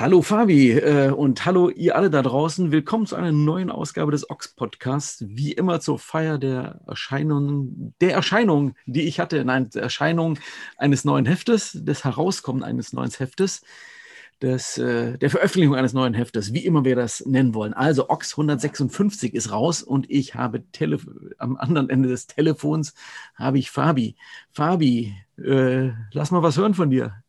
Hallo 0.00 0.22
Fabi 0.22 0.74
äh, 0.74 1.10
und 1.10 1.44
hallo 1.44 1.70
ihr 1.70 1.96
alle 1.96 2.08
da 2.08 2.22
draußen. 2.22 2.70
Willkommen 2.70 3.04
zu 3.06 3.16
einer 3.16 3.32
neuen 3.32 3.68
Ausgabe 3.68 4.12
des 4.12 4.30
Ox 4.30 4.46
Podcasts. 4.54 5.24
Wie 5.26 5.50
immer 5.50 5.80
zur 5.80 5.98
Feier 5.98 6.38
der 6.38 6.82
Erscheinung, 6.86 7.94
der 8.00 8.12
Erscheinung, 8.12 8.76
die 8.86 9.08
ich 9.08 9.18
hatte, 9.18 9.44
nein, 9.44 9.70
der 9.70 9.82
Erscheinung 9.82 10.38
eines 10.76 11.04
neuen 11.04 11.26
Heftes, 11.26 11.72
des 11.72 12.04
Herauskommen 12.04 12.62
eines 12.62 12.92
neuen 12.92 13.10
Heftes, 13.10 13.62
des, 14.40 14.78
äh, 14.78 15.18
der 15.18 15.30
Veröffentlichung 15.30 15.74
eines 15.74 15.94
neuen 15.94 16.14
Heftes, 16.14 16.52
wie 16.52 16.64
immer 16.64 16.84
wir 16.84 16.94
das 16.94 17.26
nennen 17.26 17.52
wollen. 17.52 17.74
Also 17.74 18.08
Ox 18.08 18.34
156 18.34 19.34
ist 19.34 19.50
raus 19.50 19.82
und 19.82 20.08
ich 20.08 20.36
habe 20.36 20.62
Tele 20.70 21.00
am 21.38 21.56
anderen 21.56 21.90
Ende 21.90 22.08
des 22.08 22.28
Telefons 22.28 22.94
habe 23.34 23.58
ich 23.58 23.72
Fabi. 23.72 24.14
Fabi, 24.52 25.16
äh, 25.38 25.90
lass 26.12 26.30
mal 26.30 26.44
was 26.44 26.56
hören 26.56 26.74
von 26.74 26.90
dir. 26.90 27.24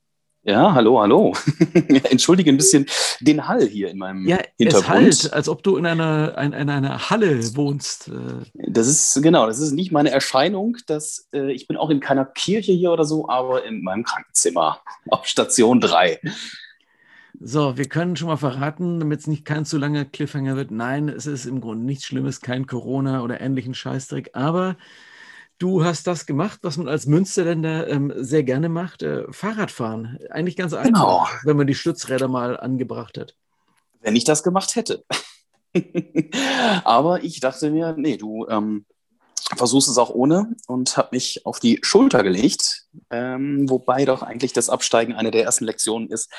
Ja, 0.50 0.74
hallo, 0.74 1.00
hallo. 1.00 1.34
Entschuldige 2.10 2.50
ein 2.50 2.58
bisschen 2.58 2.88
den 3.20 3.48
Hall 3.48 3.68
hier 3.68 3.92
in 3.92 4.00
meinem 4.00 4.28
ja, 4.28 4.40
Hintergrund. 4.58 5.08
Es 5.08 5.24
halt, 5.26 5.34
als 5.34 5.48
ob 5.48 5.62
du 5.62 5.78
in 5.78 5.86
einer, 5.86 6.36
in, 6.40 6.54
in 6.54 6.72
einer 6.72 7.12
Halle 7.12 7.56
wohnst. 7.56 8.08
Äh. 8.08 8.46
Das 8.56 8.88
ist 8.88 9.22
genau, 9.22 9.46
das 9.46 9.60
ist 9.60 9.74
nicht 9.74 9.92
meine 9.92 10.10
Erscheinung. 10.10 10.78
Das, 10.88 11.30
äh, 11.34 11.52
ich 11.52 11.68
bin 11.68 11.78
auch 11.78 11.92
in 11.92 12.00
keiner 12.00 12.26
Kirche 12.26 12.72
hier 12.72 12.92
oder 12.92 13.06
so, 13.06 13.30
aber 13.30 13.64
in 13.64 13.84
meinem 13.84 14.04
Krankenzimmer 14.04 14.82
auf 15.10 15.28
Station 15.28 15.82
3. 15.82 16.20
So, 17.40 17.78
wir 17.78 17.88
können 17.88 18.16
schon 18.16 18.30
mal 18.30 18.38
verraten, 18.38 19.00
damit 19.00 19.20
es 19.20 19.28
nicht 19.28 19.46
kein 19.46 19.66
zu 19.66 19.78
langer 19.78 20.04
Cliffhanger 20.04 20.56
wird. 20.56 20.72
Nein, 20.72 21.10
es 21.10 21.28
ist 21.28 21.46
im 21.46 21.62
Grunde 21.62 21.86
nichts 21.86 22.06
Schlimmes, 22.06 22.42
kein 22.42 22.66
Corona 22.66 23.22
oder 23.22 23.40
ähnlichen 23.40 23.76
Scheißdreck, 23.76 24.32
aber 24.34 24.78
Du 25.60 25.84
hast 25.84 26.08
das 26.08 26.26
gemacht, 26.26 26.60
was 26.62 26.78
man 26.78 26.88
als 26.88 27.06
Münsterländer 27.06 27.90
ähm, 27.90 28.14
sehr 28.16 28.44
gerne 28.44 28.70
macht, 28.70 29.04
äh, 29.04 29.30
Fahrradfahren. 29.30 30.18
Eigentlich 30.30 30.56
ganz 30.56 30.74
einfach, 30.74 30.88
genau. 30.88 31.28
wenn 31.44 31.58
man 31.58 31.68
die 31.68 31.76
Stützräder 31.76 32.30
mal 32.30 32.58
angebracht 32.58 33.18
hat. 33.18 33.36
Wenn 34.00 34.16
ich 34.16 34.24
das 34.24 34.42
gemacht 34.42 34.78
hätte. 34.78 35.04
Aber 36.86 37.24
ich 37.24 37.42
dachte 37.42 37.72
mir, 37.72 37.94
nee, 37.98 38.16
du 38.16 38.48
ähm, 38.48 38.86
versuchst 39.58 39.90
es 39.90 39.98
auch 39.98 40.12
ohne 40.12 40.56
und 40.68 40.96
habe 40.96 41.10
mich 41.12 41.46
auf 41.46 41.60
die 41.60 41.80
Schulter 41.82 42.24
gelegt, 42.24 42.86
ähm, 43.10 43.70
wobei 43.70 44.06
doch 44.06 44.22
eigentlich 44.22 44.54
das 44.54 44.70
Absteigen 44.70 45.14
eine 45.14 45.30
der 45.30 45.44
ersten 45.44 45.66
Lektionen 45.66 46.10
ist. 46.10 46.32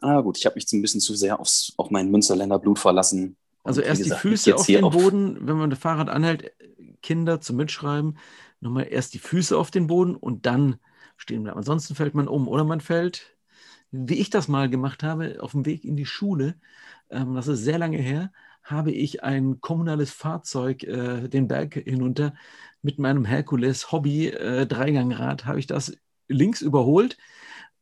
Aber 0.00 0.24
gut, 0.24 0.36
ich 0.36 0.46
habe 0.46 0.56
mich 0.56 0.70
ein 0.72 0.82
bisschen 0.82 1.00
zu 1.00 1.14
sehr 1.14 1.38
aufs, 1.38 1.74
auf 1.76 1.90
mein 1.90 2.10
Münsterländer 2.10 2.58
Blut 2.58 2.80
verlassen. 2.80 3.36
Also 3.62 3.80
erst 3.82 4.02
gesagt, 4.02 4.24
die 4.24 4.28
Füße 4.28 4.56
auf 4.56 4.66
den 4.66 4.90
Boden, 4.90 5.38
wenn 5.46 5.56
man 5.58 5.70
das 5.70 5.78
Fahrrad 5.78 6.08
anhält, 6.08 6.50
Kinder 7.02 7.40
zum 7.40 7.56
Mitschreiben, 7.56 8.18
nochmal 8.64 8.88
erst 8.90 9.14
die 9.14 9.18
Füße 9.18 9.56
auf 9.56 9.70
den 9.70 9.86
Boden 9.86 10.16
und 10.16 10.46
dann 10.46 10.76
stehen 11.16 11.44
bleiben. 11.44 11.58
Ansonsten 11.58 11.94
fällt 11.94 12.14
man 12.14 12.26
um 12.26 12.48
oder 12.48 12.64
man 12.64 12.80
fällt, 12.80 13.36
wie 13.92 14.14
ich 14.14 14.30
das 14.30 14.48
mal 14.48 14.68
gemacht 14.68 15.02
habe, 15.02 15.36
auf 15.40 15.52
dem 15.52 15.66
Weg 15.66 15.84
in 15.84 15.96
die 15.96 16.06
Schule, 16.06 16.56
ähm, 17.10 17.34
das 17.34 17.46
ist 17.46 17.60
sehr 17.60 17.78
lange 17.78 17.98
her, 17.98 18.32
habe 18.62 18.90
ich 18.90 19.22
ein 19.22 19.60
kommunales 19.60 20.10
Fahrzeug 20.10 20.82
äh, 20.82 21.28
den 21.28 21.46
Berg 21.46 21.74
hinunter 21.74 22.34
mit 22.82 22.98
meinem 22.98 23.24
Herkules 23.24 23.92
Hobby 23.92 24.28
äh, 24.28 24.66
Dreigangrad, 24.66 25.46
habe 25.46 25.58
ich 25.58 25.66
das 25.66 25.96
links 26.28 26.62
überholt 26.62 27.18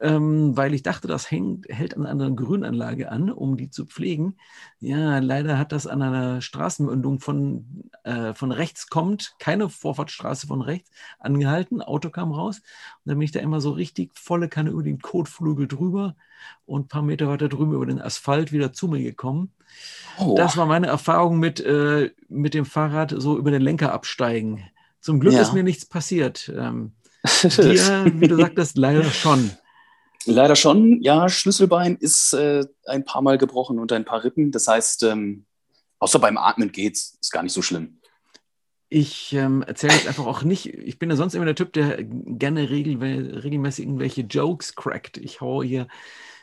ähm, 0.02 0.56
weil 0.56 0.74
ich 0.74 0.82
dachte, 0.82 1.06
das 1.06 1.30
hängt, 1.30 1.68
hält 1.68 1.96
an 1.96 2.06
einer 2.06 2.30
Grünanlage 2.32 3.12
an, 3.12 3.30
um 3.30 3.56
die 3.56 3.70
zu 3.70 3.86
pflegen. 3.86 4.36
Ja, 4.80 5.20
leider 5.20 5.58
hat 5.58 5.70
das 5.70 5.86
an 5.86 6.02
einer 6.02 6.40
Straßenmündung 6.40 7.20
von, 7.20 7.88
äh, 8.02 8.34
von 8.34 8.50
rechts 8.50 8.88
kommt, 8.88 9.36
keine 9.38 9.68
Vorfahrtsstraße 9.68 10.48
von 10.48 10.60
rechts, 10.60 10.90
angehalten. 11.20 11.80
Auto 11.80 12.10
kam 12.10 12.32
raus 12.32 12.58
und 12.58 13.10
dann 13.10 13.18
bin 13.18 13.24
ich 13.24 13.30
da 13.30 13.38
immer 13.38 13.60
so 13.60 13.70
richtig 13.70 14.10
volle 14.18 14.48
Kanne 14.48 14.70
über 14.70 14.82
den 14.82 15.00
Kotflügel 15.00 15.68
drüber 15.68 16.16
und 16.66 16.86
ein 16.86 16.88
paar 16.88 17.02
Meter 17.02 17.28
weiter 17.28 17.48
drüben 17.48 17.72
über 17.72 17.86
den 17.86 18.00
Asphalt 18.00 18.50
wieder 18.50 18.72
zu 18.72 18.88
mir 18.88 19.02
gekommen. 19.02 19.52
Oh. 20.18 20.34
Das 20.36 20.56
war 20.56 20.66
meine 20.66 20.88
Erfahrung 20.88 21.38
mit, 21.38 21.60
äh, 21.60 22.10
mit 22.28 22.54
dem 22.54 22.64
Fahrrad, 22.64 23.14
so 23.16 23.38
über 23.38 23.52
den 23.52 23.62
Lenker 23.62 23.92
absteigen. 23.92 24.64
Zum 25.00 25.20
Glück 25.20 25.34
ja. 25.34 25.42
ist 25.42 25.52
mir 25.52 25.62
nichts 25.62 25.86
passiert. 25.86 26.52
Ähm, 26.56 26.90
dir, 27.42 28.12
wie 28.16 28.26
du 28.26 28.36
sagtest, 28.36 28.76
leider 28.76 29.04
schon. 29.04 29.52
Leider 30.26 30.56
schon, 30.56 31.00
ja. 31.02 31.28
Schlüsselbein 31.28 31.96
ist 31.96 32.32
äh, 32.32 32.64
ein 32.86 33.04
paar 33.04 33.22
Mal 33.22 33.38
gebrochen 33.38 33.78
und 33.78 33.92
ein 33.92 34.04
paar 34.04 34.24
Rippen. 34.24 34.50
Das 34.50 34.68
heißt, 34.68 35.02
ähm, 35.04 35.44
außer 35.98 36.18
beim 36.18 36.36
Atmen 36.36 36.72
geht's, 36.72 37.18
ist 37.20 37.30
gar 37.30 37.42
nicht 37.42 37.52
so 37.52 37.62
schlimm. 37.62 37.98
Ich 38.88 39.32
ähm, 39.32 39.62
erzähle 39.62 39.94
jetzt 39.94 40.06
einfach 40.06 40.26
auch 40.26 40.42
nicht, 40.42 40.66
ich 40.66 40.98
bin 40.98 41.08
ja 41.08 41.16
sonst 41.16 41.34
immer 41.34 41.46
der 41.46 41.54
Typ, 41.54 41.72
der 41.72 42.04
gerne 42.04 42.68
regel, 42.68 43.38
regelmäßig 43.38 43.86
irgendwelche 43.86 44.20
Jokes 44.20 44.74
crackt. 44.74 45.16
Ich 45.16 45.40
haue 45.40 45.64
hier, 45.64 45.88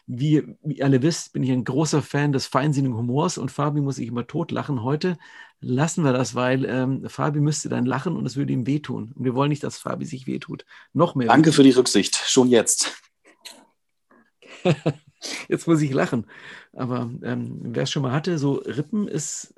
wie, 0.07 0.43
wie 0.63 0.77
ihr 0.77 0.85
alle 0.85 1.03
wisst, 1.03 1.33
bin 1.33 1.43
ich 1.43 1.51
ein 1.51 1.63
großer 1.63 2.01
Fan 2.01 2.31
des 2.31 2.47
feinsinnigen 2.47 2.97
Humors 2.97 3.37
und 3.37 3.51
Fabi 3.51 3.81
muss 3.81 3.97
sich 3.97 4.07
immer 4.07 4.25
totlachen. 4.25 4.81
Heute 4.81 5.19
lassen 5.61 6.03
wir 6.03 6.11
das, 6.11 6.33
weil 6.33 6.65
ähm, 6.65 7.07
Fabi 7.07 7.39
müsste 7.39 7.69
dann 7.69 7.85
lachen 7.85 8.15
und 8.15 8.25
es 8.25 8.35
würde 8.35 8.51
ihm 8.51 8.65
wehtun. 8.65 9.13
Und 9.13 9.23
wir 9.23 9.35
wollen 9.35 9.49
nicht, 9.49 9.63
dass 9.63 9.77
Fabi 9.77 10.05
sich 10.05 10.25
wehtut. 10.25 10.65
Noch 10.93 11.13
mehr. 11.13 11.27
Danke 11.27 11.51
für 11.51 11.61
die 11.61 11.69
Rücksicht, 11.69 12.15
schon 12.15 12.47
jetzt. 12.47 12.99
Jetzt 15.47 15.67
muss 15.67 15.81
ich 15.81 15.91
lachen. 15.91 16.25
Aber 16.73 17.09
ähm, 17.23 17.59
wer 17.61 17.83
es 17.83 17.91
schon 17.91 18.03
mal 18.03 18.11
hatte, 18.11 18.37
so 18.37 18.53
Rippen 18.53 19.07
ist, 19.07 19.53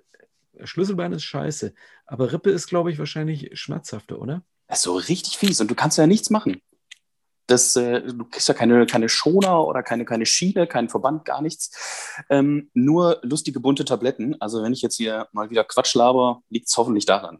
Schlüsselbein 0.63 1.13
ist 1.13 1.23
scheiße. 1.23 1.73
Aber 2.06 2.31
Rippe 2.31 2.50
ist, 2.50 2.67
glaube 2.67 2.91
ich, 2.91 3.00
wahrscheinlich 3.00 3.50
schmerzhafter, 3.59 4.19
oder? 4.19 4.44
Das 4.67 4.79
ist 4.79 4.84
so 4.84 4.95
richtig 4.95 5.38
fies 5.38 5.61
und 5.61 5.69
du 5.69 5.75
kannst 5.75 5.97
ja 5.97 6.07
nichts 6.07 6.29
machen. 6.29 6.61
Das, 7.47 7.75
äh, 7.75 8.01
du 8.01 8.23
kriegst 8.25 8.47
ja 8.47 8.53
keine, 8.53 8.85
keine 8.85 9.09
Schoner 9.09 9.67
oder 9.67 9.84
keine, 9.84 10.06
keine 10.06 10.25
Schiene, 10.25 10.67
keinen 10.67 10.88
Verband, 10.88 11.25
gar 11.25 11.41
nichts. 11.41 12.16
Ähm, 12.29 12.69
nur 12.73 13.19
lustige 13.23 13.59
bunte 13.59 13.84
Tabletten. 13.84 14.40
Also 14.40 14.63
wenn 14.63 14.72
ich 14.72 14.81
jetzt 14.81 14.95
hier 14.95 15.28
mal 15.34 15.50
wieder 15.50 15.66
Quatsch 15.66 15.94
laber, 15.95 16.44
liegt 16.50 16.69
es 16.69 16.78
hoffentlich 16.78 17.06
daran. 17.06 17.40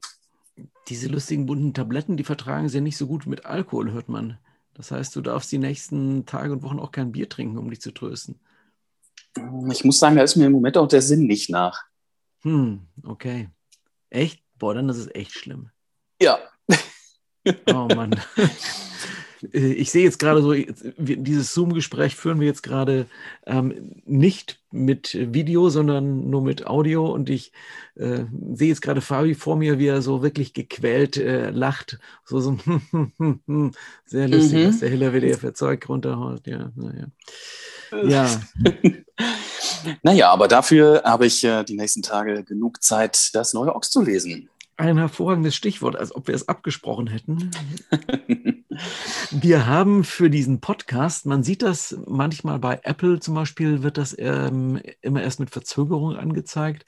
Diese 0.90 1.08
lustigen 1.08 1.46
bunten 1.46 1.74
Tabletten, 1.74 2.18
die 2.18 2.26
vertragen 2.26 2.68
sie 2.68 2.78
ja 2.78 2.82
nicht 2.82 2.98
so 2.98 3.08
gut 3.08 3.26
mit 3.26 3.46
Alkohol, 3.46 3.92
hört 3.92 4.10
man. 4.10 4.38
Das 4.81 4.90
heißt, 4.90 5.16
du 5.16 5.22
darfst 5.22 5.52
die 5.52 5.59
nächsten 5.59 6.25
Tage 6.25 6.53
und 6.53 6.64
Wochen 6.64 6.80
auch 6.80 6.92
kein 6.92 7.12
Bier 7.12 7.30
trinken, 7.30 7.59
um 7.59 7.69
dich 7.69 7.81
zu 7.81 7.92
trösten. 7.92 8.40
Ich 9.69 9.84
muss 9.84 10.00
sagen, 10.00 10.16
da 10.16 10.24
ist 10.24 10.36
mir 10.36 10.47
im 10.47 10.53
Moment 10.53 10.75
auch 10.75 10.88
der 10.88 11.03
Sinn 11.03 11.28
nicht 11.28 11.52
nach. 11.52 11.84
Hm, 12.42 12.88
okay. 13.03 13.50
Echt? 14.09 14.44
Boah, 14.58 14.74
dann 14.74 14.90
ist 14.90 14.97
es 14.97 15.14
echt 15.14 15.34
schlimm. 15.34 15.70
Ja. 16.20 16.40
Oh 17.68 17.88
Mann. 17.94 18.20
Äh, 19.53 19.74
ich 19.74 19.91
sehe 19.91 20.03
jetzt 20.03 20.19
gerade 20.19 20.41
so, 20.41 20.53
dieses 20.97 21.53
Zoom-Gespräch 21.53 22.16
führen 22.16 22.40
wir 22.40 22.47
jetzt 22.47 22.63
gerade 22.63 23.07
ähm, 23.46 24.02
nicht 24.06 24.59
mit 24.72 25.18
Video, 25.34 25.69
sondern 25.69 26.29
nur 26.29 26.41
mit 26.41 26.68
Audio. 26.68 27.12
Und 27.12 27.29
ich 27.29 27.52
äh, 27.96 28.24
sehe 28.53 28.69
jetzt 28.69 28.81
gerade 28.81 29.02
Fabi 29.02 29.35
vor 29.35 29.56
mir, 29.56 29.79
wie 29.79 29.88
er 29.88 30.02
so 30.02 30.24
wirklich 30.24 30.53
gequält 30.53 31.18
äh, 31.18 31.50
lacht. 31.50 32.00
So, 32.25 32.40
so 32.40 32.57
sehr 34.06 34.28
lustig, 34.28 34.59
mhm. 34.59 34.68
was 34.69 34.79
der 34.79 34.90
Hiller 34.90 35.13
wieder 35.13 35.38
für 35.38 35.53
Zeug 35.53 35.88
runterhaut. 35.90 36.47
Ja, 36.47 36.72
naja. 36.75 37.08
Ja. 38.03 38.41
naja, 40.03 40.31
aber 40.31 40.47
dafür 40.47 41.02
habe 41.03 41.25
ich 41.25 41.44
äh, 41.44 41.63
die 41.63 41.75
nächsten 41.75 42.02
Tage 42.02 42.44
genug 42.44 42.81
Zeit, 42.81 43.29
das 43.34 43.53
neue 43.53 43.75
Ox 43.75 43.90
zu 43.90 44.02
lesen. 44.02 44.50
Ein 44.81 44.97
hervorragendes 44.97 45.56
Stichwort, 45.56 45.96
als 45.96 46.16
ob 46.16 46.25
wir 46.25 46.34
es 46.34 46.47
abgesprochen 46.47 47.06
hätten. 47.06 47.52
wir 49.30 49.68
haben 49.68 50.03
für 50.03 50.31
diesen 50.31 50.59
Podcast, 50.59 51.28
man 51.28 51.44
sieht 51.44 51.62
das 51.62 52.00
manchmal 52.08 52.58
bei 52.58 52.80
Apple 52.81 53.20
zum 53.20 53.36
Beispiel, 53.36 53.84
wird 53.84 54.00
das 54.00 54.16
ähm, 54.18 54.81
immer 55.02 55.22
erst 55.22 55.40
mit 55.40 55.52
Verzögerung 55.52 56.16
angezeigt. 56.16 56.88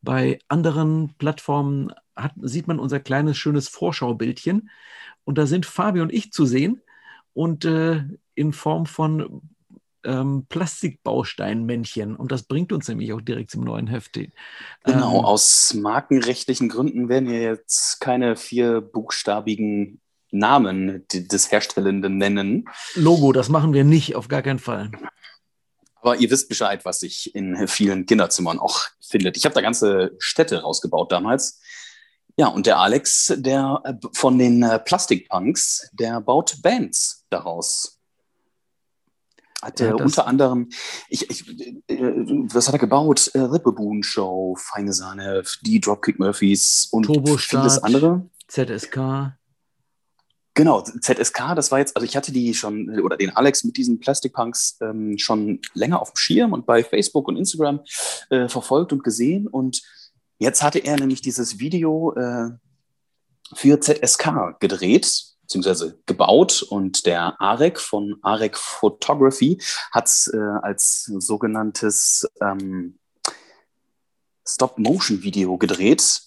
Bei 0.00 0.38
anderen 0.48 1.16
Plattformen 1.18 1.92
hat, 2.16 2.32
sieht 2.40 2.66
man 2.66 2.78
unser 2.78 2.98
kleines, 2.98 3.36
schönes 3.36 3.68
Vorschaubildchen. 3.68 4.70
Und 5.24 5.36
da 5.36 5.44
sind 5.44 5.66
Fabi 5.66 6.00
und 6.00 6.14
ich 6.14 6.32
zu 6.32 6.46
sehen 6.46 6.80
und 7.34 7.66
äh, 7.66 8.04
in 8.34 8.54
Form 8.54 8.86
von 8.86 9.42
ähm, 10.04 10.46
Plastikbausteinmännchen. 10.48 12.16
Und 12.16 12.32
das 12.32 12.44
bringt 12.44 12.72
uns 12.72 12.88
nämlich 12.88 13.12
auch 13.12 13.20
direkt 13.20 13.50
zum 13.50 13.64
neuen 13.64 13.86
Heft. 13.86 14.14
Genau, 14.14 15.18
ähm, 15.18 15.24
aus 15.24 15.74
markenrechtlichen 15.74 16.68
Gründen 16.68 17.08
werden 17.08 17.28
wir 17.28 17.42
jetzt 17.42 18.00
keine 18.00 18.36
vier 18.36 18.80
buchstabigen 18.80 20.00
Namen 20.30 21.04
des 21.12 21.50
Herstellenden 21.50 22.18
nennen. 22.18 22.66
Logo, 22.94 23.32
das 23.32 23.48
machen 23.48 23.72
wir 23.72 23.84
nicht, 23.84 24.16
auf 24.16 24.28
gar 24.28 24.42
keinen 24.42 24.58
Fall. 24.58 24.90
Aber 26.00 26.16
ihr 26.16 26.30
wisst 26.30 26.48
Bescheid, 26.48 26.84
was 26.84 27.00
sich 27.00 27.34
in 27.34 27.66
vielen 27.66 28.04
Kinderzimmern 28.04 28.58
auch 28.58 28.82
findet. 29.00 29.36
Ich 29.36 29.44
habe 29.46 29.54
da 29.54 29.62
ganze 29.62 30.12
Städte 30.18 30.60
rausgebaut 30.60 31.10
damals. 31.10 31.60
Ja, 32.36 32.48
und 32.48 32.66
der 32.66 32.78
Alex, 32.78 33.32
der 33.36 33.80
äh, 33.84 33.94
von 34.12 34.38
den 34.38 34.62
äh, 34.62 34.78
Plastikpunks, 34.80 35.88
der 35.92 36.20
baut 36.20 36.60
Bands 36.62 37.24
daraus. 37.30 37.93
Hat 39.64 39.80
er 39.80 39.98
unter 39.98 40.26
anderem, 40.26 40.68
ich, 41.08 41.30
ich, 41.30 41.48
äh, 41.88 41.96
was 42.52 42.66
hat 42.66 42.74
er 42.74 42.78
gebaut? 42.78 43.30
Äh, 43.32 43.38
Rippeboon 43.38 44.02
Show, 44.02 44.56
Feine 44.58 44.92
Sahne, 44.92 45.42
die 45.62 45.80
Dropkick 45.80 46.18
Murphys 46.18 46.88
und 46.90 47.06
vieles 47.06 47.82
andere. 47.82 48.28
ZSK. 48.48 49.38
Genau, 50.52 50.82
ZSK, 50.82 51.54
das 51.56 51.72
war 51.72 51.78
jetzt, 51.78 51.96
also 51.96 52.04
ich 52.04 52.14
hatte 52.14 52.30
die 52.30 52.52
schon, 52.52 53.00
oder 53.00 53.16
den 53.16 53.34
Alex 53.34 53.64
mit 53.64 53.78
diesen 53.78 54.00
Plastic 54.00 54.34
Punks 54.34 54.76
ähm, 54.82 55.16
schon 55.16 55.60
länger 55.72 56.00
auf 56.00 56.12
dem 56.12 56.16
Schirm 56.16 56.52
und 56.52 56.66
bei 56.66 56.84
Facebook 56.84 57.26
und 57.26 57.36
Instagram 57.36 57.80
äh, 58.28 58.48
verfolgt 58.48 58.92
und 58.92 59.02
gesehen. 59.02 59.48
Und 59.48 59.82
jetzt 60.38 60.62
hatte 60.62 60.78
er 60.78 60.96
nämlich 60.96 61.22
dieses 61.22 61.58
Video 61.58 62.14
äh, 62.14 62.50
für 63.54 63.80
ZSK 63.80 64.60
gedreht, 64.60 65.33
beziehungsweise 65.44 65.98
gebaut. 66.06 66.62
Und 66.62 67.06
der 67.06 67.40
Arek 67.40 67.80
von 67.80 68.16
Arek 68.22 68.58
Photography 68.58 69.60
hat 69.92 70.06
es 70.06 70.30
äh, 70.32 70.38
als 70.38 71.04
sogenanntes 71.04 72.28
ähm, 72.40 72.98
Stop-Motion-Video 74.46 75.56
gedreht 75.56 76.24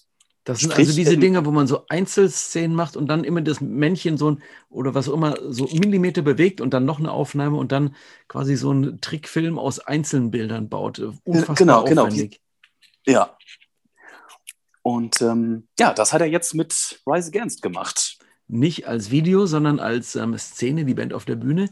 das 0.48 0.60
sind 0.60 0.74
also 0.74 0.94
diese 0.94 1.18
Dinge, 1.18 1.44
wo 1.44 1.50
man 1.50 1.66
so 1.66 1.84
Einzelszenen 1.90 2.74
macht 2.74 2.96
und 2.96 3.06
dann 3.06 3.22
immer 3.22 3.42
das 3.42 3.60
Männchen 3.60 4.16
so 4.16 4.30
ein 4.30 4.42
oder 4.70 4.94
was 4.94 5.06
auch 5.06 5.12
immer 5.12 5.36
so 5.52 5.68
Millimeter 5.74 6.22
bewegt 6.22 6.62
und 6.62 6.72
dann 6.72 6.86
noch 6.86 6.98
eine 6.98 7.12
Aufnahme 7.12 7.58
und 7.58 7.70
dann 7.70 7.94
quasi 8.28 8.56
so 8.56 8.70
einen 8.70 9.02
Trickfilm 9.02 9.58
aus 9.58 9.78
einzelnen 9.78 10.30
Bildern 10.30 10.70
baut. 10.70 11.00
Unfassbar 11.24 11.54
genau, 11.54 11.84
genau. 11.84 12.06
aufwendig. 12.06 12.40
Genau. 13.04 13.18
Ja. 13.18 13.36
Und 14.80 15.20
ähm, 15.20 15.68
ja, 15.78 15.92
das 15.92 16.14
hat 16.14 16.22
er 16.22 16.28
jetzt 16.28 16.54
mit 16.54 16.98
Rise 17.06 17.28
Against 17.28 17.60
gemacht. 17.60 18.17
Nicht 18.48 18.88
als 18.88 19.10
Video, 19.10 19.46
sondern 19.46 19.78
als 19.78 20.16
ähm, 20.16 20.36
Szene, 20.38 20.84
die 20.84 20.94
Band 20.94 21.12
auf 21.12 21.26
der 21.26 21.36
Bühne. 21.36 21.68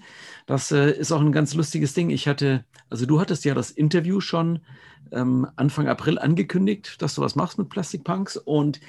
Das 0.46 0.70
äh, 0.70 0.90
ist 0.90 1.10
auch 1.10 1.22
ein 1.22 1.32
ganz 1.32 1.54
lustiges 1.54 1.94
Ding. 1.94 2.10
Ich 2.10 2.28
hatte, 2.28 2.64
also 2.90 3.06
du 3.06 3.18
hattest 3.18 3.44
ja 3.46 3.54
das 3.54 3.70
Interview 3.70 4.20
schon 4.20 4.60
ähm, 5.10 5.46
Anfang 5.56 5.88
April 5.88 6.18
angekündigt, 6.18 7.00
dass 7.00 7.14
du 7.14 7.22
was 7.22 7.34
machst 7.34 7.58
mit 7.58 7.70
Plastic 7.70 8.04
Punks 8.04 8.36
und 8.36 8.80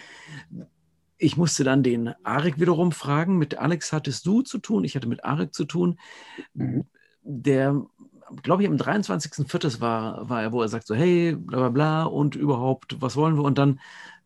ich 1.18 1.38
musste 1.38 1.64
dann 1.64 1.84
den 1.84 2.14
Arek 2.24 2.60
wiederum 2.60 2.92
fragen. 2.92 3.38
Mit 3.38 3.58
Alex 3.58 3.92
hattest 3.92 4.26
du 4.26 4.42
zu 4.42 4.60
tun, 4.60 4.84
ich 4.84 4.96
hatte 4.96 5.08
mit 5.08 5.24
Arek 5.24 5.54
zu 5.54 5.66
tun. 5.66 6.00
Mhm. 6.54 6.86
Der, 7.24 7.82
glaube 8.44 8.64
ich, 8.64 8.70
am 8.70 8.76
23.04. 8.76 9.82
War, 9.82 10.30
war 10.30 10.42
er, 10.42 10.52
wo 10.52 10.62
er 10.62 10.68
sagt 10.68 10.88
so, 10.88 10.96
hey, 10.96 11.36
bla 11.36 11.58
bla 11.58 11.70
bla 11.70 12.04
und 12.04 12.36
überhaupt, 12.36 13.02
was 13.02 13.16
wollen 13.16 13.36
wir? 13.36 13.44
Und 13.44 13.58
dann 13.58 13.80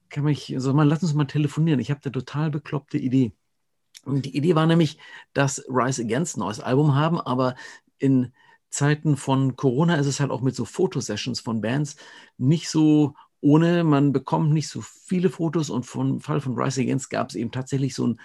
kann 0.09 0.27
ich, 0.27 0.53
so 0.57 0.73
mal, 0.73 0.87
lass 0.87 1.03
uns 1.03 1.13
mal 1.13 1.25
telefonieren. 1.25 1.79
Ich 1.79 1.89
habe 1.89 2.01
eine 2.03 2.11
total 2.11 2.51
bekloppte 2.51 2.97
Idee. 2.97 3.31
Und 4.06 4.25
die 4.25 4.36
Idee 4.36 4.56
war 4.56 4.65
nämlich, 4.65 4.98
dass 5.33 5.63
Rise 5.69 6.03
Against 6.03 6.38
ein 6.38 6.42
neues 6.42 6.59
Album 6.59 6.95
haben, 6.95 7.19
aber 7.19 7.56
in 8.00 8.33
Zeiten 8.69 9.18
von 9.18 9.56
Corona 9.56 9.95
ist 9.95 10.07
es 10.07 10.19
halt 10.19 10.31
auch 10.31 10.42
mit 10.42 10.56
so 10.56 10.65
Fotosessions 10.65 11.42
von 11.42 11.62
Bands 11.62 11.98
nicht 12.38 12.69
so 12.69 13.15
ohne. 13.42 13.83
Man 13.83 14.13
bekommt 14.13 14.51
nicht 14.51 14.69
so 14.69 14.81
viele 14.81 15.30
Fotos 15.30 15.69
und 15.69 15.86
vom 15.86 16.21
Fall 16.21 16.42
von 16.42 16.57
Rise 16.57 16.81
Against 16.81 17.09
gab 17.09 17.30
es 17.30 17.36
eben 17.36 17.51
tatsächlich 17.51 17.94
so 17.94 18.07
ein, 18.07 18.21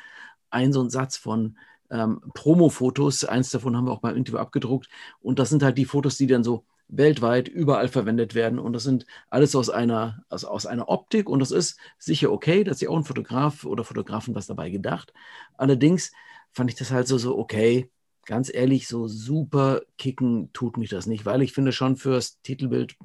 ein, 0.51 0.73
so 0.73 0.89
Satz 0.89 1.17
von 1.17 1.59
ähm, 1.91 2.21
Promo-Fotos. 2.35 3.25
Eins 3.25 3.51
davon 3.51 3.77
haben 3.77 3.87
wir 3.87 3.93
auch 3.93 4.01
beim 4.01 4.17
Interview 4.17 4.39
abgedruckt. 4.39 4.89
Und 5.21 5.39
das 5.39 5.51
sind 5.51 5.63
halt 5.63 5.79
die 5.79 5.85
Fotos, 5.85 6.17
die 6.17 6.27
dann 6.27 6.45
so 6.45 6.65
weltweit 6.89 7.49
überall 7.49 7.89
verwendet 7.89 8.35
werden. 8.35 8.59
Und 8.59 8.73
das 8.73 8.85
sind 8.85 9.07
alles 9.31 9.55
aus 9.57 9.71
einer, 9.71 10.23
also 10.29 10.49
aus 10.49 10.67
einer 10.67 10.89
Optik. 10.89 11.29
Und 11.29 11.41
das 11.41 11.51
ist 11.51 11.79
sicher 11.99 12.33
okay, 12.33 12.65
dass 12.65 12.79
sich 12.79 12.89
auch 12.89 12.97
ein 12.97 13.05
Fotograf 13.05 13.65
oder 13.65 13.85
Fotografen 13.85 14.35
was 14.35 14.47
dabei 14.47 14.71
gedacht. 14.71 15.13
Allerdings 15.57 16.13
fand 16.53 16.71
ich 16.71 16.77
das 16.77 16.91
halt 16.91 17.09
so, 17.09 17.19
so 17.19 17.37
okay 17.39 17.91
ganz 18.27 18.53
ehrlich, 18.53 18.89
so 18.89 19.09
super 19.09 19.83
kicken 19.97 20.53
tut 20.53 20.77
mich 20.77 20.91
das 20.91 21.07
nicht, 21.07 21.25
weil 21.25 21.43
ich 21.43 21.53
finde 21.53 21.73
schon 21.73 21.97
fürs 21.97 22.41
Titelbild, 22.43 22.97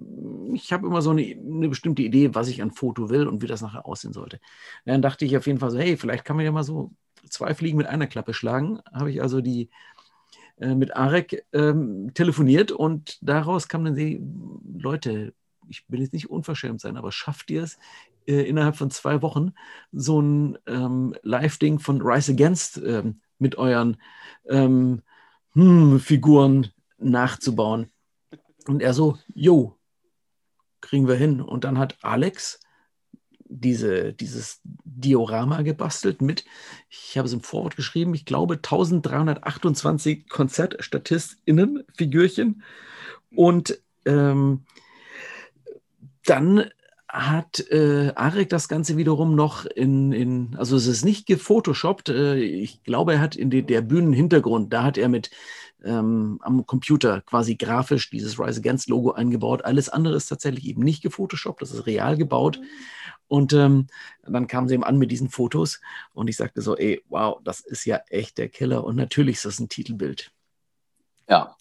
ich 0.54 0.74
habe 0.74 0.88
immer 0.88 1.02
so 1.02 1.12
eine, 1.12 1.22
eine, 1.22 1.70
bestimmte 1.70 2.02
Idee, 2.02 2.34
was 2.36 2.50
ich 2.50 2.62
an 2.62 2.72
Foto 2.72 3.10
will 3.10 3.28
und 3.28 3.42
wie 3.42 3.48
das 3.48 3.62
nachher 3.62 3.86
aussehen 3.86 4.14
sollte. 4.14 4.40
Dann 4.86 5.02
dachte 5.02 5.24
ich 5.24 5.38
auf 5.38 5.48
jeden 5.48 5.60
Fall 5.60 5.72
so, 5.72 5.78
hey, 5.78 5.96
vielleicht 5.96 6.26
kann 6.26 6.36
man 6.36 6.46
ja 6.46 6.52
mal 6.52 6.64
so 6.64 6.92
zwei 7.30 7.54
Fliegen 7.54 7.78
mit 7.78 7.88
einer 7.88 8.08
Klappe 8.08 8.34
schlagen. 8.34 8.80
Habe 8.92 9.12
ich 9.12 9.22
also 9.22 9.42
die 9.42 9.70
äh, 10.62 10.76
mit 10.76 10.96
Arek 10.96 11.46
ähm, 11.54 12.14
telefoniert 12.14 12.72
und 12.72 13.18
daraus 13.22 13.68
kam 13.68 13.84
dann 13.84 13.96
die 13.96 14.22
Leute, 14.78 15.34
ich 15.68 15.84
will 15.90 16.02
jetzt 16.02 16.14
nicht 16.14 16.30
unverschämt 16.30 16.80
sein, 16.80 16.98
aber 16.98 17.12
schafft 17.12 17.50
ihr 17.52 17.64
es, 17.64 17.78
äh, 18.28 18.44
innerhalb 18.44 18.76
von 18.76 18.92
zwei 18.92 19.22
Wochen 19.22 19.54
so 19.92 20.22
ein 20.22 20.58
ähm, 20.68 21.16
Live-Ding 21.24 21.80
von 21.80 22.02
Rise 22.02 22.34
Against 22.34 22.78
ähm, 22.78 23.22
mit 23.40 23.58
euren 23.58 23.98
ähm, 24.48 25.02
hm, 25.54 26.00
Figuren 26.00 26.68
nachzubauen. 27.00 27.88
Und 28.68 28.82
er 28.82 28.94
so, 28.94 29.18
jo, 29.34 29.76
kriegen 30.80 31.08
wir 31.08 31.16
hin. 31.16 31.42
Und 31.42 31.64
dann 31.64 31.80
hat 31.80 31.98
Alex 32.04 32.60
diese, 33.52 34.14
dieses 34.14 34.62
Diorama 34.64 35.62
gebastelt 35.62 36.22
mit, 36.22 36.46
ich 36.90 37.18
habe 37.18 37.28
es 37.28 37.34
im 37.34 37.42
Vorwort 37.42 37.76
geschrieben, 37.76 38.14
ich 38.14 38.26
glaube 38.26 38.56
1328 38.56 40.30
KonzertstatistInnen, 40.30 41.84
Figürchen. 41.96 42.64
Und 43.36 43.80
ähm, 44.06 44.64
dann 46.26 46.66
hat 47.08 47.60
äh, 47.72 48.14
Arek 48.16 48.50
das 48.50 48.70
Ganze 48.70 48.96
wiederum 48.96 49.36
noch 49.36 49.66
in, 49.66 50.14
in, 50.14 50.56
also 50.58 50.78
es 50.78 50.88
ist 50.88 51.04
nicht 51.04 51.28
gefotoshoppt. 51.28 52.08
Äh, 52.10 52.36
ich 52.36 52.84
glaube, 52.84 53.14
er 53.14 53.20
hat 53.20 53.36
in 53.36 53.50
die, 53.50 53.64
der 53.64 53.82
Bühnenhintergrund, 53.82 54.72
da 54.72 54.84
hat 54.84 54.98
er 54.98 55.10
mit 55.10 55.30
ähm, 55.84 56.40
am 56.42 56.66
Computer 56.66 57.22
quasi 57.22 57.56
grafisch 57.56 58.10
dieses 58.10 58.40
Rise 58.40 58.60
Against 58.60 58.90
Logo 58.90 59.12
eingebaut. 59.12 59.66
Alles 59.66 59.90
andere 59.90 60.16
ist 60.16 60.28
tatsächlich 60.28 60.66
eben 60.66 60.84
nicht 60.84 61.02
gefotoshoppt, 61.02 61.62
das 61.62 61.72
ist 61.72 61.86
real 61.86 62.18
gebaut. 62.18 62.60
Und 63.28 63.54
ähm, 63.54 63.88
dann 64.24 64.48
kamen 64.48 64.68
sie 64.68 64.74
eben 64.74 64.84
an 64.84 64.98
mit 64.98 65.10
diesen 65.10 65.30
Fotos 65.30 65.80
und 66.14 66.28
ich 66.28 66.36
sagte 66.36 66.62
so, 66.62 66.76
ey, 66.76 67.02
wow, 67.08 67.40
das 67.44 67.62
ist 67.62 67.86
ja 67.86 68.02
echt 68.10 68.38
der 68.38 68.50
Killer. 68.50 68.84
Und 68.84 68.98
natürlich 68.98 69.38
ist 69.38 69.46
das 69.46 69.60
ein 69.60 69.70
Titelbild. 69.70 70.32
Ja. 71.30 71.56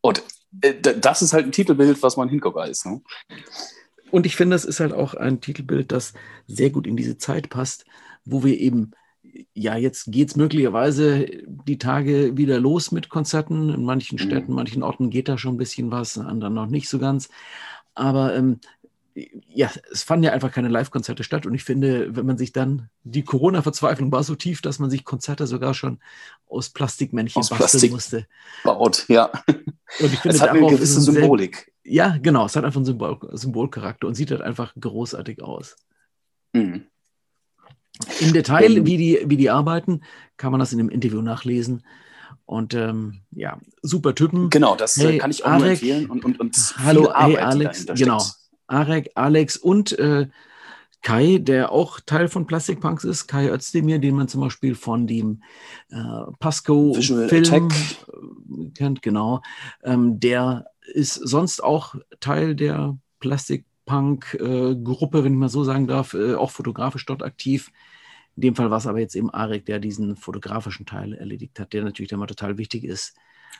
Und 0.00 0.24
äh, 0.60 0.74
das 0.74 1.22
ist 1.22 1.32
halt 1.32 1.46
ein 1.46 1.52
Titelbild, 1.52 2.02
was 2.02 2.16
man 2.16 2.28
hingucker 2.28 2.66
ist. 2.66 2.84
Ne? 2.84 3.00
Und 4.10 4.26
ich 4.26 4.34
finde, 4.36 4.56
das 4.56 4.64
ist 4.64 4.80
halt 4.80 4.92
auch 4.92 5.14
ein 5.14 5.40
Titelbild, 5.40 5.92
das 5.92 6.14
sehr 6.46 6.70
gut 6.70 6.86
in 6.86 6.96
diese 6.96 7.16
Zeit 7.16 7.48
passt, 7.48 7.84
wo 8.24 8.44
wir 8.44 8.58
eben, 8.58 8.90
ja, 9.54 9.76
jetzt 9.76 10.10
geht 10.10 10.28
es 10.28 10.36
möglicherweise 10.36 11.26
die 11.46 11.78
Tage 11.78 12.36
wieder 12.36 12.60
los 12.60 12.92
mit 12.92 13.08
Konzerten. 13.08 13.70
In 13.70 13.84
manchen 13.84 14.16
mhm. 14.16 14.22
Städten, 14.22 14.52
manchen 14.52 14.82
Orten 14.82 15.10
geht 15.10 15.28
da 15.28 15.38
schon 15.38 15.54
ein 15.54 15.58
bisschen 15.58 15.90
was, 15.90 16.16
in 16.16 16.26
anderen 16.26 16.54
noch 16.54 16.66
nicht 16.66 16.88
so 16.88 16.98
ganz. 16.98 17.28
Aber 17.94 18.34
ähm, 18.34 18.60
ja, 19.14 19.70
es 19.92 20.02
fanden 20.02 20.24
ja 20.24 20.32
einfach 20.32 20.52
keine 20.52 20.68
Live-Konzerte 20.68 21.24
statt. 21.24 21.44
Und 21.44 21.54
ich 21.54 21.64
finde, 21.64 22.16
wenn 22.16 22.26
man 22.26 22.38
sich 22.38 22.52
dann, 22.52 22.88
die 23.04 23.24
Corona-Verzweiflung 23.24 24.10
war 24.10 24.22
so 24.22 24.34
tief, 24.34 24.62
dass 24.62 24.78
man 24.78 24.90
sich 24.90 25.04
Konzerte 25.04 25.46
sogar 25.46 25.74
schon 25.74 26.00
aus 26.48 26.70
Plastikmännchen 26.70 27.40
aus 27.40 27.50
basteln 27.50 27.68
Plastik 27.68 27.92
musste. 27.92 28.26
Baut, 28.64 29.06
ja. 29.08 29.30
Und 29.46 30.12
ich 30.12 30.18
finde, 30.20 30.36
es 30.36 30.40
hat 30.40 30.50
eine 30.50 30.66
gewisse 30.66 31.00
Symbolik. 31.00 31.72
Ja, 31.84 32.16
genau, 32.22 32.46
es 32.46 32.56
hat 32.56 32.64
einfach 32.64 32.78
einen 32.78 32.86
Symbol, 32.86 33.18
Symbolcharakter 33.32 34.06
und 34.06 34.14
sieht 34.14 34.30
halt 34.30 34.40
einfach 34.40 34.72
großartig 34.78 35.42
aus. 35.42 35.76
Mhm. 36.52 36.86
Im 38.20 38.32
Detail, 38.32 38.84
wie, 38.86 38.96
die, 38.96 39.20
wie 39.26 39.36
die 39.36 39.50
arbeiten, 39.50 40.02
kann 40.36 40.52
man 40.52 40.60
das 40.60 40.72
in 40.72 40.78
dem 40.78 40.88
Interview 40.88 41.22
nachlesen. 41.22 41.82
Und 42.44 42.74
ähm, 42.74 43.20
ja, 43.30 43.58
super 43.82 44.14
Typen. 44.14 44.50
Genau, 44.50 44.76
das 44.76 44.98
äh, 44.98 45.12
hey, 45.12 45.18
kann 45.18 45.30
ich 45.30 45.44
auch 45.44 45.50
Arek, 45.50 45.60
nur 45.60 45.70
empfehlen. 45.70 46.10
Und, 46.10 46.24
und, 46.24 46.40
und 46.40 46.74
hallo, 46.78 47.12
hey 47.14 47.36
Alex, 47.38 47.86
genau. 47.94 48.22
Arek, 48.66 49.10
Alex 49.14 49.56
und 49.56 49.98
äh, 49.98 50.28
Kai, 51.02 51.38
der 51.38 51.72
auch 51.72 51.98
Teil 52.00 52.28
von 52.28 52.46
Plastic 52.46 52.80
Punks 52.80 53.04
ist, 53.04 53.26
Kai 53.26 53.50
Özdemir, 53.50 53.98
den 53.98 54.14
man 54.14 54.28
zum 54.28 54.40
Beispiel 54.40 54.74
von 54.74 55.06
dem 55.06 55.42
äh, 55.90 55.96
Pasco-Film 56.38 57.68
kennt, 58.74 59.02
genau. 59.02 59.42
Ähm, 59.82 60.20
der 60.20 60.66
ist 60.94 61.14
sonst 61.14 61.62
auch 61.62 61.96
Teil 62.20 62.54
der 62.54 62.96
Plastic 63.18 63.64
Punk-Gruppe, 63.84 65.18
äh, 65.18 65.24
wenn 65.24 65.32
ich 65.32 65.38
mal 65.38 65.48
so 65.48 65.64
sagen 65.64 65.88
darf, 65.88 66.14
äh, 66.14 66.34
auch 66.34 66.50
fotografisch 66.50 67.04
dort 67.04 67.22
aktiv. 67.22 67.72
In 68.36 68.42
dem 68.42 68.54
Fall 68.54 68.70
war 68.70 68.78
es 68.78 68.86
aber 68.86 69.00
jetzt 69.00 69.14
eben 69.14 69.30
Arek, 69.30 69.66
der 69.66 69.78
diesen 69.78 70.16
fotografischen 70.16 70.86
Teil 70.86 71.12
erledigt 71.14 71.60
hat, 71.60 71.72
der 71.72 71.84
natürlich 71.84 72.12
immer 72.12 72.26
total 72.26 72.56
wichtig 72.58 72.84
ist, 72.84 73.14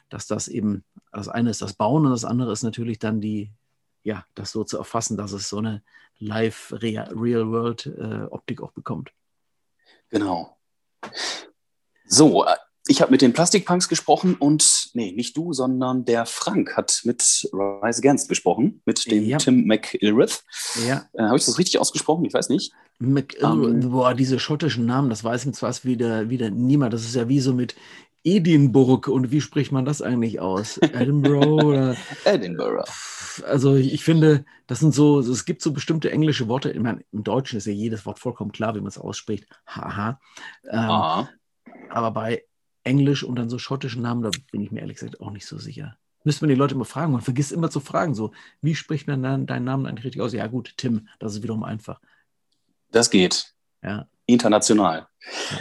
dass 0.09 0.27
das 0.27 0.49
eben, 0.49 0.85
das 1.13 1.29
eine 1.29 1.51
ist 1.51 1.63
das 1.63 1.75
Bauen 1.75 2.07
und 2.07 2.13
das 2.13 2.25
andere 2.25 2.53
ist 2.53 2.63
natürlich 2.63 2.99
dann 2.99 3.21
die, 3.21 3.51
ja, 4.03 4.25
das 4.35 4.53
so 4.53 4.65
zu 4.65 4.79
erfassen, 4.79 5.17
dass 5.17 5.33
es 5.33 5.49
so 5.49 5.59
eine 5.59 5.83
live 6.19 6.73
Real-World-Optik 6.73 8.61
äh, 8.61 8.63
auch 8.63 8.73
bekommt. 8.73 9.13
Genau. 10.09 10.57
So, 12.05 12.45
äh, 12.47 12.57
ich 12.89 13.01
habe 13.01 13.13
mit 13.13 13.23
den 13.23 13.33
Plastikpunks 13.33 13.89
gesprochen 13.89 14.35
und, 14.35 14.91
nee, 14.95 15.13
nicht 15.13 15.37
du, 15.37 15.53
sondern 15.53 16.05
der 16.05 16.27
Frank 16.27 16.77
hat 16.77 17.03
mit 17.05 17.23
Rise 17.53 17.99
Against 17.99 18.29
gesprochen, 18.29 18.83
mit 18.85 19.09
dem 19.11 19.25
ja. 19.25 19.39
Tim 19.39 19.67
McIlrath. 19.67 20.43
Ja. 20.87 21.07
Äh, 21.13 21.23
habe 21.23 21.37
ich 21.37 21.45
das 21.45 21.59
richtig 21.59 21.79
ausgesprochen? 21.79 22.25
Ich 22.25 22.35
weiß 22.35 22.49
nicht. 22.49 22.73
McIlrath, 22.99 23.53
um, 23.53 23.65
ähm, 23.65 23.91
boah, 23.91 24.15
diese 24.15 24.41
schottischen 24.41 24.85
Namen, 24.85 25.11
das 25.11 25.23
weiß 25.23 25.47
mir 25.47 25.53
zwar 25.53 25.73
wieder, 25.85 26.29
wieder 26.29 26.51
niemand. 26.51 26.93
Das 26.93 27.05
ist 27.05 27.15
ja 27.15 27.29
wie 27.29 27.39
so 27.39 27.55
mit 27.55 27.77
Edinburgh 28.25 29.11
und 29.13 29.31
wie 29.31 29.41
spricht 29.41 29.71
man 29.71 29.85
das 29.85 30.03
eigentlich 30.03 30.41
aus? 30.41 30.79
Edinburgh 30.93 31.65
oder? 31.65 31.97
Edinburgh. 32.25 32.85
Also 33.47 33.77
ich 33.77 34.05
finde, 34.05 34.45
das 34.67 34.81
sind 34.81 34.93
so, 34.93 35.21
es 35.21 35.45
gibt 35.45 35.63
so 35.63 35.73
bestimmte 35.73 36.11
englische 36.11 36.49
Worte. 36.49 36.71
Ich 36.73 36.81
meine, 36.81 37.05
im 37.13 37.23
Deutschen 37.23 37.59
ist 37.59 37.67
ja 37.67 37.73
jedes 37.73 38.05
Wort 38.07 38.19
vollkommen 38.19 38.51
klar, 38.51 38.75
wie 38.75 38.81
man 38.81 38.89
es 38.89 38.99
ausspricht. 38.99 39.47
Haha. 39.67 40.21
Ähm, 40.69 41.29
Aber 41.89 42.11
bei 42.11 42.43
Englisch 42.85 43.23
und 43.25 43.37
dann 43.37 43.49
so 43.49 43.59
schottischen 43.59 44.03
Namen, 44.03 44.23
da 44.23 44.31
bin 44.51 44.61
ich 44.61 44.71
mir 44.71 44.81
ehrlich 44.81 44.99
gesagt 44.99 45.21
auch 45.21 45.31
nicht 45.31 45.47
so 45.47 45.59
sicher. 45.59 45.97
Müsste 46.25 46.45
man 46.45 46.51
die 46.51 46.59
Leute 46.59 46.75
immer 46.75 46.85
fragen. 46.85 47.13
Man 47.13 47.21
vergisst 47.21 47.53
immer 47.53 47.71
zu 47.71 47.81
fragen, 47.81 48.15
so, 48.15 48.33
wie 48.61 48.75
spricht 48.75 49.09
man 49.09 49.23
dann 49.23 49.47
deinen 49.47 49.65
Namen 49.65 49.87
eigentlich 49.87 50.05
richtig 50.05 50.23
aus? 50.23 50.33
Ja, 50.33 50.47
gut, 50.47 50.75
Tim, 50.77 51.09
das 51.19 51.35
ist 51.35 51.43
wiederum 51.43 51.65
einfach. 51.65 52.01
Das 52.91 53.11
geht. 53.11 53.55
Ja. 53.83 54.07
International. 54.27 55.09
Ja. 55.51 55.59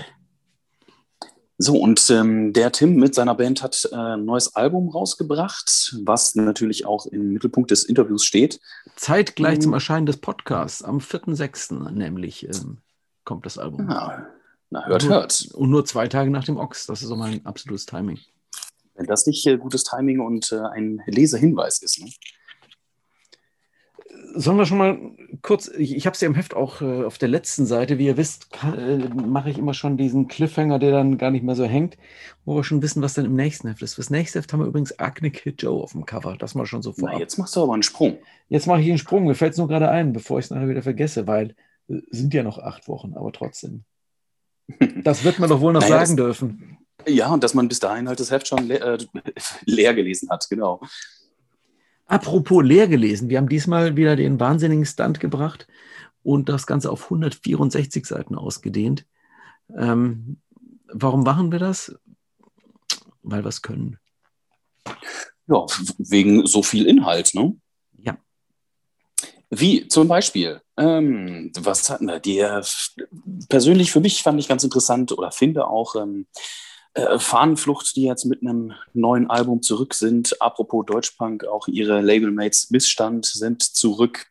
So, 1.63 1.77
und 1.77 2.09
ähm, 2.09 2.53
der 2.53 2.71
Tim 2.71 2.95
mit 2.95 3.13
seiner 3.13 3.35
Band 3.35 3.61
hat 3.61 3.87
äh, 3.91 3.95
ein 3.95 4.25
neues 4.25 4.55
Album 4.55 4.89
rausgebracht, 4.89 5.95
was 6.03 6.33
natürlich 6.33 6.87
auch 6.87 7.05
im 7.05 7.33
Mittelpunkt 7.33 7.69
des 7.69 7.83
Interviews 7.83 8.25
steht. 8.25 8.59
Zeitgleich 8.95 9.57
um, 9.57 9.61
zum 9.61 9.73
Erscheinen 9.73 10.07
des 10.07 10.17
Podcasts, 10.17 10.81
am 10.81 10.97
4.6. 10.97 11.91
nämlich 11.91 12.47
ähm, 12.47 12.79
kommt 13.25 13.45
das 13.45 13.59
Album. 13.59 13.87
Ja, 13.91 14.25
na, 14.71 14.85
hört, 14.87 15.03
und 15.03 15.09
nur, 15.09 15.19
hört. 15.19 15.49
Und 15.53 15.69
nur 15.69 15.85
zwei 15.85 16.07
Tage 16.07 16.31
nach 16.31 16.45
dem 16.45 16.57
Ochs, 16.57 16.87
das 16.87 17.03
ist 17.03 17.11
auch 17.11 17.17
mal 17.17 17.29
ein 17.29 17.45
absolutes 17.45 17.85
Timing. 17.85 18.19
Wenn 18.95 19.05
das 19.05 19.27
nicht 19.27 19.45
äh, 19.45 19.57
gutes 19.57 19.83
Timing 19.83 20.21
und 20.21 20.51
äh, 20.51 20.61
ein 20.61 21.01
Leserhinweis 21.05 21.79
ist. 21.79 22.01
Ne? 22.01 22.11
Sollen 24.33 24.57
wir 24.57 24.65
schon 24.65 24.77
mal 24.77 24.97
kurz, 25.41 25.67
ich, 25.67 25.93
ich 25.93 26.05
habe 26.05 26.13
es 26.13 26.21
ja 26.21 26.27
im 26.27 26.35
Heft 26.35 26.53
auch 26.53 26.81
äh, 26.81 27.03
auf 27.03 27.17
der 27.17 27.27
letzten 27.27 27.65
Seite, 27.65 27.97
wie 27.97 28.05
ihr 28.05 28.15
wisst, 28.15 28.47
äh, 28.63 28.97
mache 29.09 29.49
ich 29.49 29.57
immer 29.57 29.73
schon 29.73 29.97
diesen 29.97 30.29
Cliffhanger, 30.29 30.79
der 30.79 30.91
dann 30.91 31.17
gar 31.17 31.31
nicht 31.31 31.43
mehr 31.43 31.55
so 31.55 31.65
hängt, 31.65 31.97
wo 32.45 32.55
wir 32.55 32.63
schon 32.63 32.81
wissen, 32.81 33.01
was 33.01 33.13
dann 33.13 33.25
im 33.25 33.35
nächsten 33.35 33.67
Heft 33.67 33.81
ist. 33.81 33.95
Fürs 33.95 34.09
nächste 34.09 34.39
Heft 34.39 34.53
haben 34.53 34.61
wir 34.61 34.67
übrigens 34.67 34.97
Agni 34.97 35.31
Kid 35.31 35.61
Joe 35.61 35.83
auf 35.83 35.91
dem 35.91 36.05
Cover, 36.05 36.37
das 36.37 36.55
mal 36.55 36.65
schon 36.65 36.81
so 36.81 36.93
vor. 36.93 37.19
Jetzt 37.19 37.37
machst 37.37 37.57
du 37.57 37.63
aber 37.63 37.73
einen 37.73 37.83
Sprung. 37.83 38.19
Jetzt 38.47 38.67
mache 38.67 38.79
ich 38.79 38.87
einen 38.87 38.99
Sprung, 38.99 39.25
mir 39.25 39.35
fällt 39.35 39.51
es 39.51 39.57
nur 39.57 39.67
gerade 39.67 39.89
ein, 39.89 40.13
bevor 40.13 40.39
ich 40.39 40.45
es 40.45 40.51
nachher 40.51 40.69
wieder 40.69 40.83
vergesse, 40.83 41.27
weil 41.27 41.55
äh, 41.89 41.99
sind 42.09 42.33
ja 42.33 42.43
noch 42.43 42.57
acht 42.57 42.87
Wochen, 42.87 43.15
aber 43.15 43.33
trotzdem. 43.33 43.83
Das 45.03 45.23
wird 45.23 45.39
man 45.39 45.49
doch 45.49 45.61
wohl 45.61 45.73
noch 45.73 45.81
naja, 45.81 46.05
sagen 46.05 46.17
dürfen. 46.17 46.77
Ja, 47.07 47.33
und 47.33 47.43
dass 47.43 47.53
man 47.53 47.67
bis 47.67 47.79
dahin 47.79 48.07
halt 48.07 48.19
das 48.19 48.31
Heft 48.31 48.47
schon 48.47 48.67
le 48.67 48.79
äh, 48.79 48.97
leer 49.65 49.93
gelesen 49.93 50.29
hat, 50.29 50.47
genau. 50.49 50.81
Apropos 52.05 52.63
leer 52.63 52.87
gelesen, 52.87 53.29
wir 53.29 53.37
haben 53.37 53.49
diesmal 53.49 53.95
wieder 53.95 54.15
den 54.15 54.39
wahnsinnigen 54.39 54.85
Stunt 54.85 55.19
gebracht 55.19 55.67
und 56.23 56.49
das 56.49 56.67
Ganze 56.67 56.91
auf 56.91 57.05
164 57.05 58.05
Seiten 58.05 58.35
ausgedehnt. 58.35 59.05
Ähm, 59.75 60.37
warum 60.91 61.23
machen 61.23 61.51
wir 61.51 61.59
das? 61.59 61.95
Weil 63.23 63.43
wir 63.43 63.49
es 63.49 63.61
können. 63.61 63.97
Ja, 65.47 65.65
wegen 65.97 66.45
so 66.45 66.63
viel 66.63 66.85
Inhalt, 66.85 67.33
ne? 67.33 67.55
Wie 69.53 69.87
zum 69.89 70.07
Beispiel, 70.07 70.61
ähm, 70.77 71.51
was 71.59 71.89
hatten 71.89 72.07
wir? 72.07 72.19
Die, 72.19 72.41
persönlich 73.49 73.91
für 73.91 73.99
mich 73.99 74.23
fand 74.23 74.39
ich 74.39 74.47
ganz 74.47 74.63
interessant 74.63 75.11
oder 75.11 75.31
finde 75.31 75.67
auch 75.67 75.95
ähm, 75.95 76.25
äh, 76.93 77.19
Fahnenflucht, 77.19 77.95
die 77.97 78.03
jetzt 78.03 78.23
mit 78.23 78.41
einem 78.41 78.73
neuen 78.93 79.29
Album 79.29 79.61
zurück 79.61 79.93
sind. 79.93 80.41
Apropos 80.41 80.85
Deutschpunk, 80.85 81.45
auch 81.45 81.67
ihre 81.67 81.99
Labelmates 81.99 82.71
Missstand 82.71 83.25
sind 83.25 83.61
zurück. 83.61 84.27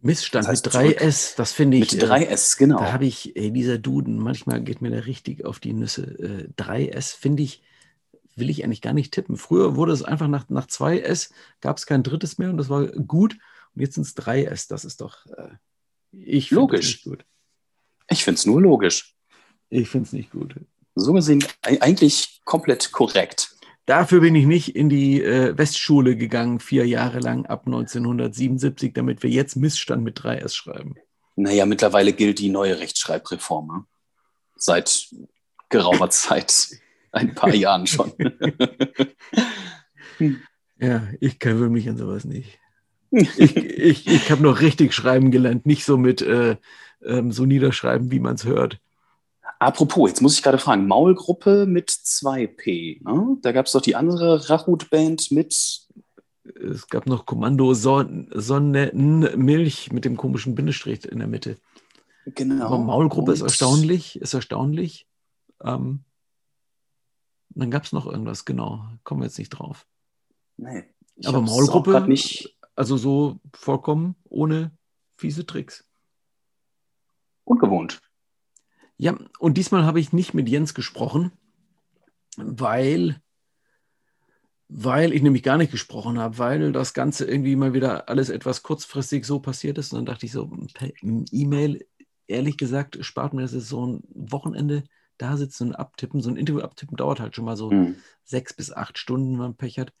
Missstand 0.00 0.44
das 0.44 0.50
heißt 0.50 0.66
mit 0.66 0.74
3S, 0.74 1.36
das 1.36 1.52
finde 1.52 1.76
ich. 1.76 1.92
Mit 1.92 2.02
3S, 2.02 2.54
äh, 2.54 2.58
genau. 2.58 2.78
Da 2.80 2.92
habe 2.92 3.06
ich, 3.06 3.36
ey, 3.36 3.52
dieser 3.52 3.78
Duden, 3.78 4.18
manchmal 4.18 4.60
geht 4.60 4.82
mir 4.82 4.90
der 4.90 5.06
richtig 5.06 5.44
auf 5.44 5.60
die 5.60 5.72
Nüsse. 5.72 6.02
Äh, 6.02 6.62
3S 6.62 7.16
finde 7.16 7.44
ich, 7.44 7.62
will 8.34 8.50
ich 8.50 8.64
eigentlich 8.64 8.82
gar 8.82 8.92
nicht 8.92 9.14
tippen. 9.14 9.36
Früher 9.36 9.76
wurde 9.76 9.92
es 9.92 10.02
einfach 10.02 10.28
nach, 10.28 10.48
nach 10.48 10.66
2S, 10.66 11.30
gab 11.60 11.78
es 11.78 11.86
kein 11.86 12.02
drittes 12.02 12.38
mehr 12.38 12.50
und 12.50 12.58
das 12.58 12.68
war 12.68 12.86
gut. 12.88 13.36
Und 13.74 13.82
jetzt 13.82 13.94
sind 13.94 14.06
es 14.06 14.16
3S, 14.16 14.68
das 14.68 14.84
ist 14.84 15.00
doch. 15.00 15.26
Äh, 15.26 15.50
ich 16.12 16.50
logisch. 16.50 17.02
Gut. 17.02 17.24
Ich 18.08 18.24
finde 18.24 18.38
es 18.38 18.46
nur 18.46 18.60
logisch. 18.60 19.14
Ich 19.70 19.88
finde 19.88 20.06
es 20.06 20.12
nicht 20.12 20.30
gut 20.30 20.54
so 20.94 21.12
gesehen 21.12 21.44
eigentlich 21.62 22.40
komplett 22.44 22.92
korrekt. 22.92 23.56
Dafür 23.86 24.20
bin 24.20 24.34
ich 24.34 24.46
nicht 24.46 24.74
in 24.76 24.88
die 24.88 25.22
äh, 25.22 25.56
Westschule 25.58 26.16
gegangen, 26.16 26.58
vier 26.58 26.86
Jahre 26.86 27.18
lang 27.18 27.44
ab 27.46 27.66
1977, 27.66 28.94
damit 28.94 29.22
wir 29.22 29.28
jetzt 29.28 29.56
Missstand 29.56 30.02
mit 30.02 30.18
3S 30.18 30.54
schreiben. 30.54 30.94
Naja, 31.36 31.66
mittlerweile 31.66 32.14
gilt 32.14 32.38
die 32.38 32.48
neue 32.48 32.78
Rechtschreibreform. 32.78 33.66
Ne? 33.66 33.84
Seit 34.56 35.08
geraumer 35.68 36.08
Zeit, 36.10 36.68
ein 37.12 37.34
paar 37.34 37.54
Jahren 37.54 37.86
schon. 37.86 38.12
ja, 40.78 41.06
ich 41.20 41.38
kann 41.38 41.70
mich 41.70 41.88
an 41.88 41.98
sowas 41.98 42.24
nicht. 42.24 42.58
Ich, 43.14 43.56
ich, 43.56 44.06
ich 44.06 44.30
habe 44.30 44.42
noch 44.42 44.60
richtig 44.60 44.92
schreiben 44.92 45.30
gelernt, 45.30 45.66
nicht 45.66 45.84
so 45.84 45.96
mit 45.96 46.22
äh, 46.22 46.56
ähm, 47.04 47.32
so 47.32 47.44
niederschreiben, 47.44 48.10
wie 48.10 48.20
man 48.20 48.34
es 48.34 48.44
hört. 48.44 48.80
Apropos, 49.58 50.10
jetzt 50.10 50.20
muss 50.20 50.36
ich 50.36 50.42
gerade 50.42 50.58
fragen, 50.58 50.86
Maulgruppe 50.86 51.66
mit 51.66 51.90
2P. 51.90 53.02
Ne? 53.04 53.38
Da 53.40 53.52
gab 53.52 53.66
es 53.66 53.72
doch 53.72 53.80
die 53.80 53.96
andere 53.96 54.50
Rachut-Band 54.50 55.30
mit. 55.30 55.86
Es 56.60 56.88
gab 56.88 57.06
noch 57.06 57.24
Kommando 57.24 57.72
Son 57.72 58.28
Sonne 58.34 58.90
Milch 58.92 59.92
mit 59.92 60.04
dem 60.04 60.16
komischen 60.16 60.54
Bindestrich 60.54 61.06
in 61.06 61.18
der 61.18 61.28
Mitte. 61.28 61.56
Genau. 62.26 62.66
Aber 62.66 62.78
Maulgruppe 62.78 63.30
Und 63.30 63.36
ist 63.36 63.42
erstaunlich, 63.42 64.20
ist 64.20 64.34
erstaunlich. 64.34 65.06
Ähm, 65.62 66.00
dann 67.50 67.70
gab 67.70 67.84
es 67.84 67.92
noch 67.92 68.06
irgendwas, 68.06 68.44
genau. 68.44 68.84
Kommen 69.04 69.20
wir 69.20 69.26
jetzt 69.26 69.38
nicht 69.38 69.50
drauf. 69.50 69.86
Nee. 70.56 70.84
Aber 71.24 71.40
Maulgruppe, 71.40 72.00
nicht 72.08 72.53
also 72.76 72.96
so 72.96 73.40
vollkommen 73.52 74.16
ohne 74.24 74.72
fiese 75.16 75.46
Tricks. 75.46 75.86
Ungewohnt. 77.44 78.00
Ja, 78.96 79.16
und 79.38 79.58
diesmal 79.58 79.84
habe 79.84 80.00
ich 80.00 80.12
nicht 80.12 80.34
mit 80.34 80.48
Jens 80.48 80.74
gesprochen, 80.74 81.32
weil, 82.36 83.20
weil 84.68 85.12
ich 85.12 85.22
nämlich 85.22 85.42
gar 85.42 85.58
nicht 85.58 85.72
gesprochen 85.72 86.18
habe, 86.18 86.38
weil 86.38 86.72
das 86.72 86.94
Ganze 86.94 87.26
irgendwie 87.26 87.56
mal 87.56 87.74
wieder 87.74 88.08
alles 88.08 88.28
etwas 88.28 88.62
kurzfristig 88.62 89.24
so 89.24 89.40
passiert 89.40 89.78
ist. 89.78 89.92
Und 89.92 89.98
dann 89.98 90.06
dachte 90.06 90.26
ich 90.26 90.32
so, 90.32 90.46
per 90.74 90.90
E-Mail, 91.02 91.86
ehrlich 92.26 92.56
gesagt, 92.56 93.04
spart 93.04 93.34
mir 93.34 93.42
das 93.42 93.52
jetzt 93.52 93.68
so 93.68 93.86
ein 93.86 94.02
Wochenende 94.14 94.84
da 95.18 95.36
sitzen 95.36 95.68
und 95.68 95.74
abtippen. 95.74 96.20
So 96.20 96.30
ein 96.30 96.36
Interview 96.36 96.62
abtippen 96.62 96.96
dauert 96.96 97.20
halt 97.20 97.36
schon 97.36 97.44
mal 97.44 97.56
so 97.56 97.70
mhm. 97.70 97.96
sechs 98.24 98.54
bis 98.54 98.72
acht 98.72 98.98
Stunden, 98.98 99.32
wenn 99.32 99.38
man 99.38 99.56
Pech 99.56 99.78
hat. 99.78 99.92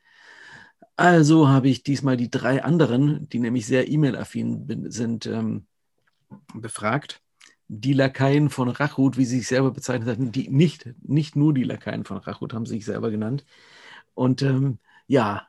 Also 0.96 1.48
habe 1.48 1.68
ich 1.68 1.82
diesmal 1.82 2.16
die 2.16 2.30
drei 2.30 2.62
anderen, 2.62 3.28
die 3.28 3.40
nämlich 3.40 3.66
sehr 3.66 3.88
E-Mail-affin 3.88 4.90
sind, 4.90 5.26
ähm, 5.26 5.66
befragt 6.54 7.20
die 7.68 7.92
Lakaien 7.92 8.50
von 8.50 8.68
Rachut, 8.68 9.16
wie 9.16 9.24
sie 9.24 9.38
sich 9.38 9.48
selber 9.48 9.70
bezeichnet 9.70 10.08
hatten, 10.08 10.32
die 10.32 10.48
nicht, 10.48 10.94
nicht 11.02 11.34
nur 11.36 11.54
die 11.54 11.64
Lakaien 11.64 12.04
von 12.04 12.18
Rachut 12.18 12.52
haben 12.52 12.66
sich 12.66 12.84
selber 12.84 13.10
genannt. 13.10 13.44
Und 14.14 14.42
ähm, 14.42 14.78
ja, 15.06 15.48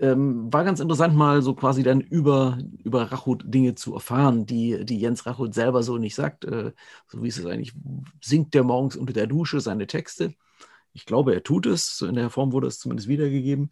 ähm, 0.00 0.52
war 0.52 0.64
ganz 0.64 0.78
interessant, 0.80 1.14
mal 1.16 1.42
so 1.42 1.54
quasi 1.54 1.82
dann 1.82 2.00
über, 2.00 2.58
über 2.84 3.10
Rachut 3.10 3.42
Dinge 3.46 3.74
zu 3.74 3.94
erfahren, 3.94 4.46
die, 4.46 4.84
die 4.84 5.00
Jens 5.00 5.26
Rachut 5.26 5.54
selber 5.54 5.82
so 5.82 5.98
nicht 5.98 6.14
sagt. 6.14 6.44
Äh, 6.44 6.72
so 7.08 7.22
wie 7.22 7.28
es 7.28 7.44
eigentlich 7.44 7.74
singt 8.22 8.54
der 8.54 8.62
morgens 8.62 8.96
unter 8.96 9.12
der 9.12 9.26
Dusche 9.26 9.60
seine 9.60 9.86
Texte. 9.86 10.34
Ich 10.92 11.06
glaube, 11.06 11.34
er 11.34 11.42
tut 11.42 11.66
es. 11.66 12.00
In 12.02 12.14
der 12.14 12.30
Form 12.30 12.52
wurde 12.52 12.66
es 12.66 12.78
zumindest 12.78 13.08
wiedergegeben. 13.08 13.70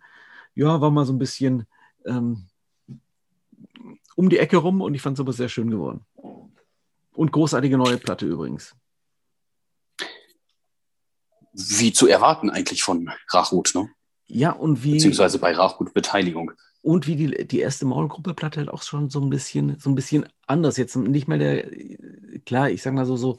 Ja, 0.55 0.81
war 0.81 0.91
mal 0.91 1.05
so 1.05 1.13
ein 1.13 1.19
bisschen 1.19 1.67
ähm, 2.05 2.47
um 4.15 4.29
die 4.29 4.39
Ecke 4.39 4.57
rum 4.57 4.81
und 4.81 4.95
ich 4.95 5.03
fand 5.03 5.17
es 5.17 5.21
aber 5.21 5.33
sehr 5.33 5.49
schön 5.49 5.71
geworden. 5.71 6.05
Und 7.13 7.33
großartige 7.33 7.79
neue 7.79 7.99
Platte 7.99 8.27
übrigens. 8.27 8.75
Wie 11.53 11.93
zu 11.93 12.07
erwarten 12.07 12.51
eigentlich 12.51 12.83
von 12.83 13.11
Rachut, 13.29 13.73
ne? 13.75 13.89
Ja, 14.27 14.51
und 14.51 14.83
wie. 14.83 14.95
Beziehungsweise 14.95 15.39
bei 15.39 15.53
Rachut 15.53 15.95
Beteiligung. 15.95 16.53
Und 16.83 17.07
wie 17.07 17.17
die, 17.17 17.47
die 17.47 17.61
erste 17.61 17.85
Maulgruppe-Platte 17.85 18.61
halt 18.61 18.69
auch 18.69 18.83
schon 18.83 19.11
so 19.11 19.21
ein 19.21 19.31
bisschen, 19.31 19.79
so 19.79 19.91
ein 19.91 19.95
bisschen 19.95 20.27
anders. 20.47 20.77
Jetzt 20.77 20.97
nicht 20.97 21.27
mehr 21.29 21.39
der, 21.39 21.71
klar, 22.45 22.71
ich 22.71 22.83
sag 22.83 22.95
mal 22.95 23.07
so, 23.07 23.17
so 23.17 23.39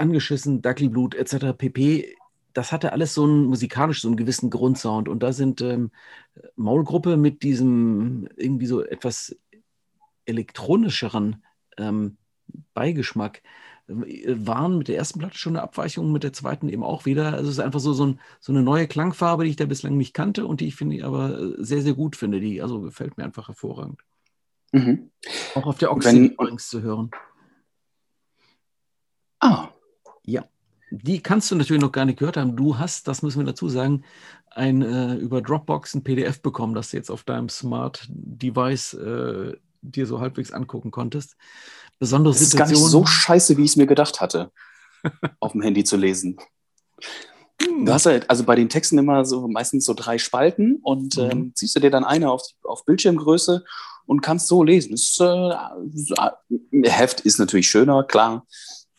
angeschissen, 0.00 0.62
Ducklyblut 0.62 1.14
etc. 1.14 1.56
pp. 1.56 2.16
Das 2.52 2.72
hatte 2.72 2.92
alles 2.92 3.14
so 3.14 3.26
ein 3.26 3.44
musikalisch 3.44 4.02
so 4.02 4.08
einen 4.08 4.16
gewissen 4.16 4.50
Grundsound. 4.50 5.08
Und 5.08 5.22
da 5.22 5.32
sind 5.32 5.60
ähm, 5.60 5.90
Maulgruppe 6.56 7.16
mit 7.16 7.42
diesem 7.42 8.28
irgendwie 8.36 8.66
so 8.66 8.82
etwas 8.82 9.36
elektronischeren 10.24 11.44
ähm, 11.76 12.16
Beigeschmack 12.74 13.42
äh, 13.88 14.34
waren 14.46 14.78
mit 14.78 14.88
der 14.88 14.96
ersten 14.96 15.18
Platte 15.18 15.38
schon 15.38 15.56
eine 15.56 15.62
Abweichung, 15.62 16.12
mit 16.12 16.24
der 16.24 16.32
zweiten 16.32 16.68
eben 16.68 16.82
auch 16.82 17.04
wieder. 17.04 17.34
Also 17.34 17.44
es 17.44 17.58
ist 17.58 17.60
einfach 17.60 17.80
so, 17.80 17.92
so, 17.92 18.06
ein, 18.06 18.20
so 18.40 18.52
eine 18.52 18.62
neue 18.62 18.88
Klangfarbe, 18.88 19.44
die 19.44 19.50
ich 19.50 19.56
da 19.56 19.66
bislang 19.66 19.96
nicht 19.96 20.14
kannte 20.14 20.46
und 20.46 20.60
die 20.60 20.66
ich 20.66 20.76
finde 20.76 21.04
aber 21.04 21.38
äh, 21.38 21.54
sehr, 21.58 21.82
sehr 21.82 21.94
gut 21.94 22.16
finde. 22.16 22.40
Die 22.40 22.62
also 22.62 22.80
gefällt 22.80 23.16
mir 23.16 23.24
einfach 23.24 23.48
hervorragend. 23.48 24.00
Mhm. 24.72 25.10
Auch 25.54 25.66
auf 25.66 25.78
der 25.78 25.92
Oxy 25.92 26.26
übrigens 26.26 26.68
zu 26.68 26.82
hören. 26.82 27.10
Ah. 29.40 29.68
Ja. 30.24 30.44
Die 30.90 31.22
kannst 31.22 31.50
du 31.50 31.54
natürlich 31.54 31.82
noch 31.82 31.92
gar 31.92 32.04
nicht 32.04 32.18
gehört 32.18 32.36
haben. 32.36 32.56
Du 32.56 32.78
hast, 32.78 33.06
das 33.06 33.22
müssen 33.22 33.40
wir 33.40 33.46
dazu 33.46 33.68
sagen, 33.68 34.02
ein 34.50 34.82
äh, 34.82 35.14
über 35.14 35.40
Dropbox 35.40 35.94
ein 35.94 36.02
PDF 36.02 36.42
bekommen, 36.42 36.74
das 36.74 36.90
du 36.90 36.96
jetzt 36.96 37.10
auf 37.10 37.22
deinem 37.22 37.48
Smart 37.48 38.06
Device 38.08 38.94
äh, 38.94 39.56
dir 39.82 40.06
so 40.06 40.20
halbwegs 40.20 40.52
angucken 40.52 40.90
konntest. 40.90 41.36
Besondere 41.98 42.32
das 42.34 42.40
Situation. 42.40 42.72
ist 42.72 42.78
gar 42.78 42.82
nicht 42.82 42.90
so 42.90 43.06
scheiße, 43.06 43.56
wie 43.56 43.64
ich 43.64 43.70
es 43.70 43.76
mir 43.76 43.86
gedacht 43.86 44.20
hatte. 44.20 44.50
auf 45.40 45.52
dem 45.52 45.62
Handy 45.62 45.84
zu 45.84 45.96
lesen. 45.96 46.38
Hm. 47.62 47.86
Du 47.86 47.92
hast 47.92 48.06
halt 48.06 48.28
also 48.28 48.44
bei 48.44 48.54
den 48.54 48.68
Texten 48.68 48.98
immer 48.98 49.24
so 49.24 49.48
meistens 49.48 49.84
so 49.84 49.94
drei 49.94 50.18
Spalten 50.18 50.76
und 50.82 51.16
mhm. 51.16 51.30
ähm, 51.30 51.52
ziehst 51.54 51.76
du 51.76 51.80
dir 51.80 51.90
dann 51.90 52.04
eine 52.04 52.30
auf, 52.30 52.42
auf 52.64 52.84
Bildschirmgröße 52.84 53.64
und 54.06 54.22
kannst 54.22 54.48
so 54.48 54.62
lesen. 54.62 54.92
Das, 54.92 55.18
äh, 55.20 56.88
Heft 56.88 57.20
ist 57.20 57.38
natürlich 57.38 57.68
schöner, 57.68 58.02
klar, 58.04 58.46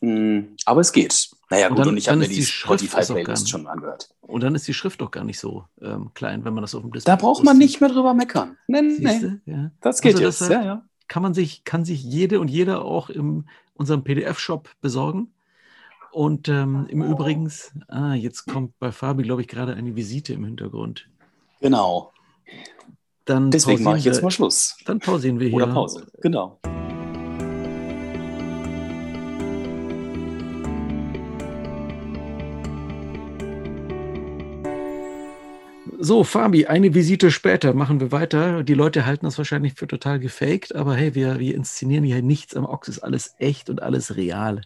aber 0.01 0.81
es 0.81 0.91
geht. 0.91 1.29
Naja, 1.51 1.67
gut, 1.67 1.77
und, 1.77 1.85
dann, 1.85 1.89
und 1.89 1.97
ich 1.97 2.09
habe 2.09 2.17
mir 2.17 2.27
die, 2.27 2.35
die 2.35 2.45
Spotify-Playlist 2.45 3.49
schon 3.49 3.67
angehört. 3.67 4.09
Und 4.21 4.41
dann 4.41 4.55
ist 4.55 4.67
die 4.67 4.73
Schrift 4.73 5.01
doch 5.01 5.11
gar 5.11 5.23
nicht 5.23 5.37
so 5.37 5.65
ähm, 5.81 6.11
klein, 6.13 6.43
wenn 6.43 6.53
man 6.53 6.61
das 6.63 6.73
auf 6.73 6.81
dem 6.81 6.91
Display 6.91 7.11
Da 7.11 7.15
braucht 7.17 7.43
man 7.43 7.57
nicht 7.57 7.81
mehr 7.81 7.89
drüber 7.89 8.13
meckern. 8.13 8.57
Nee, 8.67 8.81
nee. 8.81 9.39
Ja. 9.45 9.71
Das 9.81 10.01
geht 10.01 10.15
also 10.15 10.23
jetzt. 10.23 10.41
ja, 10.49 10.63
ja. 10.63 10.85
Kann 11.07 11.21
man 11.21 11.33
sich, 11.33 11.65
kann 11.65 11.85
sich 11.85 12.03
jede 12.03 12.39
und 12.39 12.47
jeder 12.47 12.83
auch 12.83 13.09
in 13.09 13.45
unserem 13.75 14.03
PDF-Shop 14.03 14.69
besorgen. 14.81 15.33
Und 16.11 16.49
ähm, 16.49 16.87
im 16.89 17.03
Übrigen, 17.03 17.51
ah, 17.87 18.13
jetzt 18.13 18.47
kommt 18.47 18.77
bei 18.79 18.91
Fabi, 18.91 19.23
glaube 19.23 19.41
ich, 19.41 19.47
gerade 19.47 19.75
eine 19.75 19.95
Visite 19.95 20.33
im 20.33 20.45
Hintergrund. 20.45 21.07
Genau. 21.59 22.11
Dann 23.25 23.51
Deswegen 23.51 23.83
mache 23.83 23.97
ich 23.97 24.05
jetzt 24.05 24.23
mal 24.23 24.31
Schluss. 24.31 24.77
Dann 24.85 24.99
pausieren 24.99 25.39
wir 25.39 25.47
hier. 25.47 25.55
Oder 25.55 25.67
Pause, 25.67 26.07
genau. 26.21 26.59
So, 36.03 36.23
Fabi, 36.23 36.65
eine 36.65 36.95
Visite 36.95 37.29
später 37.29 37.75
machen 37.75 37.99
wir 37.99 38.11
weiter. 38.11 38.63
Die 38.63 38.73
Leute 38.73 39.05
halten 39.05 39.27
das 39.27 39.37
wahrscheinlich 39.37 39.75
für 39.75 39.85
total 39.85 40.17
gefaked, 40.17 40.73
aber 40.73 40.95
hey, 40.95 41.13
wir, 41.13 41.37
wir 41.37 41.53
inszenieren 41.53 42.03
hier 42.03 42.23
nichts 42.23 42.55
am 42.55 42.65
Ochs, 42.65 42.87
ist 42.87 43.03
alles 43.03 43.35
echt 43.37 43.69
und 43.69 43.83
alles 43.83 44.15
real. 44.15 44.61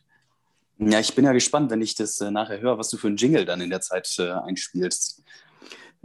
Ja, 0.77 1.01
ich 1.01 1.13
bin 1.13 1.25
ja 1.25 1.34
gespannt, 1.34 1.72
wenn 1.72 1.82
ich 1.82 1.94
das 1.94 2.22
äh, 2.22 2.32
nachher 2.32 2.62
höre, 2.62 2.77
was 2.77 2.89
du 2.89 2.96
für 2.96 3.08
einen 3.08 3.18
Jingle 3.18 3.44
dann 3.44 3.60
in 3.60 3.70
der 3.70 3.82
Zeit 3.82 4.15
äh, 4.18 4.32
einspielst. 4.32 5.24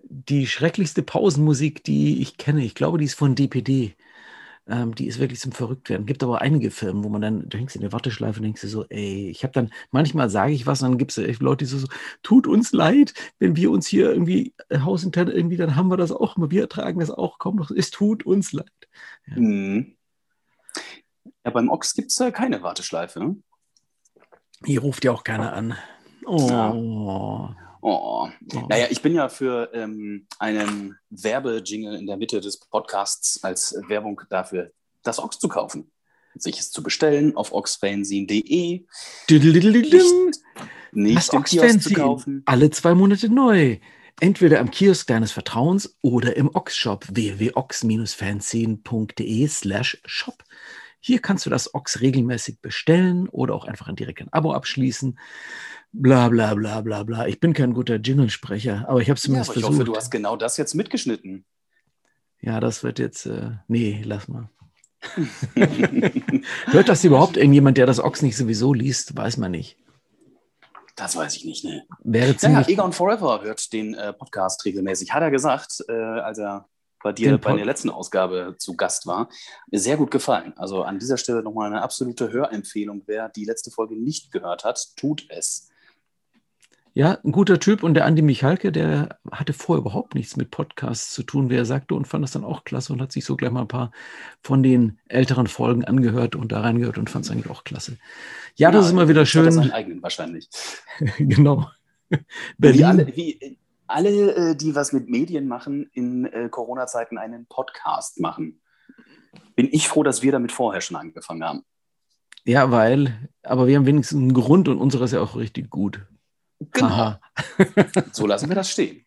Die 0.02 0.48
schrecklichste 0.48 1.04
Pausenmusik, 1.04 1.84
die 1.84 2.20
ich 2.20 2.36
kenne, 2.36 2.64
ich 2.64 2.74
glaube, 2.74 2.98
die 2.98 3.04
ist 3.04 3.14
von 3.14 3.36
DPD. 3.36 3.94
Ähm, 4.70 4.94
die 4.94 5.08
ist 5.08 5.18
wirklich 5.18 5.40
zum 5.40 5.50
Verrücktwerden. 5.50 6.06
Gibt 6.06 6.22
aber 6.22 6.40
einige 6.40 6.70
Filme, 6.70 7.02
wo 7.02 7.08
man 7.08 7.20
dann, 7.20 7.48
du 7.48 7.58
hängst 7.58 7.74
in 7.74 7.82
der 7.82 7.92
Warteschleife 7.92 8.38
und 8.38 8.44
denkst 8.44 8.60
dir 8.60 8.68
so, 8.68 8.84
ey, 8.88 9.28
ich 9.28 9.42
habe 9.42 9.52
dann, 9.52 9.72
manchmal 9.90 10.30
sage 10.30 10.52
ich 10.52 10.64
was 10.64 10.80
und 10.80 10.90
dann 10.90 10.98
gibt 10.98 11.18
es 11.18 11.40
Leute, 11.40 11.64
die 11.64 11.68
so, 11.68 11.78
so, 11.78 11.88
tut 12.22 12.46
uns 12.46 12.72
leid, 12.72 13.12
wenn 13.40 13.56
wir 13.56 13.72
uns 13.72 13.88
hier 13.88 14.12
irgendwie 14.12 14.54
äh, 14.68 14.78
hausintern 14.78 15.26
irgendwie, 15.26 15.56
dann 15.56 15.74
haben 15.74 15.90
wir 15.90 15.96
das 15.96 16.12
auch 16.12 16.36
immer, 16.36 16.52
wir 16.52 16.62
ertragen 16.62 17.00
das 17.00 17.10
auch, 17.10 17.38
komm 17.38 17.56
doch, 17.56 17.72
es 17.72 17.90
tut 17.90 18.24
uns 18.24 18.52
leid. 18.52 18.70
Ja, 19.26 19.40
mhm. 19.40 19.96
ja 21.44 21.50
beim 21.50 21.68
Ochs 21.68 21.94
gibt 21.94 22.12
es 22.12 22.20
äh, 22.20 22.30
keine 22.30 22.62
Warteschleife, 22.62 23.18
ne? 23.18 23.36
Hier 24.64 24.82
ruft 24.82 25.04
ja 25.04 25.10
auch 25.10 25.24
keiner 25.24 25.52
an. 25.52 25.74
Oh. 26.26 26.48
Ja. 26.48 27.69
Oh. 27.82 28.28
oh. 28.54 28.66
Naja, 28.68 28.86
ich 28.90 29.02
bin 29.02 29.14
ja 29.14 29.28
für 29.28 29.70
ähm, 29.72 30.26
einen 30.38 30.98
Werbejingle 31.10 31.98
in 31.98 32.06
der 32.06 32.16
Mitte 32.16 32.40
des 32.40 32.60
Podcasts 32.60 33.42
als 33.42 33.74
Werbung 33.88 34.20
dafür, 34.28 34.70
das 35.02 35.18
Ox 35.18 35.38
zu 35.38 35.48
kaufen. 35.48 35.90
Sich 36.34 36.60
es 36.60 36.70
zu 36.70 36.82
bestellen 36.82 37.36
auf 37.36 37.52
oxfanzine.de. 37.52 38.84
Nicht, 40.92 40.92
nicht 40.92 41.32
im 41.32 41.44
Kiosk 41.44 41.82
zu 41.82 41.92
kaufen. 41.92 42.42
Alle 42.46 42.70
zwei 42.70 42.94
Monate 42.94 43.28
neu. 43.28 43.78
Entweder 44.20 44.60
am 44.60 44.70
Kiosk 44.70 45.06
deines 45.06 45.32
Vertrauens 45.32 45.96
oder 46.02 46.36
im 46.36 46.54
Ox-Shop 46.54 47.06
www.ox-fanzine.de 47.10 49.48
slash 49.48 49.98
shop. 50.04 50.44
Hier 51.00 51.20
kannst 51.20 51.46
du 51.46 51.50
das 51.50 51.74
Ox 51.74 52.00
regelmäßig 52.00 52.60
bestellen 52.60 53.28
oder 53.28 53.54
auch 53.54 53.64
einfach 53.64 53.88
ein 53.88 53.96
direkt 53.96 54.20
ein 54.20 54.32
Abo 54.32 54.52
abschließen. 54.52 55.18
Bla 55.92 56.28
bla 56.28 56.54
bla 56.54 56.82
bla 56.82 57.02
bla. 57.02 57.26
Ich 57.26 57.40
bin 57.40 57.52
kein 57.52 57.72
guter 57.72 57.96
Jingle-Sprecher, 57.96 58.86
aber 58.86 59.00
ich 59.00 59.08
habe 59.08 59.16
es 59.16 59.22
zumindest 59.22 59.48
ja, 59.48 59.54
versucht. 59.54 59.72
Ich 59.72 59.78
hoffe, 59.78 59.84
du 59.84 59.96
hast 59.96 60.10
genau 60.10 60.36
das 60.36 60.56
jetzt 60.56 60.74
mitgeschnitten. 60.74 61.44
Ja, 62.40 62.60
das 62.60 62.82
wird 62.82 62.98
jetzt. 62.98 63.26
Äh, 63.26 63.52
nee, 63.66 64.02
lass 64.04 64.28
mal. 64.28 64.50
Hört 66.66 66.88
das 66.88 67.04
überhaupt 67.04 67.38
irgendjemand, 67.38 67.78
der 67.78 67.86
das 67.86 68.00
Ox 68.00 68.20
nicht 68.22 68.36
sowieso 68.36 68.74
liest? 68.74 69.16
Weiß 69.16 69.38
man 69.38 69.50
nicht. 69.50 69.78
Das 70.96 71.16
weiß 71.16 71.34
ich 71.36 71.46
nicht, 71.46 71.64
ne? 71.64 71.84
Wäre 72.04 72.36
ziemlich 72.36 72.66
naja, 72.66 72.68
Egon 72.68 72.92
Forever 72.92 73.40
hört 73.42 73.72
den 73.72 73.94
äh, 73.94 74.12
Podcast 74.12 74.62
regelmäßig. 74.66 75.14
Hat 75.14 75.22
er 75.22 75.30
gesagt, 75.30 75.82
äh, 75.88 75.92
als 75.92 76.36
er 76.36 76.68
bei 77.02 77.12
dir 77.12 77.38
bei 77.38 77.56
der 77.56 77.64
letzten 77.64 77.90
Ausgabe 77.90 78.56
zu 78.58 78.76
Gast 78.76 79.06
war. 79.06 79.28
Mir 79.70 79.80
sehr 79.80 79.96
gut 79.96 80.10
gefallen. 80.10 80.52
Also 80.56 80.82
an 80.82 80.98
dieser 80.98 81.16
Stelle 81.16 81.42
nochmal 81.42 81.66
eine 81.68 81.82
absolute 81.82 82.30
Hörempfehlung. 82.32 83.02
Wer 83.06 83.28
die 83.28 83.44
letzte 83.44 83.70
Folge 83.70 83.96
nicht 83.96 84.32
gehört 84.32 84.64
hat, 84.64 84.96
tut 84.96 85.26
es. 85.28 85.70
Ja, 86.92 87.18
ein 87.24 87.32
guter 87.32 87.60
Typ. 87.60 87.82
Und 87.82 87.94
der 87.94 88.04
Andi 88.04 88.22
Michalke, 88.22 88.72
der 88.72 89.20
hatte 89.30 89.52
vorher 89.52 89.80
überhaupt 89.80 90.14
nichts 90.14 90.36
mit 90.36 90.50
Podcasts 90.50 91.12
zu 91.12 91.22
tun, 91.22 91.48
wie 91.48 91.56
er 91.56 91.64
sagte, 91.64 91.94
und 91.94 92.08
fand 92.08 92.24
das 92.24 92.32
dann 92.32 92.44
auch 92.44 92.64
klasse 92.64 92.92
und 92.92 93.00
hat 93.00 93.12
sich 93.12 93.24
so 93.24 93.36
gleich 93.36 93.52
mal 93.52 93.62
ein 93.62 93.68
paar 93.68 93.92
von 94.42 94.62
den 94.62 94.98
älteren 95.08 95.46
Folgen 95.46 95.84
angehört 95.84 96.34
und 96.34 96.50
da 96.50 96.60
reingehört 96.60 96.98
und 96.98 97.08
fand 97.08 97.24
es 97.24 97.30
eigentlich 97.30 97.50
auch 97.50 97.64
klasse. 97.64 97.92
Ja, 98.56 98.68
ja 98.68 98.70
das 98.72 98.86
ist 98.86 98.92
immer 98.92 99.08
wieder 99.08 99.24
schön. 99.24 99.46
Hat 99.46 99.52
seinen 99.52 99.70
eigenen 99.70 100.02
wahrscheinlich. 100.02 100.48
genau. 101.18 101.70
Berlin. 102.58 102.80
Wie, 102.80 102.84
alle, 102.84 103.06
wie, 103.16 103.58
alle, 103.90 104.34
äh, 104.34 104.56
die 104.56 104.74
was 104.74 104.92
mit 104.92 105.08
Medien 105.08 105.48
machen, 105.48 105.90
in 105.92 106.26
äh, 106.26 106.48
Corona-Zeiten 106.48 107.18
einen 107.18 107.46
Podcast 107.46 108.20
machen. 108.20 108.60
Bin 109.56 109.68
ich 109.70 109.88
froh, 109.88 110.02
dass 110.02 110.22
wir 110.22 110.32
damit 110.32 110.52
vorher 110.52 110.80
schon 110.80 110.96
angefangen 110.96 111.44
haben. 111.44 111.64
Ja, 112.44 112.70
weil, 112.70 113.28
aber 113.42 113.66
wir 113.66 113.76
haben 113.76 113.86
wenigstens 113.86 114.18
einen 114.18 114.34
Grund 114.34 114.68
und 114.68 114.78
unsere 114.78 115.04
ist 115.04 115.12
ja 115.12 115.20
auch 115.20 115.36
richtig 115.36 115.70
gut. 115.70 116.06
Genau. 116.72 117.16
so 118.12 118.26
lassen 118.26 118.48
wir 118.48 118.56
das 118.56 118.70
stehen. 118.70 119.04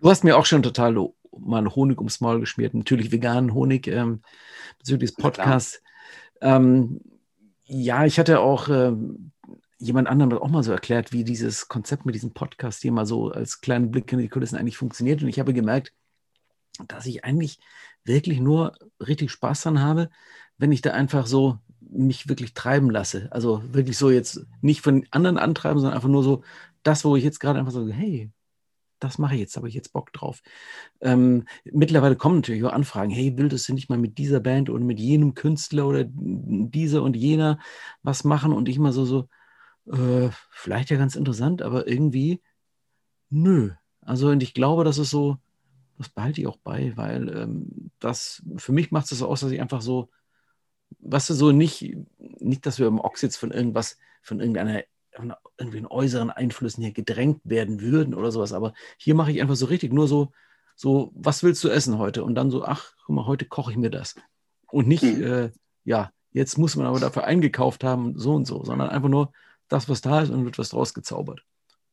Du 0.00 0.10
hast 0.10 0.24
mir 0.24 0.36
auch 0.36 0.46
schon 0.46 0.62
total 0.62 0.94
mal 1.38 1.66
Honig 1.74 1.98
ums 1.98 2.20
Maul 2.20 2.40
geschmiert, 2.40 2.74
natürlich 2.74 3.12
veganen 3.12 3.54
Honig 3.54 3.86
ähm, 3.86 4.22
bezüglich 4.78 5.10
des 5.10 5.16
Podcasts. 5.16 5.80
Ähm, 6.40 7.00
ja, 7.64 8.04
ich 8.04 8.18
hatte 8.18 8.40
auch 8.40 8.68
ähm, 8.68 9.32
jemand 9.82 10.08
anderem 10.08 10.38
auch 10.38 10.48
mal 10.48 10.62
so 10.62 10.70
erklärt, 10.70 11.12
wie 11.12 11.24
dieses 11.24 11.66
Konzept 11.66 12.06
mit 12.06 12.14
diesem 12.14 12.32
Podcast 12.32 12.82
hier 12.82 12.92
mal 12.92 13.04
so 13.04 13.30
als 13.30 13.60
kleinen 13.60 13.90
Blick 13.90 14.12
in 14.12 14.20
die 14.20 14.28
Kulissen 14.28 14.56
eigentlich 14.56 14.76
funktioniert. 14.76 15.22
Und 15.22 15.28
ich 15.28 15.40
habe 15.40 15.52
gemerkt, 15.52 15.92
dass 16.86 17.06
ich 17.06 17.24
eigentlich 17.24 17.58
wirklich 18.04 18.40
nur 18.40 18.74
richtig 19.00 19.32
Spaß 19.32 19.62
dran 19.62 19.80
habe, 19.80 20.08
wenn 20.56 20.70
ich 20.70 20.82
da 20.82 20.92
einfach 20.92 21.26
so 21.26 21.58
mich 21.80 22.28
wirklich 22.28 22.54
treiben 22.54 22.90
lasse. 22.90 23.28
Also 23.32 23.62
wirklich 23.74 23.98
so 23.98 24.10
jetzt 24.10 24.46
nicht 24.60 24.82
von 24.82 25.04
anderen 25.10 25.36
antreiben, 25.36 25.80
sondern 25.80 25.96
einfach 25.96 26.08
nur 26.08 26.22
so 26.22 26.44
das, 26.84 27.04
wo 27.04 27.16
ich 27.16 27.24
jetzt 27.24 27.40
gerade 27.40 27.58
einfach 27.58 27.72
so, 27.72 27.88
hey, 27.88 28.30
das 29.00 29.18
mache 29.18 29.34
ich 29.34 29.40
jetzt, 29.40 29.56
habe 29.56 29.68
ich 29.68 29.74
jetzt 29.74 29.92
Bock 29.92 30.12
drauf. 30.12 30.42
Ähm, 31.00 31.44
mittlerweile 31.64 32.14
kommen 32.14 32.36
natürlich 32.36 32.62
auch 32.62 32.72
Anfragen, 32.72 33.10
hey, 33.10 33.36
würdest 33.36 33.68
du 33.68 33.74
nicht 33.74 33.90
mal 33.90 33.98
mit 33.98 34.16
dieser 34.16 34.38
Band 34.38 34.70
oder 34.70 34.84
mit 34.84 35.00
jenem 35.00 35.34
Künstler 35.34 35.88
oder 35.88 36.04
dieser 36.06 37.02
und 37.02 37.16
jener 37.16 37.58
was 38.04 38.22
machen? 38.22 38.52
Und 38.52 38.68
ich 38.68 38.78
mal 38.78 38.92
so, 38.92 39.04
so, 39.04 39.28
äh, 39.86 40.30
vielleicht 40.50 40.90
ja 40.90 40.96
ganz 40.96 41.16
interessant, 41.16 41.62
aber 41.62 41.86
irgendwie, 41.86 42.40
nö. 43.30 43.70
Also, 44.00 44.28
und 44.28 44.42
ich 44.42 44.54
glaube, 44.54 44.84
das 44.84 44.98
ist 44.98 45.10
so, 45.10 45.38
das 45.98 46.08
behalte 46.08 46.40
ich 46.40 46.46
auch 46.46 46.56
bei, 46.58 46.92
weil 46.96 47.28
ähm, 47.28 47.90
das, 47.98 48.42
für 48.56 48.72
mich 48.72 48.90
macht 48.90 49.10
es 49.10 49.18
so 49.18 49.28
aus, 49.28 49.40
dass 49.40 49.52
ich 49.52 49.60
einfach 49.60 49.82
so, 49.82 50.10
was 50.98 51.26
du, 51.26 51.34
so 51.34 51.52
nicht, 51.52 51.96
nicht, 52.18 52.66
dass 52.66 52.78
wir 52.78 52.86
im 52.86 53.00
Ochs 53.00 53.22
jetzt 53.22 53.36
von 53.36 53.50
irgendwas, 53.50 53.98
von 54.22 54.40
irgendeiner, 54.40 54.82
von 55.12 55.34
irgendwelchen 55.58 55.86
äußeren 55.86 56.30
Einflüssen 56.30 56.82
hier 56.82 56.92
gedrängt 56.92 57.40
werden 57.44 57.80
würden 57.80 58.14
oder 58.14 58.32
sowas, 58.32 58.52
aber 58.52 58.74
hier 58.96 59.14
mache 59.14 59.32
ich 59.32 59.40
einfach 59.40 59.56
so 59.56 59.66
richtig 59.66 59.92
nur 59.92 60.08
so, 60.08 60.32
so, 60.74 61.12
was 61.14 61.42
willst 61.42 61.62
du 61.64 61.68
essen 61.68 61.98
heute? 61.98 62.24
Und 62.24 62.34
dann 62.34 62.50
so, 62.50 62.64
ach, 62.64 62.94
guck 63.04 63.14
mal, 63.14 63.26
heute 63.26 63.44
koche 63.44 63.70
ich 63.70 63.76
mir 63.76 63.90
das. 63.90 64.14
Und 64.70 64.88
nicht, 64.88 65.04
mhm. 65.04 65.22
äh, 65.22 65.50
ja, 65.84 66.10
jetzt 66.32 66.58
muss 66.58 66.76
man 66.76 66.86
aber 66.86 66.98
dafür 66.98 67.24
eingekauft 67.24 67.84
haben, 67.84 68.18
so 68.18 68.34
und 68.34 68.46
so, 68.46 68.64
sondern 68.64 68.88
einfach 68.88 69.08
nur, 69.08 69.32
das, 69.72 69.88
was 69.88 70.00
da 70.00 70.22
ist, 70.22 70.30
und 70.30 70.44
wird 70.44 70.58
was 70.58 70.70
draus 70.70 70.94
gezaubert. 70.94 71.42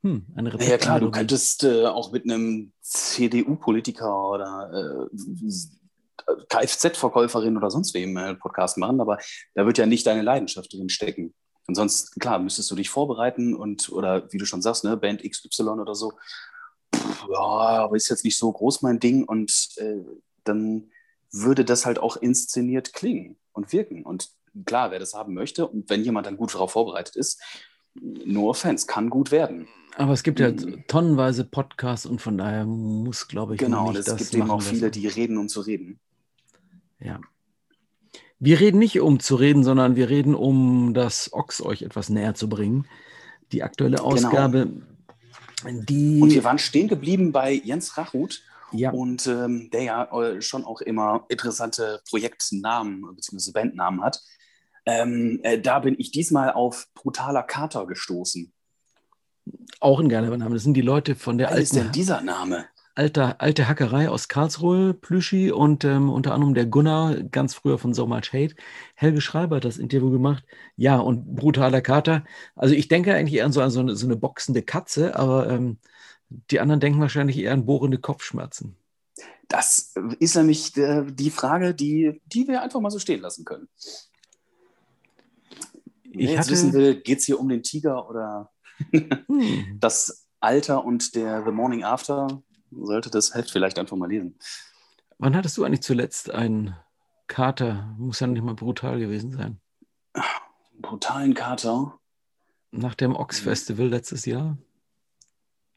Hm, 0.04 0.28
eine 0.36 0.52
ja 0.64 0.78
klar, 0.78 1.00
du 1.00 1.12
könntest 1.12 1.64
äh, 1.66 1.86
auch 1.86 2.12
mit 2.12 2.24
einem 2.24 2.72
CDU-Politiker 2.82 4.30
oder 4.30 5.10
äh, 5.12 6.36
Kfz-Verkäuferin 6.48 7.58
oder 7.58 7.70
sonst 7.70 7.94
wem 7.94 8.16
einen 8.16 8.36
äh, 8.36 8.40
Podcast 8.40 8.78
machen, 8.78 9.02
aber 9.02 9.18
da 9.56 9.66
wird 9.66 9.78
ja 9.78 9.86
nicht 9.86 10.08
deine 10.08 10.22
Leidenschaft 10.22 10.72
drin 10.74 10.90
stecken. 10.90 11.34
Und 11.68 11.76
sonst, 11.76 12.20
klar, 12.20 12.40
müsstest 12.40 12.72
du 12.72 12.76
dich 12.76 12.90
vorbereiten 12.90 13.54
und, 13.54 13.90
oder 13.90 14.32
wie 14.32 14.38
du 14.38 14.46
schon 14.46 14.62
sagst, 14.62 14.84
ne, 14.86 14.96
Band 14.96 15.22
XY 15.22 15.64
oder 15.64 15.96
so, 15.96 16.14
Pff, 16.96 17.28
ja, 17.32 17.40
aber 17.40 17.96
ist 17.96 18.10
jetzt 18.10 18.24
nicht 18.24 18.38
so 18.38 18.52
groß 18.52 18.82
mein 18.82 19.00
Ding 19.00 19.24
und 19.26 19.70
äh, 19.78 19.98
dann 20.44 20.92
würde 21.32 21.66
das 21.66 21.86
halt 21.86 22.00
auch 22.00 22.18
inszeniert 22.18 22.94
klingen 22.94 23.38
und 23.52 23.72
wirken. 23.72 24.04
Und 24.04 24.30
klar, 24.66 24.92
wer 24.92 25.00
das 25.00 25.14
haben 25.14 25.34
möchte 25.34 25.68
und 25.68 25.90
wenn 25.90 26.04
jemand 26.04 26.26
dann 26.26 26.38
gut 26.38 26.54
darauf 26.54 26.72
vorbereitet 26.72 27.16
ist, 27.16 27.42
no 28.26 28.50
offense, 28.50 28.88
kann 28.88 29.10
gut 29.10 29.32
werden. 29.32 29.68
Aber 29.96 30.14
es 30.14 30.24
gibt 30.24 30.40
ja 30.40 30.52
mhm. 30.52 30.84
tonnenweise 30.88 31.44
Podcasts 31.44 32.06
und 32.06 32.22
von 32.22 32.38
daher 32.38 32.66
muss, 32.66 33.28
glaube 33.28 33.56
ich, 33.56 33.60
genau, 33.60 33.90
nicht 33.90 34.00
es 34.00 34.06
das 34.06 34.18
gibt 34.18 34.34
eben 34.36 34.50
auch 34.50 34.62
viele, 34.62 34.92
die 34.92 35.08
reden, 35.08 35.38
um 35.38 35.50
zu 35.50 35.62
reden. 35.62 36.00
Ja. 37.00 37.20
Wir 38.40 38.60
reden 38.60 38.80
nicht 38.80 39.00
um 39.02 39.20
zu 39.20 39.36
reden, 39.36 39.64
sondern 39.64 39.98
wir 39.98 40.10
reden 40.10 40.36
um 40.36 40.94
das 40.94 41.34
Ochs 41.34 41.62
euch 41.62 41.82
etwas 41.82 42.10
näher 42.10 42.36
zu 42.36 42.48
bringen. 42.48 42.86
die 43.52 43.64
aktuelle 43.64 43.98
genau. 43.98 44.10
Ausgabe. 44.10 44.70
Genau. 45.64 45.84
Die 45.84 46.22
und 46.22 46.32
wir 46.32 46.44
waren 46.44 46.60
stehen 46.60 46.88
geblieben 46.88 47.32
bei 47.32 47.52
Jens 47.52 47.98
Rachut. 47.98 48.42
Ja. 48.72 48.92
Und 48.92 49.26
ähm, 49.28 49.70
der 49.72 49.84
ja 49.84 50.22
äh, 50.22 50.42
schon 50.42 50.64
auch 50.64 50.82
immer 50.82 51.26
interessante 51.30 52.02
Projektnamen 52.08 53.02
bzw. 53.16 53.52
Bandnamen 53.52 54.02
hat. 54.04 54.22
Ähm, 54.90 55.40
äh, 55.44 55.60
da 55.60 55.80
bin 55.80 55.96
ich 55.98 56.12
diesmal 56.12 56.52
auf 56.52 56.88
Brutaler 56.96 57.44
Kater 57.44 57.86
gestoßen. 57.86 58.52
Auch 59.80 60.00
ein 60.00 60.10
geiler 60.10 60.36
Name. 60.36 60.56
Das 60.56 60.64
sind 60.64 60.74
die 60.74 60.82
Leute 60.82 61.16
von 61.16 61.38
der 61.38 61.48
Was 61.48 61.54
alten. 61.54 61.64
ist 61.64 61.76
denn 61.76 61.92
dieser 61.92 62.22
Name? 62.22 62.66
Alter, 62.96 63.40
alte 63.40 63.70
Hackerei 63.70 64.10
aus 64.10 64.28
Karlsruhe, 64.28 64.94
Plüschi 64.94 65.52
und 65.52 65.86
ähm, 65.86 66.10
unter 66.10 66.34
anderem 66.34 66.54
der 66.54 66.66
Gunnar, 66.66 67.16
ganz 67.24 67.54
früher 67.54 67.78
von 67.78 67.94
So 67.94 68.08
Much 68.08 68.34
Hate. 68.34 68.56
Helge 68.96 69.22
Schreiber 69.22 69.58
hat 69.58 69.66
das 69.66 69.78
Interview 69.78 70.12
gemacht. 70.12 70.44
Ja, 70.76 70.98
und 70.98 71.36
brutaler 71.36 71.82
Kater. 71.82 72.26
Also 72.56 72.76
ich 72.76 72.88
denke 72.88 73.16
eigentlich 73.16 73.36
eher 73.36 73.46
an 73.46 73.54
so, 73.54 73.62
an 73.62 73.70
so, 73.70 73.80
eine, 73.80 73.96
so 73.96 74.06
eine 74.06 74.18
boxende 74.18 74.64
Katze, 74.64 75.16
aber 75.16 75.50
ähm, 75.50 75.78
die 76.30 76.60
anderen 76.60 76.80
denken 76.80 77.00
wahrscheinlich 77.00 77.38
eher 77.38 77.54
an 77.54 77.66
bohrende 77.66 78.00
Kopfschmerzen. 78.00 78.76
Das 79.48 79.94
ist 80.20 80.36
nämlich 80.36 80.76
äh, 80.78 81.04
die 81.10 81.32
Frage, 81.32 81.74
die, 81.74 82.22
die 82.26 82.48
wir 82.48 82.62
einfach 82.62 82.82
mal 82.82 82.92
so 82.92 83.00
stehen 83.00 83.22
lassen 83.22 83.46
können. 83.46 83.68
Ich 86.12 86.30
jetzt 86.30 86.40
hatte... 86.40 86.52
wissen 86.52 86.74
will, 86.74 86.96
geht 86.96 87.20
es 87.20 87.26
hier 87.26 87.40
um 87.40 87.50
den 87.50 87.64
Tiger 87.64 88.10
oder 88.10 88.52
hm. 88.92 89.78
das 89.80 90.28
Alter 90.40 90.86
und 90.86 91.16
der 91.16 91.44
The 91.44 91.52
Morning 91.52 91.84
After, 91.84 92.42
sollte 92.72 93.10
das 93.10 93.34
Heft 93.34 93.52
vielleicht 93.52 93.78
einfach 93.80 93.98
mal 93.98 94.10
lesen. 94.10 94.38
Wann 95.18 95.36
hattest 95.36 95.58
du 95.58 95.64
eigentlich 95.64 95.82
zuletzt 95.82 96.32
einen 96.32 96.76
Kater? 97.28 97.94
Muss 97.98 98.20
ja 98.20 98.28
nicht 98.28 98.44
mal 98.44 98.56
brutal 98.56 99.00
gewesen 99.00 99.32
sein. 99.32 99.60
Brutalen 100.80 101.34
Kater? 101.34 102.00
Nach 102.72 102.96
dem 102.96 103.16
Ox 103.16 103.40
Festival 103.40 103.88
letztes 103.88 104.26
Jahr? 104.26 104.58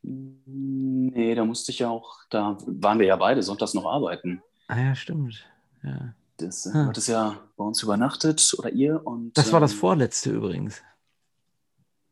Nee, 0.02 1.34
da 1.34 1.44
musste 1.44 1.72
ich 1.72 1.80
ja 1.80 1.88
auch, 1.88 2.18
da 2.30 2.56
waren 2.66 2.98
wir 2.98 3.06
ja 3.06 3.16
beide 3.16 3.42
sonntags 3.42 3.74
noch 3.74 3.86
arbeiten. 3.86 4.42
Ah 4.68 4.78
ja, 4.78 4.94
stimmt. 4.94 5.46
Ja. 5.82 6.14
Das 6.36 6.66
äh, 6.66 6.72
hm. 6.72 6.86
hat 6.88 6.98
es 6.98 7.06
ja 7.06 7.36
bei 7.56 7.64
uns 7.64 7.82
übernachtet 7.82 8.54
oder 8.58 8.70
ihr 8.70 9.06
und. 9.06 9.36
Das 9.36 9.52
war 9.52 9.60
das 9.60 9.72
ähm, 9.72 9.78
vorletzte 9.78 10.30
übrigens. 10.30 10.82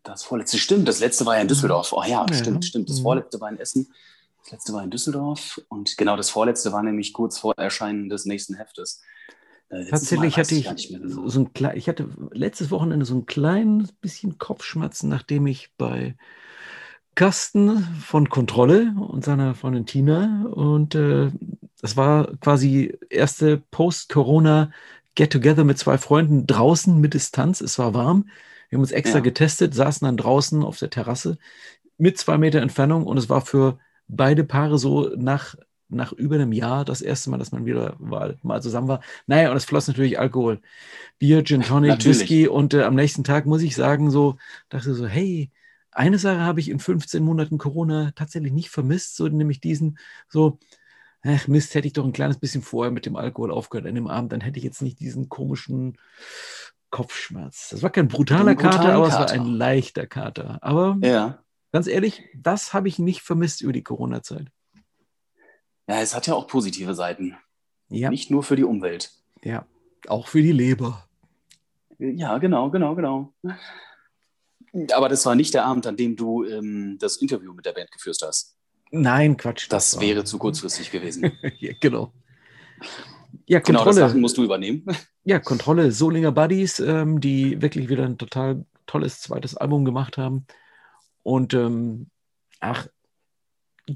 Das 0.02 0.22
vorletzte, 0.22 0.58
stimmt. 0.58 0.88
Das 0.88 1.00
letzte 1.00 1.26
war 1.26 1.36
ja 1.36 1.42
in 1.42 1.48
Düsseldorf. 1.48 1.92
Oh 1.92 2.02
ja, 2.02 2.26
ja. 2.26 2.34
stimmt, 2.34 2.64
stimmt. 2.64 2.88
Das 2.88 2.98
mhm. 2.98 3.02
vorletzte 3.02 3.40
war 3.40 3.50
in 3.50 3.58
Essen. 3.58 3.92
Das 4.42 4.52
letzte 4.52 4.72
war 4.72 4.82
in 4.82 4.90
Düsseldorf. 4.90 5.60
Und 5.68 5.96
genau 5.98 6.16
das 6.16 6.30
vorletzte 6.30 6.72
war 6.72 6.82
nämlich 6.82 7.12
kurz 7.12 7.38
vor 7.38 7.54
Erscheinen 7.58 8.08
des 8.08 8.24
nächsten 8.24 8.54
Heftes. 8.54 9.02
Äh, 9.68 9.84
Tatsächlich 9.86 10.36
hatte 10.38 10.54
ich, 10.54 10.66
ich 10.66 10.88
genau. 10.88 11.28
so 11.28 11.40
ein 11.40 11.74
ich 11.74 11.88
hatte 11.88 12.08
letztes 12.32 12.70
Wochenende 12.70 13.04
so 13.04 13.14
ein 13.14 13.26
kleines 13.26 13.92
bisschen 13.92 14.38
Kopfschmerzen, 14.38 15.08
nachdem 15.08 15.46
ich 15.46 15.70
bei 15.76 16.16
Carsten 17.20 17.82
von 18.00 18.30
Kontrolle 18.30 18.94
und 18.96 19.26
seiner 19.26 19.54
Freundin 19.54 19.84
Tina 19.84 20.46
und 20.52 20.94
äh, 20.94 21.30
das 21.82 21.98
war 21.98 22.34
quasi 22.38 22.96
erste 23.10 23.58
Post-Corona 23.58 24.70
Get-Together 25.16 25.64
mit 25.64 25.76
zwei 25.76 25.98
Freunden 25.98 26.46
draußen 26.46 26.98
mit 26.98 27.12
Distanz. 27.12 27.60
Es 27.60 27.78
war 27.78 27.92
warm. 27.92 28.30
Wir 28.70 28.78
haben 28.78 28.80
uns 28.80 28.92
extra 28.92 29.18
ja. 29.18 29.22
getestet, 29.22 29.74
saßen 29.74 30.06
dann 30.06 30.16
draußen 30.16 30.62
auf 30.64 30.78
der 30.78 30.88
Terrasse 30.88 31.36
mit 31.98 32.16
zwei 32.16 32.38
Meter 32.38 32.62
Entfernung 32.62 33.04
und 33.04 33.18
es 33.18 33.28
war 33.28 33.42
für 33.42 33.78
beide 34.08 34.42
Paare 34.42 34.78
so 34.78 35.10
nach, 35.14 35.56
nach 35.90 36.12
über 36.12 36.36
einem 36.36 36.54
Jahr 36.54 36.86
das 36.86 37.02
erste 37.02 37.28
Mal, 37.28 37.36
dass 37.36 37.52
man 37.52 37.66
wieder 37.66 37.96
mal, 37.98 38.38
mal 38.40 38.62
zusammen 38.62 38.88
war. 38.88 39.02
Naja, 39.26 39.50
und 39.50 39.58
es 39.58 39.66
floss 39.66 39.88
natürlich 39.88 40.18
Alkohol. 40.18 40.62
Bier, 41.18 41.44
Gin 41.44 41.60
Tonic, 41.60 42.02
Whisky 42.02 42.48
und 42.48 42.72
äh, 42.72 42.84
am 42.84 42.94
nächsten 42.94 43.24
Tag 43.24 43.44
muss 43.44 43.60
ich 43.60 43.76
sagen, 43.76 44.10
so, 44.10 44.38
dachte 44.70 44.94
so, 44.94 45.06
hey, 45.06 45.50
eine 45.92 46.18
Sache 46.18 46.40
habe 46.40 46.60
ich 46.60 46.68
in 46.68 46.78
15 46.78 47.22
Monaten 47.22 47.58
Corona 47.58 48.12
tatsächlich 48.14 48.52
nicht 48.52 48.70
vermisst, 48.70 49.16
so 49.16 49.26
nämlich 49.28 49.60
diesen, 49.60 49.98
so, 50.28 50.58
ach 51.22 51.48
Mist, 51.48 51.74
hätte 51.74 51.86
ich 51.86 51.92
doch 51.92 52.04
ein 52.04 52.12
kleines 52.12 52.38
bisschen 52.38 52.62
vorher 52.62 52.90
mit 52.90 53.06
dem 53.06 53.16
Alkohol 53.16 53.50
aufgehört 53.50 53.86
an 53.86 53.94
dem 53.94 54.06
Abend, 54.06 54.32
dann 54.32 54.40
hätte 54.40 54.58
ich 54.58 54.64
jetzt 54.64 54.82
nicht 54.82 55.00
diesen 55.00 55.28
komischen 55.28 55.98
Kopfschmerz. 56.90 57.70
Das 57.70 57.82
war 57.82 57.90
kein 57.90 58.08
brutaler 58.08 58.54
Kater, 58.54 58.94
aber 58.94 59.08
es 59.08 59.14
war 59.14 59.30
ein 59.30 59.46
leichter 59.46 60.06
Kater. 60.06 60.58
Aber 60.62 60.98
ja. 61.02 61.42
ganz 61.72 61.86
ehrlich, 61.86 62.22
das 62.34 62.74
habe 62.74 62.88
ich 62.88 62.98
nicht 62.98 63.22
vermisst 63.22 63.60
über 63.60 63.72
die 63.72 63.84
Corona-Zeit. 63.84 64.48
Ja, 65.88 66.00
es 66.00 66.14
hat 66.14 66.26
ja 66.26 66.34
auch 66.34 66.46
positive 66.46 66.94
Seiten. 66.94 67.36
Ja. 67.88 68.10
Nicht 68.10 68.30
nur 68.30 68.42
für 68.42 68.56
die 68.56 68.64
Umwelt. 68.64 69.12
Ja, 69.42 69.66
auch 70.08 70.28
für 70.28 70.42
die 70.42 70.52
Leber. 70.52 71.04
Ja, 71.98 72.38
genau, 72.38 72.70
genau, 72.70 72.94
genau. 72.94 73.32
Aber 74.92 75.08
das 75.08 75.26
war 75.26 75.34
nicht 75.34 75.54
der 75.54 75.64
Abend, 75.64 75.86
an 75.86 75.96
dem 75.96 76.16
du 76.16 76.44
ähm, 76.44 76.96
das 76.98 77.16
Interview 77.16 77.52
mit 77.52 77.66
der 77.66 77.72
Band 77.72 77.90
geführt 77.90 78.18
hast. 78.22 78.56
Nein, 78.90 79.36
Quatsch. 79.36 79.66
Das, 79.70 79.92
das 79.92 80.00
wäre 80.00 80.24
zu 80.24 80.38
kurzfristig 80.38 80.90
gewesen. 80.90 81.32
ja, 81.58 81.72
genau. 81.80 82.12
Ja, 83.46 83.60
Kontrolle. 83.60 83.84
Genau, 83.84 83.84
das 83.84 83.96
Sachen 83.96 84.20
musst 84.20 84.36
du 84.36 84.44
übernehmen. 84.44 84.84
Ja, 85.24 85.38
Kontrolle. 85.38 85.92
Solinger 85.92 86.32
Buddies, 86.32 86.80
ähm, 86.80 87.20
die 87.20 87.60
wirklich 87.60 87.88
wieder 87.88 88.04
ein 88.04 88.18
total 88.18 88.64
tolles 88.86 89.20
zweites 89.20 89.56
Album 89.56 89.84
gemacht 89.84 90.18
haben. 90.18 90.46
Und 91.22 91.54
ähm, 91.54 92.10
ach, 92.58 92.86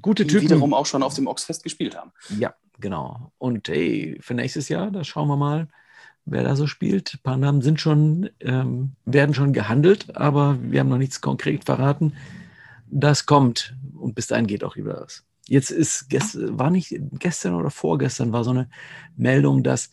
gute 0.00 0.24
die 0.24 0.32
Typen. 0.32 0.44
wiederum 0.44 0.74
auch 0.74 0.86
schon 0.86 1.02
auf 1.02 1.14
dem 1.14 1.26
Oxfest 1.26 1.62
gespielt 1.62 1.96
haben. 1.96 2.12
Ja, 2.38 2.54
genau. 2.78 3.32
Und 3.38 3.68
hey, 3.68 4.18
für 4.20 4.34
nächstes 4.34 4.68
Jahr, 4.68 4.90
da 4.90 5.02
schauen 5.02 5.28
wir 5.28 5.36
mal, 5.36 5.68
wer 6.26 6.42
da 6.42 6.56
so 6.56 6.66
spielt. 6.66 7.14
Ein 7.14 7.22
paar 7.22 7.36
Namen 7.36 7.62
sind 7.62 7.80
schon, 7.80 8.30
ähm, 8.40 8.92
werden 9.04 9.34
schon 9.34 9.52
gehandelt, 9.52 10.16
aber 10.16 10.58
wir 10.60 10.80
haben 10.80 10.88
noch 10.88 10.98
nichts 10.98 11.20
konkret 11.20 11.64
verraten. 11.64 12.14
Das 12.90 13.26
kommt 13.26 13.74
und 13.98 14.14
bis 14.14 14.26
dahin 14.26 14.46
geht 14.46 14.64
auch 14.64 14.76
wieder 14.76 15.00
was. 15.02 15.24
Jetzt 15.46 15.70
ist, 15.70 16.06
war 16.58 16.70
nicht 16.70 16.94
gestern 17.18 17.54
oder 17.54 17.70
vorgestern 17.70 18.32
war 18.32 18.44
so 18.44 18.50
eine 18.50 18.68
Meldung, 19.16 19.62
dass 19.62 19.90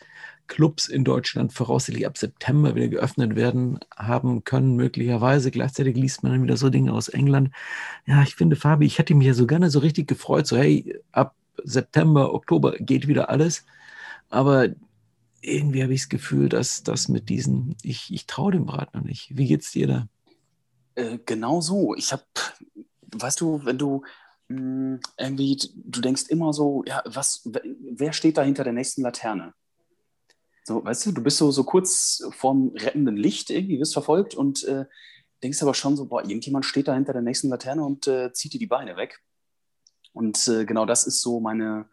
Clubs 0.48 0.88
in 0.88 1.06
Deutschland 1.06 1.54
voraussichtlich 1.54 2.06
ab 2.06 2.18
September 2.18 2.76
wieder 2.76 2.90
geöffnet 2.90 3.36
werden 3.36 3.80
haben 3.96 4.44
können, 4.44 4.76
möglicherweise. 4.76 5.50
Gleichzeitig 5.50 5.96
liest 5.96 6.24
man 6.24 6.34
dann 6.34 6.44
wieder 6.44 6.58
so 6.58 6.70
Dinge 6.70 6.94
aus 6.94 7.08
England. 7.08 7.52
Ja, 8.06 8.22
ich 8.24 8.36
finde, 8.36 8.58
Fabi, 8.58 8.86
ich 8.86 8.98
hätte 8.98 9.16
mich 9.16 9.28
ja 9.28 9.34
so 9.34 9.48
gerne 9.48 9.70
so 9.70 9.80
richtig 9.80 10.08
gefreut, 10.08 10.48
so 10.48 10.58
hey, 10.58 11.00
ab 11.14 11.36
September, 11.64 12.34
Oktober 12.34 12.74
geht 12.74 13.08
wieder 13.08 13.30
alles. 13.30 13.66
Aber 14.30 14.70
irgendwie 15.42 15.84
habe 15.84 15.94
ich 15.94 16.02
das 16.02 16.10
Gefühl, 16.10 16.50
dass 16.50 16.84
das 16.84 17.08
mit 17.08 17.30
diesen, 17.30 17.76
ich, 17.84 18.14
ich 18.14 18.28
traue 18.28 18.52
dem 18.52 18.66
Brat 18.66 18.94
noch 18.94 19.02
nicht. 19.02 19.36
Wie 19.36 19.48
geht's 19.48 19.72
dir 19.72 19.88
da? 19.88 20.08
Äh, 20.96 21.20
genau 21.26 21.62
so. 21.62 21.96
Ich 21.96 22.12
habe, 22.12 22.24
weißt 23.16 23.42
du, 23.42 23.62
wenn 23.66 23.78
du 23.78 24.04
mh, 24.48 24.58
hm, 24.58 25.00
irgendwie, 25.18 25.58
du 25.76 26.02
denkst 26.02 26.24
immer 26.30 26.54
so, 26.54 26.84
ja, 26.86 27.02
was, 27.06 27.42
wer 27.46 28.14
steht 28.14 28.38
da 28.38 28.44
hinter 28.44 28.64
der 28.64 28.74
nächsten 28.74 29.02
Laterne? 29.02 29.54
So, 30.64 30.84
weißt 30.84 31.08
du, 31.08 31.12
du 31.12 31.24
bist 31.24 31.38
so, 31.38 31.50
so 31.50 31.64
kurz 31.64 32.24
vorm 32.32 32.74
rettenden 32.76 33.18
Licht 33.18 33.50
irgendwie, 33.50 33.80
wirst 33.80 33.94
verfolgt 33.94 34.36
und 34.36 34.64
äh, 34.66 34.86
denkst 35.42 35.62
aber 35.64 35.74
schon 35.74 35.98
so, 35.98 36.06
boah, 36.06 36.22
irgendjemand 36.22 36.66
steht 36.66 36.88
da 36.88 36.94
hinter 36.94 37.14
der 37.14 37.24
nächsten 37.24 37.50
Laterne 37.50 37.84
und 37.84 38.08
äh, 38.08 38.32
zieht 38.32 38.54
dir 38.54 38.60
die 38.60 38.68
Beine 38.68 38.96
weg. 38.96 39.20
Und 40.14 40.48
äh, 40.48 40.66
genau 40.66 40.86
das 40.86 41.08
ist 41.08 41.22
so 41.22 41.40
meine 41.40 41.90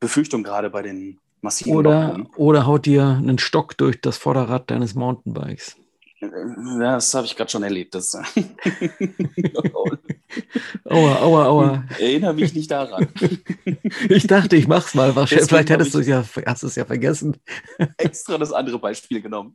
Befürchtung 0.00 0.42
gerade 0.42 0.70
bei 0.70 0.82
den 0.82 1.20
massiven 1.40 1.76
oder, 1.76 2.26
oder 2.36 2.66
haut 2.66 2.86
dir 2.86 3.06
einen 3.06 3.38
Stock 3.38 3.76
durch 3.76 4.00
das 4.00 4.16
Vorderrad 4.18 4.70
deines 4.70 4.94
Mountainbikes. 4.94 5.76
Ja, 6.20 6.94
das 6.94 7.12
habe 7.14 7.26
ich 7.26 7.36
gerade 7.36 7.50
schon 7.50 7.62
erlebt. 7.62 7.94
Das 7.94 8.14
aua, 10.84 11.16
aua, 11.20 11.44
aua. 11.44 11.84
Erinnere 11.98 12.32
mich 12.32 12.54
nicht 12.54 12.70
daran. 12.70 13.08
ich 14.08 14.26
dachte, 14.26 14.56
ich 14.56 14.66
mach's 14.66 14.94
mal. 14.94 15.12
Deswegen 15.12 15.46
Vielleicht 15.46 15.68
hättest 15.68 15.94
du 15.94 15.98
es 15.98 16.06
ja, 16.06 16.24
hast 16.46 16.62
es 16.62 16.74
ja 16.74 16.86
vergessen. 16.86 17.36
extra 17.98 18.38
das 18.38 18.52
andere 18.52 18.78
Beispiel 18.78 19.20
genommen. 19.20 19.54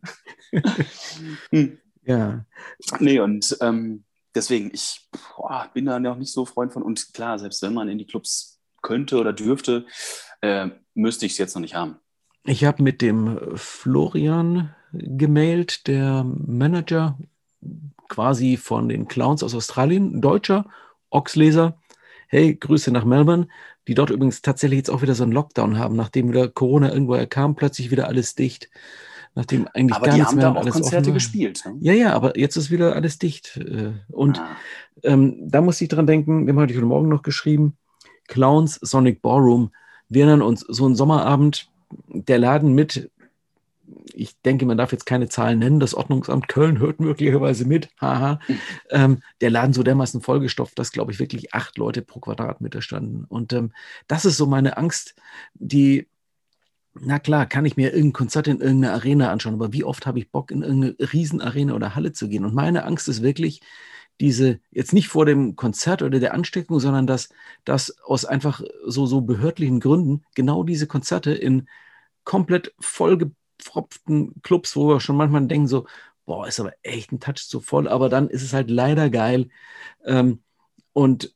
hm. 1.49 1.79
Ja. 2.03 2.45
Nee, 2.99 3.19
und 3.19 3.57
ähm, 3.61 4.03
deswegen, 4.35 4.71
ich 4.73 5.09
boah, 5.35 5.69
bin 5.73 5.85
da 5.85 5.99
noch 5.99 6.17
nicht 6.17 6.31
so 6.31 6.45
Freund 6.45 6.73
von. 6.73 6.83
Und 6.83 7.13
klar, 7.13 7.39
selbst 7.39 7.63
wenn 7.63 7.73
man 7.73 7.89
in 7.89 7.97
die 7.97 8.05
Clubs 8.05 8.60
könnte 8.81 9.19
oder 9.19 9.33
dürfte, 9.33 9.85
äh, 10.41 10.67
müsste 10.93 11.25
ich 11.25 11.33
es 11.33 11.37
jetzt 11.37 11.55
noch 11.55 11.61
nicht 11.61 11.75
haben. 11.75 11.97
Ich 12.45 12.65
habe 12.65 12.81
mit 12.81 13.01
dem 13.01 13.39
Florian 13.55 14.73
gemailt, 14.93 15.87
der 15.87 16.23
Manager 16.23 17.17
quasi 18.09 18.57
von 18.57 18.89
den 18.89 19.07
Clowns 19.07 19.43
aus 19.43 19.55
Australien, 19.55 20.21
Deutscher, 20.21 20.65
Oxleser. 21.09 21.77
Hey, 22.27 22.55
Grüße 22.55 22.91
nach 22.91 23.05
Melbourne, 23.05 23.47
die 23.87 23.93
dort 23.93 24.09
übrigens 24.09 24.41
tatsächlich 24.41 24.77
jetzt 24.77 24.89
auch 24.89 25.01
wieder 25.01 25.15
so 25.15 25.23
einen 25.23 25.33
Lockdown 25.33 25.77
haben, 25.77 25.95
nachdem 25.95 26.29
wieder 26.29 26.47
Corona 26.47 26.91
irgendwo 26.91 27.17
kam, 27.27 27.55
plötzlich 27.55 27.91
wieder 27.91 28.07
alles 28.07 28.35
dicht. 28.35 28.69
Nachdem 29.33 29.67
eigentlich 29.73 29.95
aber 29.95 30.07
gar 30.07 30.17
nichts 30.17 30.33
mehr 30.33 30.45
haben 30.45 30.55
da 30.55 30.61
auch 30.61 30.69
Konzerte 30.69 31.13
gespielt. 31.13 31.63
Ne? 31.65 31.77
Ja, 31.79 31.93
ja, 31.93 32.13
aber 32.13 32.37
jetzt 32.37 32.57
ist 32.57 32.69
wieder 32.69 32.95
alles 32.95 33.17
dicht. 33.17 33.57
Äh, 33.57 33.93
und 34.09 34.39
ah. 34.39 34.57
ähm, 35.03 35.49
da 35.49 35.61
muss 35.61 35.79
ich 35.79 35.87
dran 35.87 36.07
denken, 36.07 36.45
wir 36.45 36.53
haben 36.53 36.59
heute 36.59 36.81
Morgen 36.81 37.07
noch 37.07 37.21
geschrieben, 37.21 37.77
Clowns 38.31 38.79
Sonic 38.81 39.21
Ballroom 39.21 39.71
wir 40.11 40.25
erinnern 40.25 40.41
uns, 40.41 40.59
so 40.67 40.87
ein 40.87 40.95
Sommerabend, 40.95 41.69
der 42.09 42.37
Laden 42.37 42.73
mit 42.73 43.09
ich 44.13 44.39
denke, 44.41 44.65
man 44.65 44.77
darf 44.77 44.91
jetzt 44.91 45.05
keine 45.05 45.29
Zahlen 45.29 45.59
nennen. 45.59 45.79
Das 45.79 45.93
Ordnungsamt 45.93 46.49
Köln 46.49 46.79
hört 46.79 46.99
möglicherweise 46.99 47.65
mit. 47.65 47.89
Haha. 47.99 48.39
ähm, 48.89 49.21
der 49.39 49.49
Laden 49.49 49.73
so 49.73 49.83
dermaßen 49.83 50.21
vollgestopft, 50.21 50.77
dass, 50.77 50.91
glaube 50.91 51.11
ich, 51.13 51.19
wirklich 51.19 51.53
acht 51.53 51.77
Leute 51.77 52.01
pro 52.01 52.19
Quadratmeter 52.19 52.81
standen. 52.81 53.25
Und 53.25 53.53
ähm, 53.53 53.71
das 54.07 54.25
ist 54.25 54.37
so 54.37 54.45
meine 54.45 54.77
Angst, 54.77 55.15
die 55.53 56.07
na 56.93 57.19
klar, 57.19 57.45
kann 57.45 57.65
ich 57.65 57.77
mir 57.77 57.93
irgendein 57.93 58.13
Konzert 58.13 58.47
in 58.47 58.59
irgendeiner 58.59 58.93
Arena 58.93 59.31
anschauen, 59.31 59.53
aber 59.53 59.71
wie 59.71 59.85
oft 59.85 60.05
habe 60.05 60.19
ich 60.19 60.29
Bock, 60.29 60.51
in 60.51 60.61
irgendeine 60.61 60.95
Riesenarena 61.13 61.73
oder 61.73 61.95
Halle 61.95 62.11
zu 62.11 62.27
gehen? 62.27 62.43
Und 62.43 62.53
meine 62.53 62.83
Angst 62.83 63.07
ist 63.07 63.21
wirklich, 63.21 63.61
diese, 64.21 64.59
jetzt 64.71 64.93
nicht 64.93 65.09
vor 65.09 65.25
dem 65.25 65.55
Konzert 65.55 66.01
oder 66.01 66.19
der 66.19 66.33
Ansteckung, 66.33 66.79
sondern 66.79 67.07
dass, 67.07 67.29
dass 67.65 67.99
aus 68.01 68.25
einfach 68.25 68.61
so, 68.85 69.05
so 69.05 69.21
behördlichen 69.21 69.79
Gründen 69.79 70.23
genau 70.35 70.63
diese 70.63 70.87
Konzerte 70.87 71.33
in 71.33 71.67
komplett 72.23 72.73
vollgepfropften 72.79 74.41
Clubs, 74.43 74.75
wo 74.75 74.87
wir 74.87 74.99
schon 75.01 75.17
manchmal 75.17 75.47
denken, 75.47 75.67
so, 75.67 75.87
boah, 76.25 76.47
ist 76.47 76.59
aber 76.59 76.73
echt 76.83 77.11
ein 77.11 77.19
Touch 77.19 77.47
zu 77.47 77.59
voll, 77.59 77.87
aber 77.87 78.07
dann 78.07 78.29
ist 78.29 78.43
es 78.43 78.53
halt 78.53 78.69
leider 78.69 79.09
geil. 79.09 79.49
Ähm, 80.05 80.41
und 80.93 81.35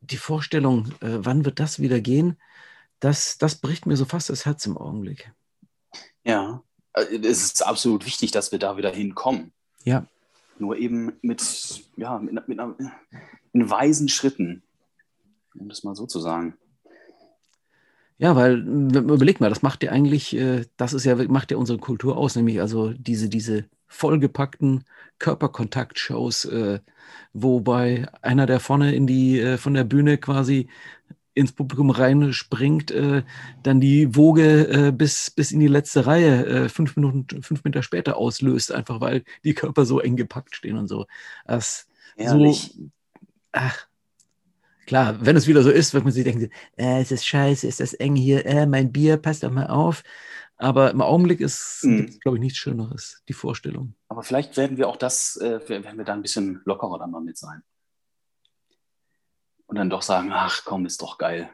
die 0.00 0.16
Vorstellung, 0.16 0.86
äh, 1.00 1.18
wann 1.20 1.44
wird 1.44 1.60
das 1.60 1.78
wieder 1.78 2.00
gehen? 2.00 2.36
das, 3.00 3.38
das 3.38 3.56
bricht 3.56 3.86
mir 3.86 3.96
so 3.96 4.04
fast 4.04 4.30
das 4.30 4.46
Herz 4.46 4.64
im 4.66 4.78
Augenblick. 4.78 5.32
Ja, 6.22 6.62
äh, 6.92 7.16
es 7.16 7.42
ist 7.42 7.66
absolut 7.66 8.06
wichtig, 8.06 8.30
dass 8.30 8.52
wir 8.52 8.58
da 8.58 8.76
wieder 8.76 8.90
hinkommen. 8.90 9.52
Ja. 9.84 10.06
Nur 10.60 10.76
eben 10.76 11.12
mit, 11.22 11.84
ja, 11.96 12.18
mit, 12.18 12.46
mit 12.48 12.60
einer, 12.60 12.76
in 13.52 13.70
weisen 13.70 14.08
Schritten, 14.08 14.62
um 15.58 15.68
das 15.68 15.82
mal 15.82 15.96
so 15.96 16.06
zu 16.06 16.20
sagen. 16.20 16.54
Ja, 18.18 18.36
weil 18.36 18.58
überleg 18.58 19.40
mal, 19.40 19.48
das 19.48 19.62
macht 19.62 19.82
ja 19.82 19.90
eigentlich, 19.92 20.36
äh, 20.36 20.66
das 20.76 20.92
ist 20.92 21.04
ja, 21.04 21.16
macht 21.28 21.50
ja 21.50 21.56
unsere 21.56 21.78
Kultur 21.78 22.18
aus, 22.18 22.36
nämlich 22.36 22.60
also 22.60 22.92
diese, 22.92 23.30
diese 23.30 23.64
vollgepackten 23.86 24.84
Körperkontakt-Shows, 25.18 26.44
äh, 26.44 26.80
wobei 27.32 28.06
einer, 28.20 28.44
der 28.44 28.60
vorne 28.60 28.94
in 28.94 29.06
die, 29.06 29.56
von 29.58 29.74
der 29.74 29.84
Bühne 29.84 30.18
quasi 30.18 30.68
ins 31.34 31.52
Publikum 31.52 31.90
reinspringt, 31.90 32.90
äh, 32.90 33.22
dann 33.62 33.80
die 33.80 34.16
Woge 34.16 34.68
äh, 34.68 34.92
bis, 34.92 35.30
bis 35.30 35.52
in 35.52 35.60
die 35.60 35.68
letzte 35.68 36.06
Reihe 36.06 36.46
äh, 36.46 36.68
fünf 36.68 36.96
Minuten, 36.96 37.42
fünf 37.42 37.64
Meter 37.64 37.82
später 37.82 38.16
auslöst, 38.16 38.72
einfach 38.72 39.00
weil 39.00 39.24
die 39.44 39.54
Körper 39.54 39.84
so 39.84 40.00
eng 40.00 40.16
gepackt 40.16 40.56
stehen 40.56 40.76
und 40.76 40.88
so. 40.88 41.06
Das 41.46 41.86
Ehrlich? 42.16 42.74
so, 42.74 42.90
ach, 43.52 43.86
klar, 44.86 45.24
wenn 45.24 45.36
es 45.36 45.46
wieder 45.46 45.62
so 45.62 45.70
ist, 45.70 45.94
wird 45.94 46.04
man 46.04 46.12
sich 46.12 46.24
denken, 46.24 46.50
äh, 46.76 47.00
es 47.00 47.12
ist 47.12 47.26
scheiße, 47.26 47.66
ist 47.66 47.80
das 47.80 47.94
eng 47.94 48.16
hier, 48.16 48.44
äh, 48.44 48.66
mein 48.66 48.92
Bier, 48.92 49.16
passt 49.16 49.44
doch 49.44 49.52
mal 49.52 49.68
auf. 49.68 50.02
Aber 50.56 50.90
im 50.90 51.00
Augenblick 51.00 51.40
ist, 51.40 51.84
mhm. 51.84 52.18
glaube 52.20 52.36
ich, 52.36 52.42
nichts 52.42 52.58
Schöneres, 52.58 53.22
die 53.28 53.32
Vorstellung. 53.32 53.94
Aber 54.08 54.22
vielleicht 54.22 54.58
werden 54.58 54.76
wir 54.76 54.88
auch 54.88 54.96
das, 54.96 55.36
äh, 55.36 55.66
werden 55.66 55.96
wir 55.96 56.04
da 56.04 56.12
ein 56.12 56.20
bisschen 56.20 56.60
lockerer 56.66 56.98
dann 56.98 57.12
mal 57.12 57.22
mit 57.22 57.38
sein 57.38 57.62
und 59.70 59.76
dann 59.76 59.88
doch 59.88 60.02
sagen, 60.02 60.30
ach 60.32 60.64
komm, 60.64 60.84
ist 60.84 61.00
doch 61.00 61.16
geil. 61.16 61.48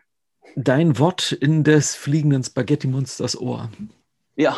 Dein 0.57 0.99
Wort 0.99 1.33
in 1.33 1.65
des 1.65 1.95
fliegenden 1.95 2.43
Spaghetti-Monsters 2.43 3.39
Ohr. 3.39 3.71
Ja. 4.37 4.57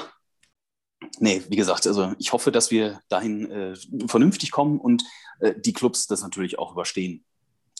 Nee, 1.19 1.43
wie 1.49 1.57
gesagt, 1.57 1.87
also 1.87 2.13
ich 2.19 2.33
hoffe, 2.33 2.53
dass 2.53 2.71
wir 2.71 3.01
dahin 3.09 3.51
äh, 3.51 3.75
vernünftig 4.07 4.53
kommen 4.53 4.79
und 4.79 5.03
äh, 5.41 5.55
die 5.57 5.73
Clubs 5.73 6.07
das 6.07 6.23
natürlich 6.23 6.59
auch 6.59 6.73
überstehen. 6.73 7.25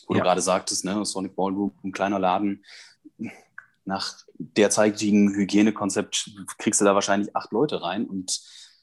Wo 0.07 0.15
ja. 0.15 0.19
du 0.19 0.25
gerade 0.25 0.41
sagtest, 0.41 0.83
ne, 0.83 1.05
Sonic 1.05 1.35
Ballroom, 1.35 1.71
ein 1.83 1.93
kleiner 1.93 2.19
Laden. 2.19 2.65
Nach 3.85 4.17
derzeitigen 4.37 5.33
Hygienekonzept 5.33 6.31
kriegst 6.57 6.81
du 6.81 6.85
da 6.85 6.93
wahrscheinlich 6.93 7.35
acht 7.35 7.51
Leute 7.51 7.81
rein 7.81 8.05
und 8.05 8.41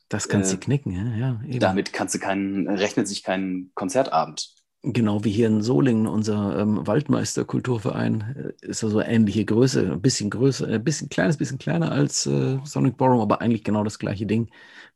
das 0.09 0.29
kannst 0.29 0.53
du 0.53 0.57
äh, 0.57 0.61
knicken, 0.61 0.93
ja. 0.93 1.41
ja 1.45 1.59
damit 1.59 1.93
kannst 1.93 2.15
du 2.15 2.19
keinen, 2.19 2.69
rechnet 2.69 3.09
sich 3.09 3.23
kein 3.23 3.71
Konzertabend. 3.75 4.56
Genau 4.89 5.25
wie 5.25 5.33
hier 5.33 5.49
in 5.49 5.63
Solingen, 5.63 6.07
unser 6.07 6.61
ähm, 6.61 6.87
Waldmeister-Kulturverein, 6.87 8.55
äh, 8.61 8.67
ist 8.67 8.85
also 8.85 9.01
ähnliche 9.01 9.45
Größe, 9.45 9.91
ein 9.91 10.01
bisschen 10.01 10.31
größer, 10.31 10.69
ein 10.69 10.75
äh, 10.75 10.79
bisschen 10.79 11.09
kleines 11.09 11.37
bisschen 11.37 11.59
kleiner 11.59 11.91
als 11.91 12.25
äh, 12.27 12.61
Sonic 12.65 12.97
Ballroom, 12.97 13.21
aber 13.21 13.41
eigentlich 13.41 13.65
genau 13.65 13.83
das 13.83 13.99
gleiche 13.99 14.27
Ding. 14.27 14.49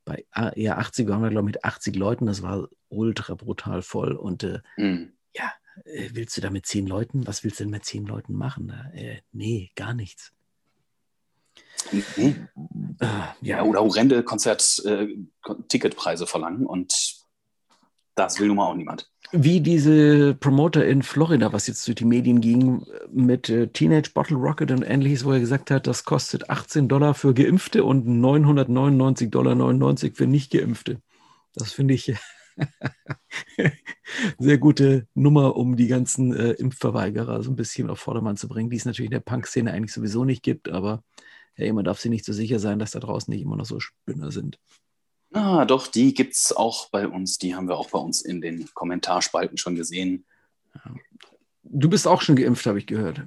Bei 0.05 0.23
äh, 0.33 0.61
eher 0.61 0.77
80 0.77 1.09
waren 1.09 1.21
wir, 1.21 1.29
glaube 1.29 1.49
ich, 1.49 1.55
mit 1.55 1.65
80 1.65 1.97
Leuten, 1.97 2.25
das 2.25 2.41
war 2.41 2.69
ultra 2.87 3.35
brutal 3.35 3.81
voll. 3.81 4.13
Und 4.13 4.43
äh, 4.43 4.59
mhm. 4.77 5.11
ja, 5.35 5.51
äh, 5.83 6.07
willst 6.13 6.37
du 6.37 6.41
da 6.41 6.49
mit 6.49 6.65
zehn 6.65 6.87
Leuten, 6.87 7.27
was 7.27 7.43
willst 7.43 7.59
du 7.59 7.65
denn 7.65 7.71
mit 7.71 7.83
zehn 7.83 8.05
Leuten 8.05 8.33
machen? 8.33 8.71
nee, 9.33 9.71
gar 9.75 9.93
nichts. 9.93 10.31
Mhm. 11.91 12.47
ja, 13.41 13.63
oder 13.63 13.81
horrende 13.81 14.23
Konzert-Ticketpreise 14.23 16.27
verlangen 16.27 16.65
und 16.65 17.20
das 18.15 18.39
will 18.39 18.47
nun 18.47 18.57
mal 18.57 18.65
auch 18.65 18.75
niemand. 18.75 19.09
Wie 19.31 19.61
diese 19.61 20.35
Promoter 20.35 20.85
in 20.85 21.03
Florida, 21.03 21.53
was 21.53 21.67
jetzt 21.67 21.87
durch 21.87 21.95
die 21.95 22.05
Medien 22.05 22.41
ging, 22.41 22.85
mit 23.11 23.49
äh, 23.49 23.67
Teenage 23.67 24.11
Bottle 24.13 24.37
Rocket 24.37 24.71
und 24.71 24.83
ähnliches, 24.83 25.23
wo 25.23 25.31
er 25.31 25.39
gesagt 25.39 25.71
hat, 25.71 25.87
das 25.87 26.03
kostet 26.03 26.49
18 26.49 26.89
Dollar 26.89 27.13
für 27.13 27.33
Geimpfte 27.33 27.85
und 27.85 28.05
999,99 28.07 29.29
Dollar 29.29 30.15
für 30.15 30.27
Nicht-Geimpfte. 30.27 31.01
Das 31.55 31.71
finde 31.71 31.93
ich 31.93 32.13
sehr 34.39 34.57
gute 34.57 35.07
Nummer, 35.13 35.55
um 35.55 35.77
die 35.77 35.87
ganzen 35.87 36.35
äh, 36.35 36.51
Impfverweigerer 36.51 37.43
so 37.43 37.51
ein 37.51 37.55
bisschen 37.55 37.89
auf 37.89 37.99
Vordermann 37.99 38.37
zu 38.37 38.49
bringen, 38.49 38.69
die 38.69 38.77
es 38.77 38.85
natürlich 38.85 39.07
in 39.07 39.15
der 39.15 39.21
Punk-Szene 39.21 39.71
eigentlich 39.71 39.93
sowieso 39.93 40.25
nicht 40.25 40.43
gibt, 40.43 40.69
aber 40.69 41.03
hey, 41.53 41.71
man 41.71 41.85
darf 41.85 41.99
sich 41.99 42.11
nicht 42.11 42.25
so 42.25 42.33
sicher 42.33 42.59
sein, 42.59 42.79
dass 42.79 42.91
da 42.91 42.99
draußen 42.99 43.31
nicht 43.31 43.43
immer 43.43 43.55
noch 43.55 43.65
so 43.65 43.79
Spinner 43.79 44.31
sind. 44.31 44.59
Ah, 45.33 45.65
doch, 45.65 45.87
die 45.87 46.13
gibt 46.13 46.33
es 46.33 46.55
auch 46.55 46.89
bei 46.89 47.07
uns. 47.07 47.37
Die 47.37 47.55
haben 47.55 47.67
wir 47.67 47.77
auch 47.77 47.89
bei 47.89 47.99
uns 47.99 48.21
in 48.21 48.41
den 48.41 48.69
Kommentarspalten 48.73 49.57
schon 49.57 49.75
gesehen. 49.75 50.25
Du 51.63 51.89
bist 51.89 52.07
auch 52.07 52.21
schon 52.21 52.35
geimpft, 52.35 52.65
habe 52.65 52.79
ich 52.79 52.85
gehört. 52.85 53.21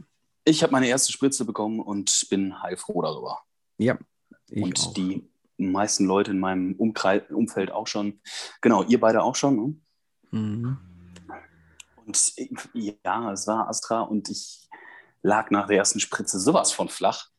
Ich 0.44 0.62
habe 0.62 0.72
meine 0.72 0.88
erste 0.88 1.12
Spritze 1.12 1.44
bekommen 1.44 1.80
und 1.80 2.26
bin 2.28 2.62
heilfroh 2.62 3.02
darüber. 3.02 3.40
Ja. 3.78 3.98
und 4.50 4.78
auch. 4.78 4.94
die 4.94 5.26
meisten 5.56 6.04
Leute 6.04 6.32
in 6.32 6.38
meinem 6.38 6.74
Umkreis, 6.74 7.22
Umfeld 7.30 7.70
auch 7.70 7.86
schon. 7.86 8.20
Genau, 8.60 8.82
ihr 8.84 9.00
beide 9.00 9.22
auch 9.22 9.36
schon. 9.36 9.56
Ne? 9.56 9.74
Mhm. 10.30 10.78
Und 12.04 12.34
ja, 12.74 13.32
es 13.32 13.46
war 13.46 13.68
Astra 13.68 14.02
und 14.02 14.28
ich 14.28 14.68
lag 15.22 15.50
nach 15.50 15.66
der 15.66 15.78
ersten 15.78 16.00
Spritze 16.00 16.38
sowas 16.38 16.72
von 16.72 16.88
flach. 16.88 17.30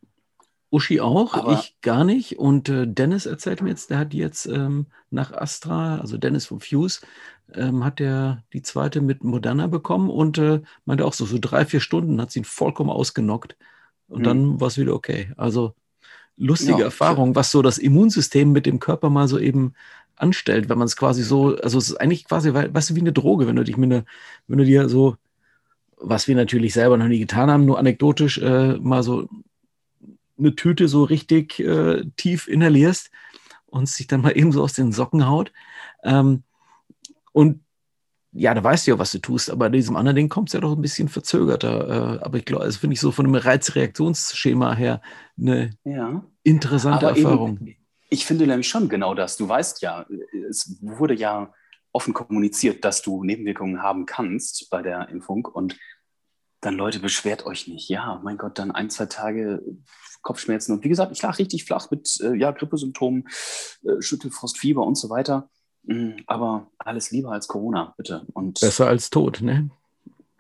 Uschi 0.72 1.00
auch, 1.00 1.34
Aber 1.36 1.54
ich 1.54 1.78
gar 1.82 2.04
nicht. 2.04 2.38
Und 2.38 2.70
äh, 2.70 2.88
Dennis 2.88 3.26
erzählt 3.26 3.62
mir 3.62 3.70
jetzt, 3.70 3.90
der 3.90 4.00
hat 4.00 4.14
jetzt 4.14 4.46
ähm, 4.46 4.88
nach 5.10 5.32
Astra, 5.32 6.00
also 6.00 6.18
Dennis 6.18 6.48
vom 6.48 6.60
Fuse, 6.60 7.02
ähm, 7.54 7.84
hat 7.84 8.00
der 8.00 8.44
die 8.54 8.62
zweite 8.62 9.02
mit 9.02 9.24
Moderna 9.24 9.68
bekommen 9.68 10.10
und 10.10 10.38
äh, 10.38 10.62
meinte 10.86 11.06
auch 11.06 11.14
so, 11.14 11.26
so 11.26 11.38
drei, 11.40 11.66
vier 11.66 11.80
Stunden 11.80 12.20
hat 12.20 12.32
sie 12.32 12.40
ihn 12.40 12.46
vollkommen 12.46 12.90
ausgenockt. 12.90 13.56
Und 14.08 14.20
mhm. 14.20 14.24
dann 14.24 14.60
war 14.60 14.68
es 14.68 14.78
wieder 14.78 14.94
okay. 14.94 15.32
Also 15.38 15.76
lustige 16.38 16.80
ja, 16.80 16.86
Erfahrung, 16.86 17.36
was 17.36 17.52
so 17.52 17.62
das 17.62 17.78
Immunsystem 17.78 18.52
mit 18.52 18.66
dem 18.66 18.80
Körper 18.80 19.10
mal 19.10 19.28
so 19.28 19.40
eben 19.40 19.74
anstellt, 20.18 20.70
wenn 20.70 20.78
man 20.78 20.88
es 20.88 20.96
quasi 20.96 21.24
so, 21.24 21.56
also 21.58 21.78
es 21.78 21.90
ist 21.90 21.96
eigentlich 21.98 22.26
quasi, 22.26 22.54
weißt 22.54 22.90
du, 22.90 22.96
wie 22.96 23.02
eine 23.02 23.14
Droge, 23.14 23.48
wenn 23.48 23.56
du 23.56 23.64
dich 23.64 23.78
mit 23.78 23.92
einer, 23.92 24.06
wenn 24.48 24.58
du 24.58 24.66
dir 24.66 24.90
so, 24.90 25.18
was 25.98 26.28
wir 26.28 26.36
natürlich 26.36 26.74
selber 26.74 26.98
noch 26.98 27.08
nie 27.08 27.20
getan 27.20 27.50
haben, 27.50 27.66
nur 27.66 27.80
anekdotisch 27.80 28.38
äh, 28.38 28.78
mal 28.78 29.04
so 29.04 29.28
eine 30.38 30.56
Tüte 30.56 30.88
so 30.88 31.04
richtig 31.04 31.60
äh, 31.60 32.04
tief 32.18 32.48
inhalierst 32.48 33.12
und 33.66 33.90
sich 33.90 34.08
dann 34.08 34.22
mal 34.22 34.32
eben 34.38 34.52
so 34.52 34.64
aus 34.64 34.74
den 34.74 34.92
Socken 34.92 35.28
haut. 35.28 35.52
Ähm, 36.04 36.44
und 37.32 37.62
ja, 38.38 38.54
da 38.54 38.62
weißt 38.62 38.86
du 38.86 38.92
ja, 38.92 39.00
was 39.00 39.12
du 39.12 39.20
tust, 39.20 39.50
aber 39.50 39.68
in 39.68 39.72
diesem 39.72 39.96
anderen 39.96 40.18
Ding 40.18 40.30
kommt 40.30 40.50
es 40.50 40.54
ja 40.54 40.60
doch 40.60 40.74
ein 40.74 40.82
bisschen 40.82 41.08
verzögerter. 41.08 42.20
Äh, 42.20 42.24
aber 42.24 42.38
ich 42.38 42.46
glaube, 42.46 42.66
das 42.66 42.78
finde 42.78 42.96
ich 42.96 43.00
so 43.00 43.12
von 43.12 43.26
dem 43.26 43.36
Reizreaktionsschema 43.36 44.76
her 44.76 45.02
eine 45.40 45.72
ja. 45.86 46.24
interessante 46.44 47.08
aber 47.08 47.18
Erfahrung. 47.18 47.58
Eben, 47.62 47.76
ich 48.10 48.26
finde 48.26 48.46
nämlich 48.46 48.68
schon 48.68 48.90
genau 48.90 49.14
das. 49.14 49.38
Du 49.38 49.48
weißt 49.48 49.82
ja, 49.82 50.06
es 50.50 50.78
wurde 50.82 51.16
ja 51.16 51.54
offen 51.94 52.14
kommuniziert, 52.14 52.84
dass 52.84 53.02
du 53.02 53.24
Nebenwirkungen 53.24 53.82
haben 53.82 54.06
kannst 54.06 54.70
bei 54.70 54.82
der 54.82 55.08
Impfung 55.08 55.46
und 55.46 55.78
dann 56.60 56.76
Leute, 56.76 57.00
beschwert 57.00 57.46
euch 57.46 57.68
nicht. 57.68 57.90
Ja, 57.90 58.20
mein 58.24 58.38
Gott, 58.38 58.60
dann 58.60 58.72
ein, 58.72 58.90
zwei 58.90 59.06
Tage 59.06 59.62
Kopfschmerzen. 60.26 60.74
Und 60.74 60.84
wie 60.84 60.90
gesagt, 60.90 61.14
ich 61.14 61.22
lag 61.22 61.38
richtig 61.40 61.64
flach 61.64 61.90
mit 61.92 62.20
äh, 62.20 62.36
ja, 62.36 62.52
Grippesymptomen, 62.52 63.28
äh, 63.84 64.02
Schüttelfrost, 64.02 64.58
Fieber 64.58 64.86
und 64.86 64.98
so 64.98 65.10
weiter. 65.10 65.50
Mhm, 65.84 66.18
aber 66.26 66.68
alles 66.80 67.12
lieber 67.12 67.32
als 67.32 67.48
Corona, 67.48 67.94
bitte. 67.96 68.26
Und 68.34 68.60
Besser 68.60 68.88
als 68.88 69.12
tot, 69.12 69.42
ne? 69.42 69.70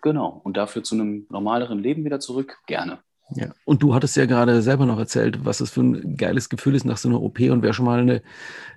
Genau. 0.01 0.41
Und 0.43 0.57
dafür 0.57 0.83
zu 0.83 0.95
einem 0.95 1.27
normaleren 1.29 1.79
Leben 1.79 2.03
wieder 2.03 2.19
zurück, 2.19 2.57
gerne. 2.65 2.99
Ja, 3.35 3.53
und 3.63 3.81
du 3.81 3.95
hattest 3.95 4.15
ja 4.17 4.25
gerade 4.25 4.61
selber 4.61 4.85
noch 4.85 4.99
erzählt, 4.99 5.45
was 5.45 5.59
es 5.59 5.71
für 5.71 5.81
ein 5.81 6.17
geiles 6.17 6.49
Gefühl 6.49 6.75
ist 6.75 6.85
nach 6.85 6.97
so 6.97 7.09
einer 7.09 7.21
OP 7.21 7.39
und 7.39 7.63
wer 7.63 7.73
schon 7.73 7.85
mal 7.85 7.99
eine 7.99 8.21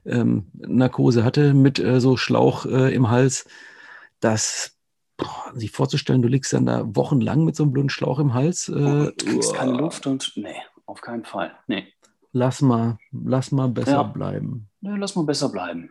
ähm, 0.06 0.46
Narkose 0.54 1.24
hatte 1.24 1.52
mit 1.52 1.78
äh, 1.78 2.00
so 2.00 2.16
Schlauch 2.16 2.64
äh, 2.64 2.94
im 2.94 3.10
Hals, 3.10 3.46
das 4.20 4.76
boah, 5.18 5.52
sich 5.54 5.70
vorzustellen, 5.70 6.22
du 6.22 6.28
liegst 6.28 6.52
dann 6.54 6.64
da 6.64 6.84
wochenlang 6.86 7.44
mit 7.44 7.56
so 7.56 7.62
einem 7.62 7.72
blöden 7.72 7.90
Schlauch 7.90 8.18
im 8.18 8.32
Hals. 8.32 8.68
Äh, 8.68 8.72
und 8.72 9.18
kriegst 9.18 9.54
keine 9.54 9.72
Luft 9.72 10.06
und 10.06 10.32
nee. 10.36 10.56
Auf 10.88 11.02
keinen 11.02 11.26
Fall. 11.26 11.52
Nee. 11.66 11.86
Lass 12.32 12.62
mal, 12.62 12.98
lass 13.12 13.52
mal 13.52 13.68
besser 13.68 13.92
ja. 13.92 14.02
bleiben. 14.04 14.70
Ja, 14.80 14.96
lass 14.96 15.16
mal 15.16 15.26
besser 15.26 15.50
bleiben. 15.50 15.90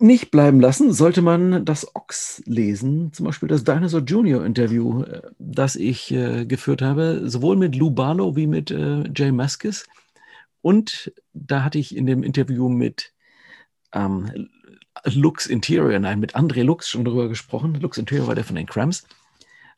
Nicht 0.00 0.32
bleiben 0.32 0.60
lassen 0.60 0.92
sollte 0.92 1.22
man 1.22 1.64
das 1.64 1.94
Ox 1.94 2.42
lesen, 2.46 3.12
zum 3.12 3.26
Beispiel 3.26 3.48
das 3.48 3.62
Dinosaur 3.62 4.00
Junior 4.00 4.44
Interview, 4.44 5.04
äh, 5.04 5.22
das 5.38 5.76
ich 5.76 6.10
äh, 6.10 6.46
geführt 6.46 6.82
habe, 6.82 7.30
sowohl 7.30 7.54
mit 7.54 7.76
Lou 7.76 7.92
Barlow 7.92 8.34
wie 8.34 8.48
mit 8.48 8.72
äh, 8.72 9.04
Jay 9.14 9.30
Maskis. 9.30 9.86
Und 10.60 11.12
da 11.32 11.62
hatte 11.62 11.78
ich 11.78 11.96
in 11.96 12.06
dem 12.06 12.24
Interview 12.24 12.68
mit 12.68 13.12
ähm, 13.92 14.48
Lux 15.04 15.46
Interior, 15.46 16.00
nein, 16.00 16.18
mit 16.18 16.34
André 16.34 16.64
Lux 16.64 16.88
schon 16.88 17.04
drüber 17.04 17.28
gesprochen. 17.28 17.74
Lux 17.74 17.98
Interior 17.98 18.26
war 18.26 18.34
der 18.34 18.44
von 18.44 18.56
den 18.56 18.66
Cramps. 18.66 19.06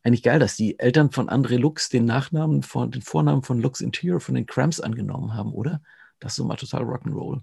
Eigentlich 0.06 0.22
geil, 0.22 0.38
dass 0.38 0.54
die 0.54 0.78
Eltern 0.78 1.10
von 1.10 1.28
André 1.28 1.56
Lux 1.56 1.88
den 1.88 2.04
Nachnamen 2.04 2.62
von, 2.62 2.92
den 2.92 3.02
Vornamen 3.02 3.42
von 3.42 3.60
Lux 3.60 3.80
Interior 3.80 4.20
von 4.20 4.36
den 4.36 4.46
Cramps 4.46 4.78
angenommen 4.78 5.34
haben, 5.34 5.52
oder? 5.52 5.82
Das 6.20 6.34
ist 6.34 6.36
so 6.36 6.44
mal 6.44 6.54
total 6.54 6.84
Rock'n'Roll. 6.84 7.40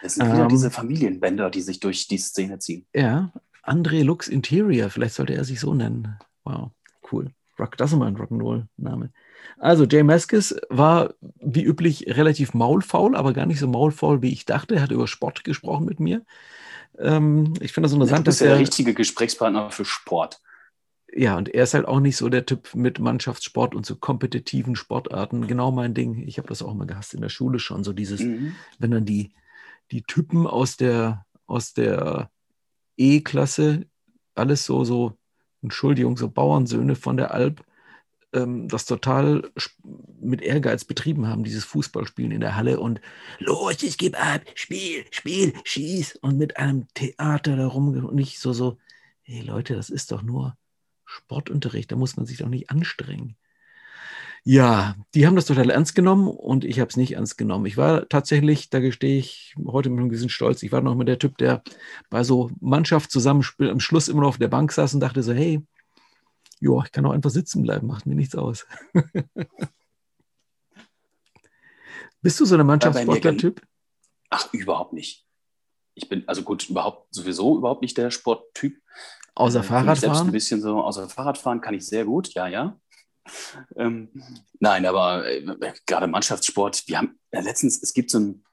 Es 0.00 0.14
sind 0.14 0.26
wieder 0.26 0.42
ähm, 0.42 0.48
diese 0.48 0.70
Familienbänder, 0.70 1.50
die 1.50 1.60
sich 1.60 1.80
durch 1.80 2.06
die 2.06 2.18
Szene 2.18 2.60
ziehen. 2.60 2.86
Ja, 2.94 3.32
André 3.64 4.04
Lux 4.04 4.28
Interior, 4.28 4.90
vielleicht 4.90 5.16
sollte 5.16 5.34
er 5.34 5.42
sich 5.42 5.58
so 5.58 5.74
nennen. 5.74 6.16
Wow, 6.44 6.70
cool. 7.10 7.32
Rock, 7.58 7.78
das 7.78 7.90
ist 7.90 7.98
mal 7.98 8.06
ein 8.06 8.16
Rock'n'Roll-Name. 8.16 9.10
Also, 9.58 9.86
Jay 9.86 10.04
Maskis 10.04 10.54
war 10.68 11.14
wie 11.40 11.64
üblich 11.64 12.04
relativ 12.16 12.54
maulfaul, 12.54 13.16
aber 13.16 13.32
gar 13.32 13.46
nicht 13.46 13.58
so 13.58 13.66
maulfaul, 13.66 14.22
wie 14.22 14.32
ich 14.32 14.44
dachte. 14.44 14.76
Er 14.76 14.82
hat 14.82 14.92
über 14.92 15.08
Sport 15.08 15.42
gesprochen 15.42 15.84
mit 15.84 15.98
mir. 15.98 16.24
Ähm, 16.96 17.54
ich 17.58 17.72
finde 17.72 17.88
das 17.88 17.92
interessant. 17.92 18.20
Du 18.20 18.30
bist 18.30 18.40
dass 18.40 18.46
der 18.46 18.56
richtige 18.56 18.94
Gesprächspartner 18.94 19.72
für 19.72 19.84
Sport. 19.84 20.40
Ja, 21.16 21.36
und 21.36 21.48
er 21.54 21.62
ist 21.62 21.74
halt 21.74 21.86
auch 21.86 22.00
nicht 22.00 22.16
so 22.16 22.28
der 22.28 22.44
Typ 22.44 22.74
mit 22.74 22.98
Mannschaftssport 22.98 23.74
und 23.76 23.86
so 23.86 23.94
kompetitiven 23.94 24.74
Sportarten. 24.74 25.46
Genau 25.46 25.70
mein 25.70 25.94
Ding. 25.94 26.26
Ich 26.26 26.38
habe 26.38 26.48
das 26.48 26.60
auch 26.60 26.74
mal 26.74 26.86
gehasst 26.86 27.14
in 27.14 27.20
der 27.20 27.28
Schule 27.28 27.60
schon. 27.60 27.84
So 27.84 27.92
dieses, 27.92 28.20
mhm. 28.20 28.56
wenn 28.80 28.90
dann 28.90 29.04
die, 29.04 29.32
die 29.92 30.02
Typen 30.02 30.46
aus 30.46 30.76
der, 30.76 31.24
aus 31.46 31.72
der 31.72 32.30
E-Klasse, 32.96 33.86
alles 34.34 34.64
so, 34.64 34.84
so, 34.84 35.16
Entschuldigung, 35.62 36.16
so 36.16 36.28
Bauernsöhne 36.28 36.96
von 36.96 37.16
der 37.16 37.32
Alp, 37.32 37.64
ähm, 38.32 38.66
das 38.66 38.84
total 38.84 39.48
mit 40.20 40.42
Ehrgeiz 40.42 40.84
betrieben 40.84 41.28
haben, 41.28 41.44
dieses 41.44 41.64
Fußballspielen 41.64 42.32
in 42.32 42.40
der 42.40 42.56
Halle 42.56 42.80
und 42.80 43.00
los, 43.38 43.82
ich 43.84 43.98
gebe 43.98 44.18
ab, 44.18 44.42
Spiel, 44.54 45.04
Spiel, 45.12 45.54
schieß 45.62 46.16
und 46.16 46.38
mit 46.38 46.56
einem 46.56 46.88
Theater 46.94 47.56
darum 47.56 48.04
und 48.04 48.16
nicht 48.16 48.40
so, 48.40 48.52
so, 48.52 48.78
hey 49.22 49.42
Leute, 49.42 49.76
das 49.76 49.90
ist 49.90 50.10
doch 50.10 50.22
nur 50.22 50.56
Sportunterricht, 51.04 51.92
da 51.92 51.96
muss 51.96 52.16
man 52.16 52.26
sich 52.26 52.38
doch 52.38 52.48
nicht 52.48 52.70
anstrengen. 52.70 53.36
Ja, 54.46 54.94
die 55.14 55.26
haben 55.26 55.36
das 55.36 55.46
total 55.46 55.70
ernst 55.70 55.94
genommen 55.94 56.28
und 56.28 56.66
ich 56.66 56.78
habe 56.78 56.90
es 56.90 56.98
nicht 56.98 57.12
ernst 57.12 57.38
genommen. 57.38 57.64
Ich 57.64 57.78
war 57.78 58.06
tatsächlich, 58.10 58.68
da 58.68 58.78
gestehe 58.78 59.18
ich 59.18 59.54
heute 59.66 59.88
mit 59.88 59.98
einem 59.98 60.10
gewissen 60.10 60.28
Stolz, 60.28 60.62
ich 60.62 60.70
war 60.70 60.82
noch 60.82 60.94
mal 60.94 61.04
der 61.04 61.18
Typ, 61.18 61.38
der 61.38 61.62
bei 62.10 62.24
so 62.24 62.50
Mannschaftszusammenspiel 62.60 63.70
am 63.70 63.80
Schluss 63.80 64.08
immer 64.08 64.20
noch 64.20 64.28
auf 64.28 64.38
der 64.38 64.48
Bank 64.48 64.70
saß 64.70 64.92
und 64.92 65.00
dachte 65.00 65.22
so, 65.22 65.32
hey, 65.32 65.62
ja, 66.60 66.72
ich 66.84 66.92
kann 66.92 67.06
auch 67.06 67.12
einfach 67.12 67.30
sitzen 67.30 67.62
bleiben, 67.62 67.86
macht 67.86 68.04
mir 68.04 68.16
nichts 68.16 68.34
aus. 68.34 68.66
Bist 72.20 72.38
du 72.40 72.44
so 72.44 72.56
ein 72.56 72.66
Mannschaftssportler-Typ? 72.66 73.62
Ach, 74.28 74.52
überhaupt 74.52 74.92
nicht. 74.92 75.26
Ich 75.94 76.08
bin, 76.08 76.26
also 76.26 76.42
gut, 76.42 76.68
überhaupt 76.68 77.14
sowieso 77.14 77.56
überhaupt 77.56 77.82
nicht 77.82 77.96
der 77.96 78.10
Sporttyp. 78.10 78.82
Außer 79.34 79.60
äh, 79.60 79.62
Fahrradfahren? 79.62 79.96
Selbst 79.96 80.20
ein 80.20 80.32
bisschen 80.32 80.60
so, 80.60 80.80
außer 80.82 81.08
Fahrradfahren 81.08 81.60
kann 81.60 81.74
ich 81.74 81.86
sehr 81.86 82.04
gut, 82.04 82.34
ja, 82.34 82.46
ja. 82.46 82.78
Ähm, 83.76 84.10
nein, 84.60 84.84
aber 84.86 85.26
äh, 85.26 85.72
gerade 85.86 86.06
Mannschaftssport, 86.06 86.84
wir 86.86 86.98
haben 86.98 87.18
äh, 87.30 87.40
letztens, 87.40 87.82
es 87.82 87.94
gibt 87.94 88.10
so 88.10 88.20
ein 88.20 88.44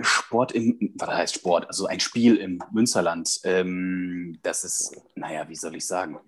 Sport 0.00 0.52
im, 0.52 0.92
was 0.96 1.08
heißt 1.08 1.34
Sport, 1.36 1.68
also 1.68 1.86
ein 1.86 2.00
Spiel 2.00 2.36
im 2.36 2.62
Münsterland. 2.72 3.40
Ähm, 3.44 4.38
das 4.42 4.64
ist, 4.64 4.96
naja, 5.14 5.48
wie 5.48 5.56
soll 5.56 5.76
ich 5.76 5.86
sagen, 5.86 6.18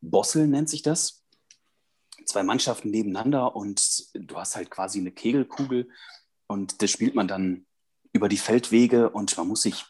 Bossel 0.00 0.46
nennt 0.46 0.68
sich 0.68 0.82
das. 0.82 1.24
Zwei 2.26 2.42
Mannschaften 2.42 2.90
nebeneinander 2.90 3.54
und 3.54 4.08
du 4.14 4.36
hast 4.36 4.56
halt 4.56 4.70
quasi 4.70 4.98
eine 4.98 5.12
Kegelkugel 5.12 5.88
und 6.46 6.82
das 6.82 6.90
spielt 6.90 7.14
man 7.14 7.28
dann 7.28 7.66
über 8.12 8.28
die 8.28 8.38
Feldwege 8.38 9.10
und 9.10 9.36
man 9.36 9.48
muss 9.48 9.62
sich 9.62 9.84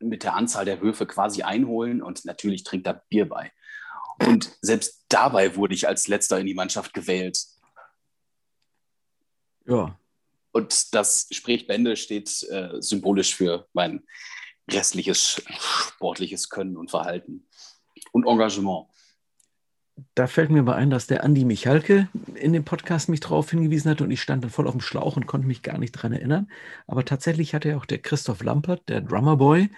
mit 0.00 0.22
der 0.22 0.34
Anzahl 0.34 0.64
der 0.64 0.80
Würfe 0.80 1.06
quasi 1.06 1.42
einholen 1.42 2.02
und 2.02 2.24
natürlich 2.24 2.64
trinkt 2.64 2.86
da 2.86 2.92
Bier 2.92 3.28
bei. 3.28 3.52
Und 4.26 4.56
selbst 4.60 5.04
dabei 5.08 5.56
wurde 5.56 5.74
ich 5.74 5.86
als 5.86 6.08
letzter 6.08 6.40
in 6.40 6.46
die 6.46 6.54
Mannschaft 6.54 6.92
gewählt. 6.92 7.38
Ja. 9.66 9.98
Und 10.52 10.94
das 10.94 11.28
Sprechbände 11.30 11.96
steht 11.96 12.42
äh, 12.50 12.80
symbolisch 12.80 13.34
für 13.34 13.68
mein 13.72 14.02
restliches 14.70 15.42
sportliches 15.48 16.48
Können 16.48 16.76
und 16.76 16.90
Verhalten 16.90 17.46
und 18.12 18.26
Engagement. 18.26 18.88
Da 20.14 20.26
fällt 20.26 20.50
mir 20.50 20.62
mal 20.62 20.74
ein, 20.74 20.90
dass 20.90 21.06
der 21.06 21.24
Andi 21.24 21.44
Michalke 21.44 22.08
in 22.34 22.52
dem 22.52 22.64
Podcast 22.64 23.08
mich 23.08 23.20
darauf 23.20 23.50
hingewiesen 23.50 23.90
hat 23.90 24.00
und 24.00 24.10
ich 24.10 24.20
stand 24.20 24.44
dann 24.44 24.50
voll 24.50 24.66
auf 24.66 24.74
dem 24.74 24.80
Schlauch 24.80 25.16
und 25.16 25.26
konnte 25.26 25.46
mich 25.46 25.62
gar 25.62 25.78
nicht 25.78 25.96
daran 25.96 26.12
erinnern. 26.12 26.48
Aber 26.86 27.04
tatsächlich 27.04 27.54
hatte 27.54 27.76
auch 27.76 27.84
der 27.84 27.98
Christoph 27.98 28.42
Lampert, 28.42 28.88
der 28.88 29.00
Drummerboy, 29.00 29.70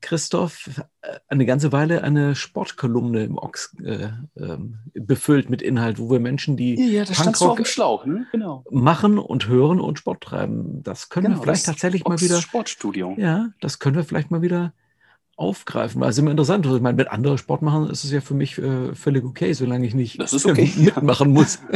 Christoph 0.00 0.68
äh, 1.02 1.18
eine 1.28 1.46
ganze 1.46 1.72
Weile 1.72 2.02
eine 2.02 2.34
Sportkolumne 2.34 3.24
im 3.24 3.38
Ox 3.38 3.74
äh, 3.84 4.08
äh, 4.34 4.58
befüllt 4.94 5.48
mit 5.48 5.62
Inhalt, 5.62 5.98
wo 5.98 6.10
wir 6.10 6.20
Menschen, 6.20 6.56
die 6.56 6.74
ja, 6.74 7.04
Punkrock 7.04 7.66
Schlauch, 7.66 8.04
ne? 8.04 8.26
genau. 8.32 8.64
machen 8.70 9.18
und 9.18 9.48
hören 9.48 9.80
und 9.80 9.98
Sport 9.98 10.22
treiben. 10.22 10.82
Das 10.82 11.08
können 11.08 11.26
genau, 11.26 11.38
wir 11.38 11.42
vielleicht 11.42 11.66
tatsächlich 11.66 12.04
mal 12.04 12.20
wieder. 12.20 12.40
Sportstudio. 12.40 13.14
Ja, 13.16 13.50
das 13.60 13.78
können 13.78 13.96
wir 13.96 14.04
vielleicht 14.04 14.30
mal 14.30 14.42
wieder 14.42 14.72
aufgreifen. 15.36 16.00
Weil 16.00 16.10
es 16.10 16.18
immer 16.18 16.30
interessant. 16.30 16.66
Also 16.66 16.76
ich 16.76 16.82
meine, 16.82 16.98
wenn 16.98 17.08
andere 17.08 17.38
Sport 17.38 17.62
machen, 17.62 17.88
ist 17.90 18.04
es 18.04 18.10
ja 18.10 18.20
für 18.20 18.34
mich 18.34 18.58
äh, 18.58 18.94
völlig 18.94 19.24
okay, 19.24 19.52
solange 19.52 19.86
ich 19.86 19.94
nicht 19.94 20.20
okay, 20.20 20.72
mitmachen 20.76 21.30
muss. 21.30 21.58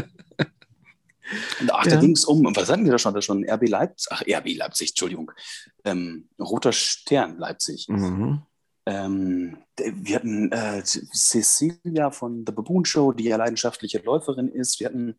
Ach, 1.68 1.84
ja. 1.84 1.92
da 1.92 2.00
ging 2.00 2.12
es 2.12 2.24
um, 2.24 2.44
was 2.56 2.68
hatten 2.68 2.84
wir 2.84 2.92
da 2.92 2.98
schon? 2.98 3.14
Da 3.14 3.22
schon 3.22 3.48
RB 3.48 3.68
Leipzig, 3.68 4.08
ach, 4.10 4.22
RB 4.22 4.56
Leipzig, 4.56 4.90
Entschuldigung. 4.90 5.30
Ähm, 5.84 6.28
Roter 6.40 6.72
Stern 6.72 7.38
Leipzig. 7.38 7.86
Mhm. 7.88 8.42
Ähm, 8.86 9.58
wir 9.76 10.16
hatten 10.16 10.50
äh, 10.50 10.82
Cecilia 10.82 12.10
von 12.10 12.44
The 12.46 12.52
Baboon 12.52 12.84
Show, 12.84 13.12
die 13.12 13.24
ja 13.24 13.36
leidenschaftliche 13.36 13.98
Läuferin 13.98 14.48
ist. 14.48 14.80
Wir 14.80 14.88
hatten 14.88 15.16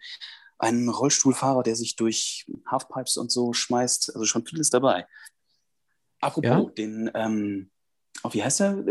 einen 0.58 0.89
Rollstuhlfahrer, 0.89 1.63
der 1.63 1.75
sich 1.75 1.95
durch 1.95 2.45
Halfpipes 2.67 3.17
und 3.17 3.32
so 3.32 3.54
schmeißt. 3.54 4.13
Also 4.13 4.25
schon 4.25 4.45
vieles 4.45 4.69
dabei. 4.69 5.08
Apropos, 6.19 6.43
ja? 6.43 6.63
den, 6.77 7.10
ähm, 7.15 7.70
oh, 8.24 8.30
wie 8.34 8.43
heißt 8.43 8.62
er? 8.62 8.84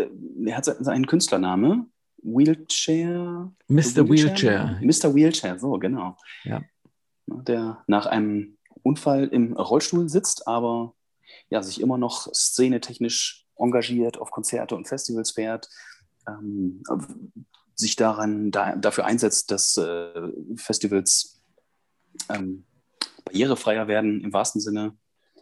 Er 0.44 0.56
hat 0.56 0.64
seinen 0.64 1.06
Künstlername. 1.06 1.86
Wheelchair? 2.22 3.52
Mr. 3.68 4.08
Wheelchair. 4.08 4.78
Mr. 4.82 5.14
Wheelchair, 5.14 5.58
so, 5.58 5.72
genau. 5.78 6.16
Ja. 6.44 6.62
Der 7.26 7.82
nach 7.86 8.06
einem 8.06 8.58
Unfall 8.82 9.28
im 9.28 9.54
Rollstuhl 9.54 10.08
sitzt, 10.08 10.46
aber 10.46 10.94
ja, 11.48 11.62
sich 11.62 11.80
immer 11.80 11.98
noch 11.98 12.32
szenetechnisch 12.34 13.46
engagiert, 13.56 14.18
auf 14.18 14.30
Konzerte 14.30 14.74
und 14.74 14.88
Festivals 14.88 15.32
fährt, 15.32 15.68
ähm, 16.26 16.82
sich 17.74 17.96
daran 17.96 18.50
da, 18.50 18.76
dafür 18.76 19.04
einsetzt, 19.06 19.50
dass 19.50 19.76
äh, 19.76 20.32
Festivals 20.56 21.42
ähm, 22.28 22.64
barrierefreier 23.24 23.88
werden 23.88 24.22
im 24.22 24.32
wahrsten 24.32 24.60
Sinne. 24.60 24.96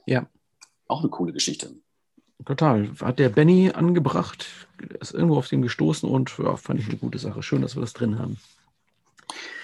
Ja. 0.06 0.28
Auch 0.86 1.00
eine 1.00 1.10
coole 1.10 1.32
Geschichte. 1.32 1.74
Total. 2.44 2.90
Hat 3.00 3.18
der 3.18 3.28
Benny 3.28 3.70
angebracht, 3.70 4.46
ist 5.00 5.12
irgendwo 5.12 5.36
auf 5.36 5.48
den 5.48 5.62
gestoßen 5.62 6.08
und 6.08 6.32
ja, 6.38 6.56
fand 6.56 6.80
ich 6.80 6.88
eine 6.88 6.96
gute 6.96 7.18
Sache. 7.18 7.42
Schön, 7.42 7.62
dass 7.62 7.76
wir 7.76 7.80
das 7.80 7.92
drin 7.92 8.18
haben. 8.18 8.38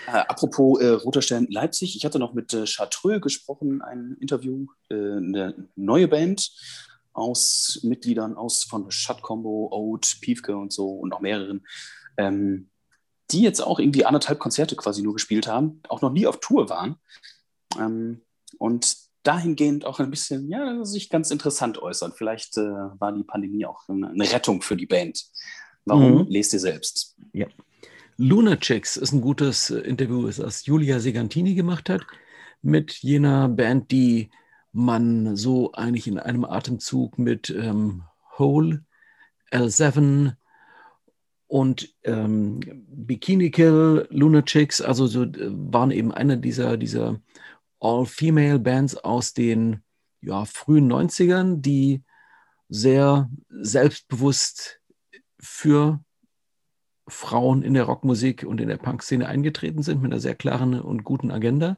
Äh, 0.07 0.19
apropos 0.29 0.81
äh, 0.81 0.89
Roter 0.89 1.23
Stern 1.23 1.47
Leipzig, 1.49 1.97
ich 1.97 2.05
hatte 2.05 2.19
noch 2.19 2.35
mit 2.35 2.53
äh, 2.53 2.67
Chartreux 2.67 3.23
gesprochen, 3.23 3.81
ein 3.81 4.17
Interview, 4.21 4.67
äh, 4.91 4.95
eine 4.95 5.69
neue 5.77 6.09
Band 6.09 6.51
aus 7.13 7.81
Mitgliedern 7.83 8.37
aus 8.37 8.65
von 8.65 8.91
Shut 8.91 9.23
Combo, 9.23 9.71
Oat, 9.73 10.19
Piefke 10.21 10.57
und 10.57 10.73
so 10.73 10.91
und 10.91 11.11
noch 11.11 11.21
mehreren, 11.21 11.65
ähm, 12.19 12.69
die 13.31 13.41
jetzt 13.41 13.61
auch 13.61 13.79
irgendwie 13.79 14.05
anderthalb 14.05 14.41
Konzerte 14.41 14.77
quasi 14.77 15.03
nur 15.03 15.15
gespielt 15.15 15.47
haben, 15.47 15.81
auch 15.89 16.03
noch 16.03 16.13
nie 16.13 16.27
auf 16.27 16.41
Tour 16.41 16.69
waren 16.69 16.97
ähm, 17.79 18.21
und 18.59 19.04
dahingehend 19.25 19.85
auch 19.85 19.99
ein 19.99 20.11
bisschen, 20.11 20.49
ja, 20.49 20.85
sich 20.85 21.11
ganz 21.11 21.31
interessant 21.31 21.79
äußern. 21.79 22.13
Vielleicht 22.17 22.57
äh, 22.57 22.63
war 22.63 23.13
die 23.13 23.25
Pandemie 23.25 23.67
auch 23.67 23.89
eine, 23.89 24.31
Rettung 24.33 24.63
für 24.63 24.77
die 24.77 24.87
Band. 24.87 25.25
Warum? 25.85 26.19
Mhm. 26.19 26.27
Lest 26.29 26.53
ihr 26.53 26.61
selbst. 26.61 27.17
Ja. 27.33 27.47
Lunachicks 28.17 28.97
ist 28.97 29.13
ein 29.13 29.21
gutes 29.21 29.71
äh, 29.71 29.79
Interview, 29.79 30.29
das 30.31 30.67
Julia 30.67 31.01
Segantini 31.01 31.55
gemacht 31.55 31.91
hat, 31.91 32.03
mit 32.63 32.93
jener 32.93 33.49
Band, 33.49 33.91
die 33.91 34.31
man 34.73 35.37
so 35.37 35.73
eigentlich 35.73 36.07
in 36.07 36.19
einem 36.19 36.45
Atemzug 36.45 37.19
mit 37.19 37.51
ähm, 37.51 38.05
Hole, 38.39 38.85
L7 39.53 40.35
und 41.47 41.95
ähm, 42.03 42.61
Bikini 42.89 43.51
Kill, 43.51 44.07
Lunachicks, 44.11 44.81
also 44.81 45.07
so, 45.07 45.23
äh, 45.23 45.51
waren 45.51 45.91
eben 45.91 46.13
einer 46.13 46.37
dieser, 46.37 46.77
dieser 46.77 47.21
All-Female-Bands 47.85 48.97
aus 48.97 49.35
den 49.35 49.83
ja, 50.23 50.47
frühen 50.47 50.91
90ern, 50.91 51.61
die 51.61 52.03
sehr 52.71 53.31
selbstbewusst 53.51 54.81
für 55.39 56.01
Frauen 57.07 57.63
in 57.63 57.75
der 57.75 57.85
Rockmusik 57.85 58.45
und 58.45 58.61
in 58.61 58.69
der 58.69 58.79
Punkszene 58.79 59.29
eingetreten 59.29 59.83
sind 59.83 60.01
mit 60.01 60.11
einer 60.11 60.21
sehr 60.21 60.35
klaren 60.35 60.81
und 60.81 61.05
guten 61.05 61.31
Agenda. 61.31 61.77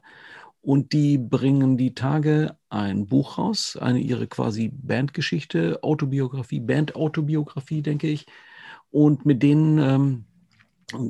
Und 0.61 0.93
die 0.93 1.17
bringen 1.17 1.77
die 1.77 1.93
Tage 1.93 2.57
ein 2.69 3.07
Buch 3.07 3.37
raus, 3.37 3.77
eine 3.79 3.99
ihre 3.99 4.27
quasi 4.27 4.69
Bandgeschichte, 4.69 5.83
Autobiografie, 5.83 6.61
Band-Autobiografie, 6.61 7.81
denke 7.81 8.07
ich. 8.07 8.25
Und 8.89 9.25
mit 9.25 9.43
denen 9.43 9.77
ähm, 9.77 10.25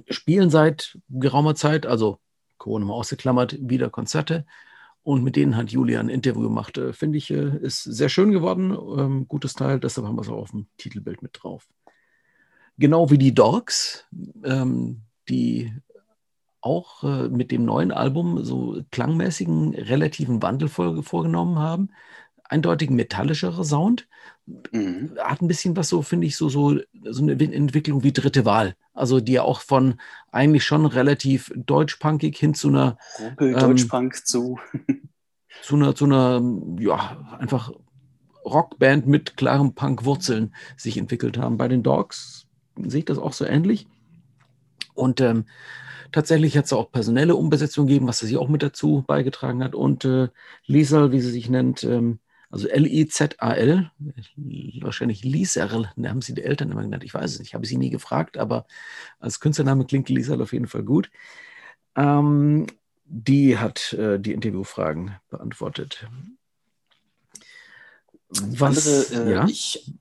spielen 0.10 0.50
seit 0.50 0.98
geraumer 1.10 1.54
Zeit, 1.54 1.86
also 1.86 2.20
Corona 2.58 2.86
mal 2.86 2.94
ausgeklammert, 2.94 3.58
wieder 3.60 3.92
Konzerte. 3.92 4.46
Und 5.08 5.24
mit 5.24 5.38
denen 5.38 5.56
hat 5.56 5.72
Julia 5.72 6.02
ein 6.02 6.10
Interview 6.10 6.42
gemacht. 6.42 6.78
Äh, 6.78 6.92
Finde 6.92 7.18
ich, 7.18 7.32
äh, 7.32 7.60
ist 7.62 7.82
sehr 7.82 8.10
schön 8.10 8.34
geworden. 8.34 8.72
Ähm, 8.72 9.26
gutes 9.30 9.54
Teil, 9.54 9.80
deshalb 9.80 10.06
haben 10.06 10.18
wir 10.18 10.22
es 10.24 10.28
auch 10.28 10.42
auf 10.42 10.52
dem 10.52 10.68
Titelbild 10.76 11.22
mit 11.22 11.32
drauf. 11.32 11.66
Genau 12.78 13.10
wie 13.10 13.18
die 13.18 13.34
Dogs, 13.34 14.06
ähm, 14.44 15.04
die 15.30 15.72
auch 16.60 17.06
äh, 17.06 17.30
mit 17.30 17.52
dem 17.52 17.64
neuen 17.64 17.94
Album 17.94 18.44
so 18.44 18.84
klangmäßigen 18.92 19.76
relativen 19.76 20.42
Wandel 20.42 20.68
vor, 20.68 21.02
vorgenommen 21.04 21.58
haben. 21.58 21.92
Eindeutig 22.50 22.90
metallischerer 22.90 23.64
Sound. 23.64 24.08
Mhm. 24.72 25.18
Hat 25.20 25.42
ein 25.42 25.48
bisschen 25.48 25.76
was 25.76 25.90
so, 25.90 26.02
finde 26.02 26.28
ich, 26.28 26.38
so, 26.38 26.50
so, 26.50 26.80
so 27.04 27.22
eine 27.22 27.34
Entwicklung 27.34 28.04
wie 28.04 28.14
dritte 28.14 28.46
Wahl. 28.46 28.76
Also 28.94 29.20
die 29.20 29.34
ja 29.34 29.44
auch 29.44 29.62
von 29.62 30.00
eigentlich 30.32 30.64
schon 30.64 30.86
relativ 30.86 31.52
deutschpunkig 31.56 32.38
hin 32.38 32.54
zu 32.54 32.70
einer 32.70 32.98
Rumpel, 33.20 33.54
ähm, 33.54 33.60
Deutschpunk 33.60 34.26
zu. 34.26 34.60
zu 35.62 35.76
einer, 35.76 35.96
zu 35.96 36.06
einer, 36.06 36.42
ja, 36.80 37.38
einfach 37.40 37.72
Rockband 38.46 39.08
mit 39.08 39.38
klaren 39.38 39.76
Punkwurzeln 39.76 40.56
sich 40.78 40.98
entwickelt 40.98 41.38
haben. 41.38 41.58
Bei 41.58 41.68
den 41.68 41.84
Dogs 41.84 42.48
sehe 42.78 43.00
ich 43.00 43.06
das 43.06 43.18
auch 43.18 43.34
so 43.34 43.46
ähnlich. 43.46 43.88
Und 44.94 45.22
ähm, 45.22 45.46
tatsächlich 46.12 46.58
hat 46.58 46.66
es 46.66 46.74
auch 46.74 46.92
personelle 46.92 47.36
Umbesetzung 47.36 47.88
gegeben, 47.88 48.08
was 48.08 48.20
sie 48.20 48.38
auch 48.38 48.48
mit 48.48 48.64
dazu 48.64 49.04
beigetragen 49.06 49.64
hat. 49.64 49.76
Und 49.76 50.06
äh, 50.06 50.30
Liesel, 50.66 51.12
wie 51.12 51.20
sie 51.20 51.32
sich 51.32 51.50
nennt, 51.50 51.84
ähm, 51.84 52.20
also 52.50 52.68
L-I-Z-A-L, 52.68 53.92
wahrscheinlich 54.82 55.24
Liesel, 55.24 55.90
haben 55.90 56.22
sie 56.22 56.34
die 56.34 56.44
Eltern 56.44 56.72
immer 56.72 56.84
genannt, 56.84 57.04
ich 57.04 57.14
weiß 57.14 57.34
es 57.34 57.40
nicht, 57.40 57.54
habe 57.54 57.66
sie 57.66 57.78
nie 57.78 57.90
gefragt, 57.90 58.38
aber 58.38 58.66
als 59.20 59.40
Künstlername 59.40 59.86
klingt 59.86 60.10
Liesel 60.10 60.42
auf 60.42 60.54
jeden 60.54 60.68
Fall 60.68 60.84
gut. 60.84 61.10
Ähm, 61.96 62.68
die 63.06 63.58
hat 63.58 63.94
äh, 63.94 64.20
die 64.20 64.34
Interviewfragen 64.34 65.16
beantwortet. 65.30 66.08
Was, 68.30 69.12
Andere, 69.12 69.30
äh, 69.30 69.34
ja? 69.34 69.48
Ich 69.48 69.94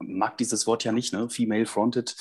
mag 0.00 0.38
dieses 0.38 0.66
Wort 0.66 0.84
ja 0.84 0.92
nicht, 0.92 1.12
ne? 1.12 1.28
Female 1.28 1.66
Fronted, 1.66 2.14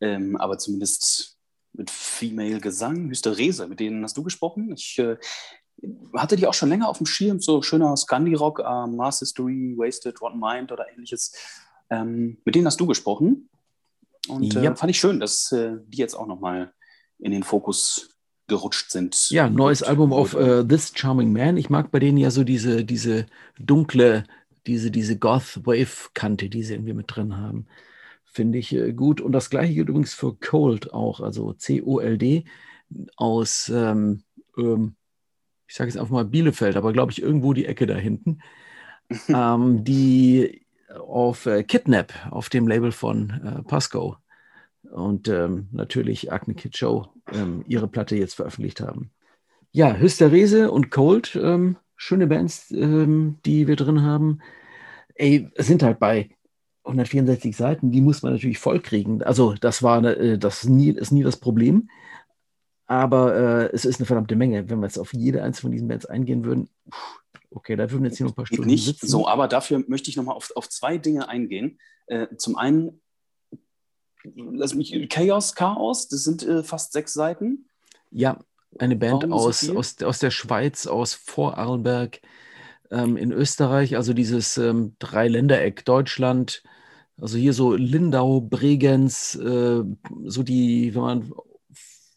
ähm, 0.00 0.36
aber 0.36 0.58
zumindest 0.58 1.36
mit 1.72 1.90
Female 1.90 2.60
Gesang, 2.60 3.10
Hysterese, 3.10 3.66
mit 3.66 3.80
denen 3.80 4.04
hast 4.04 4.16
du 4.16 4.22
gesprochen. 4.22 4.72
Ich 4.72 4.98
äh, 4.98 5.16
hatte 6.16 6.36
die 6.36 6.46
auch 6.46 6.54
schon 6.54 6.68
länger 6.68 6.88
auf 6.88 6.98
dem 6.98 7.06
Schirm, 7.06 7.40
so 7.40 7.62
schöner 7.62 7.96
Scandi-Rock, 7.96 8.60
uh, 8.60 8.86
Mars 8.86 9.20
History, 9.20 9.74
Wasted, 9.76 10.20
Rotten 10.20 10.40
Mind 10.40 10.72
oder 10.72 10.86
ähnliches. 10.92 11.32
Ähm, 11.90 12.38
mit 12.44 12.54
denen 12.54 12.66
hast 12.66 12.80
du 12.80 12.86
gesprochen. 12.86 13.48
Und 14.28 14.56
äh, 14.56 14.74
fand 14.74 14.90
ich 14.90 14.98
schön, 14.98 15.20
dass 15.20 15.52
äh, 15.52 15.76
die 15.86 15.98
jetzt 15.98 16.14
auch 16.14 16.26
nochmal 16.26 16.72
in 17.18 17.32
den 17.32 17.42
Fokus 17.42 18.10
gerutscht 18.46 18.90
sind. 18.90 19.30
Ja, 19.30 19.48
neues 19.48 19.82
Album 19.82 20.12
auf 20.12 20.34
uh, 20.34 20.62
This 20.62 20.92
Charming 20.94 21.32
Man. 21.32 21.56
Ich 21.56 21.70
mag 21.70 21.90
bei 21.90 21.98
denen 21.98 22.18
ja 22.18 22.30
so 22.30 22.44
diese, 22.44 22.84
diese 22.84 23.26
dunkle, 23.58 24.24
diese, 24.66 24.90
diese 24.90 25.18
Goth-Wave-Kante, 25.18 26.48
die 26.48 26.62
sie 26.62 26.74
irgendwie 26.74 26.92
mit 26.92 27.06
drin 27.08 27.36
haben. 27.36 27.66
Finde 28.24 28.58
ich 28.58 28.74
äh, 28.74 28.92
gut. 28.92 29.20
Und 29.20 29.32
das 29.32 29.50
gleiche 29.50 29.74
gilt 29.74 29.88
übrigens 29.88 30.14
für 30.14 30.34
Cold 30.36 30.92
auch, 30.92 31.20
also 31.20 31.52
C-O-L-D 31.52 32.44
aus, 33.16 33.70
ähm, 33.74 34.24
ähm, 34.58 34.96
ich 35.74 35.78
sage 35.78 35.90
jetzt 35.90 35.98
einfach 35.98 36.12
mal 36.12 36.24
Bielefeld, 36.24 36.76
aber 36.76 36.92
glaube 36.92 37.10
ich 37.10 37.20
irgendwo 37.20 37.52
die 37.52 37.66
Ecke 37.66 37.88
da 37.88 37.96
hinten, 37.96 38.38
ähm, 39.28 39.82
die 39.82 40.64
auf 40.88 41.46
äh, 41.46 41.64
Kidnap, 41.64 42.12
auf 42.30 42.48
dem 42.48 42.68
Label 42.68 42.92
von 42.92 43.30
äh, 43.44 43.62
Pasco 43.64 44.16
und 44.92 45.26
ähm, 45.26 45.66
natürlich 45.72 46.30
Acne 46.30 46.54
Kid 46.54 46.76
Show 46.76 47.08
ähm, 47.32 47.64
ihre 47.66 47.88
Platte 47.88 48.14
jetzt 48.14 48.34
veröffentlicht 48.34 48.80
haben. 48.80 49.10
Ja, 49.72 49.96
Hysterese 49.96 50.70
und 50.70 50.92
Cold, 50.92 51.36
ähm, 51.42 51.76
schöne 51.96 52.28
Bands, 52.28 52.70
ähm, 52.70 53.38
die 53.44 53.66
wir 53.66 53.74
drin 53.74 54.02
haben. 54.02 54.38
Ey, 55.16 55.50
sind 55.56 55.82
halt 55.82 55.98
bei 55.98 56.30
164 56.84 57.56
Seiten, 57.56 57.90
die 57.90 58.00
muss 58.00 58.22
man 58.22 58.32
natürlich 58.32 58.60
vollkriegen. 58.60 59.24
Also 59.24 59.54
das 59.54 59.82
war 59.82 60.04
äh, 60.04 60.38
das 60.38 60.68
nie, 60.68 60.90
ist 60.90 61.10
nie 61.10 61.24
das 61.24 61.38
Problem. 61.38 61.88
Aber 62.86 63.34
äh, 63.34 63.70
es 63.72 63.84
ist 63.84 63.98
eine 63.98 64.06
verdammte 64.06 64.36
Menge. 64.36 64.68
Wenn 64.68 64.80
wir 64.80 64.86
jetzt 64.86 64.98
auf 64.98 65.14
jede 65.14 65.42
einzelne 65.42 65.62
von 65.62 65.72
diesen 65.72 65.88
Bands 65.88 66.06
eingehen 66.06 66.44
würden, 66.44 66.68
okay, 67.50 67.76
da 67.76 67.90
würden 67.90 68.04
jetzt 68.04 68.18
hier 68.18 68.26
noch 68.26 68.32
ein 68.32 68.36
paar 68.36 68.46
Stunden 68.46 68.66
Nicht 68.66 68.84
sitzen. 68.84 69.08
so, 69.08 69.26
aber 69.26 69.48
dafür 69.48 69.82
möchte 69.86 70.10
ich 70.10 70.16
nochmal 70.16 70.36
auf, 70.36 70.52
auf 70.54 70.68
zwei 70.68 70.98
Dinge 70.98 71.28
eingehen. 71.28 71.78
Äh, 72.06 72.36
zum 72.36 72.56
einen, 72.56 73.00
lass 74.34 74.74
mich, 74.74 75.08
Chaos, 75.08 75.54
Chaos, 75.54 76.08
das 76.08 76.24
sind 76.24 76.42
äh, 76.42 76.62
fast 76.62 76.92
sechs 76.92 77.14
Seiten. 77.14 77.66
Ja, 78.10 78.38
eine 78.78 78.96
Band 78.96 79.30
aus, 79.30 79.60
so 79.60 79.76
aus, 79.76 80.02
aus 80.02 80.18
der 80.18 80.30
Schweiz, 80.30 80.86
aus 80.86 81.14
Vorarlberg 81.14 82.20
ähm, 82.90 83.16
in 83.16 83.32
Österreich, 83.32 83.96
also 83.96 84.12
dieses 84.12 84.58
ähm, 84.58 84.96
Dreiländereck 84.98 85.84
Deutschland, 85.84 86.62
also 87.20 87.38
hier 87.38 87.52
so 87.52 87.74
Lindau, 87.74 88.40
Bregenz, 88.40 89.36
äh, 89.36 89.82
so 90.24 90.42
die, 90.42 90.94
wenn 90.94 91.02
man, 91.02 91.32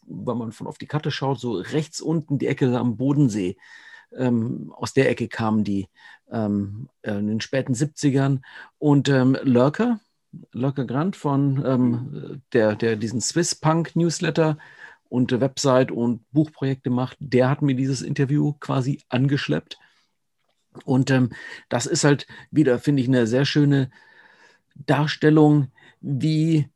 wenn 0.08 0.38
man 0.38 0.52
von 0.52 0.66
auf 0.66 0.78
die 0.78 0.86
Karte 0.86 1.10
schaut, 1.10 1.40
so 1.40 1.52
rechts 1.52 2.00
unten 2.00 2.38
die 2.38 2.46
Ecke 2.46 2.76
am 2.78 2.96
Bodensee. 2.96 3.56
Ähm, 4.16 4.72
aus 4.74 4.94
der 4.94 5.10
Ecke 5.10 5.28
kamen 5.28 5.64
die 5.64 5.88
ähm, 6.30 6.88
in 7.02 7.26
den 7.26 7.40
späten 7.40 7.74
70ern. 7.74 8.40
Und 8.78 9.08
ähm, 9.08 9.36
Lurker, 9.42 10.00
Lurker 10.52 10.84
Grant 10.84 11.16
von 11.16 11.64
ähm, 11.64 12.42
der, 12.52 12.76
der 12.76 12.96
diesen 12.96 13.20
Swiss 13.20 13.54
Punk 13.54 13.96
Newsletter 13.96 14.58
und 15.08 15.38
Website 15.40 15.90
und 15.90 16.30
Buchprojekte 16.32 16.90
macht, 16.90 17.16
der 17.20 17.48
hat 17.48 17.62
mir 17.62 17.74
dieses 17.74 18.02
Interview 18.02 18.54
quasi 18.60 19.00
angeschleppt. 19.08 19.78
Und 20.84 21.10
ähm, 21.10 21.30
das 21.68 21.86
ist 21.86 22.04
halt 22.04 22.26
wieder, 22.50 22.78
finde 22.78 23.02
ich, 23.02 23.08
eine 23.08 23.26
sehr 23.26 23.44
schöne 23.44 23.90
Darstellung, 24.74 25.68
wie 26.00 26.68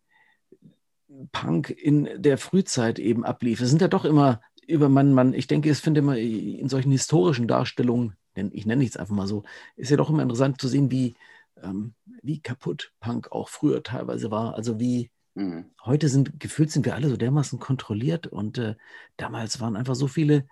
Punk 1.31 1.71
in 1.71 2.09
der 2.17 2.39
Frühzeit 2.39 2.99
eben 2.99 3.25
ablief. 3.25 3.61
Es 3.61 3.71
sind 3.71 3.81
ja 3.81 3.89
doch 3.89 4.05
immer 4.05 4.41
über 4.67 4.89
man, 4.89 5.13
man, 5.13 5.35
ich 5.35 5.47
denke, 5.47 5.71
es 5.71 5.81
finde 5.81 6.01
immer 6.01 6.17
in 6.17 6.69
solchen 6.69 6.93
historischen 6.93 7.49
Darstellungen, 7.49 8.15
ich 8.35 8.65
nenne 8.67 8.85
es 8.85 8.97
einfach 8.97 9.15
mal 9.15 9.27
so, 9.27 9.43
ist 9.77 9.91
ja 9.91 9.97
doch 9.97 10.11
immer 10.11 10.23
interessant 10.23 10.61
zu 10.61 10.69
sehen, 10.69 10.91
wie, 10.91 11.15
ähm, 11.63 11.95
wie 12.23 12.41
kaputt 12.41 12.93
Punk 13.01 13.31
auch 13.33 13.49
früher 13.49 13.83
teilweise 13.83 14.31
war. 14.31 14.55
Also 14.55 14.81
wie 14.81 15.11
mhm. 15.35 15.67
heute 15.85 16.09
sind, 16.09 16.41
gefühlt 16.41 16.71
sind 16.71 16.87
wir 16.87 16.95
alle 16.95 17.09
so 17.09 17.17
dermaßen 17.17 17.59
kontrolliert 17.59 18.27
und 18.27 18.59
äh, 18.59 18.77
damals 19.17 19.61
waren 19.61 19.77
einfach 19.77 19.95
so 19.95 20.07
viele 20.07 20.47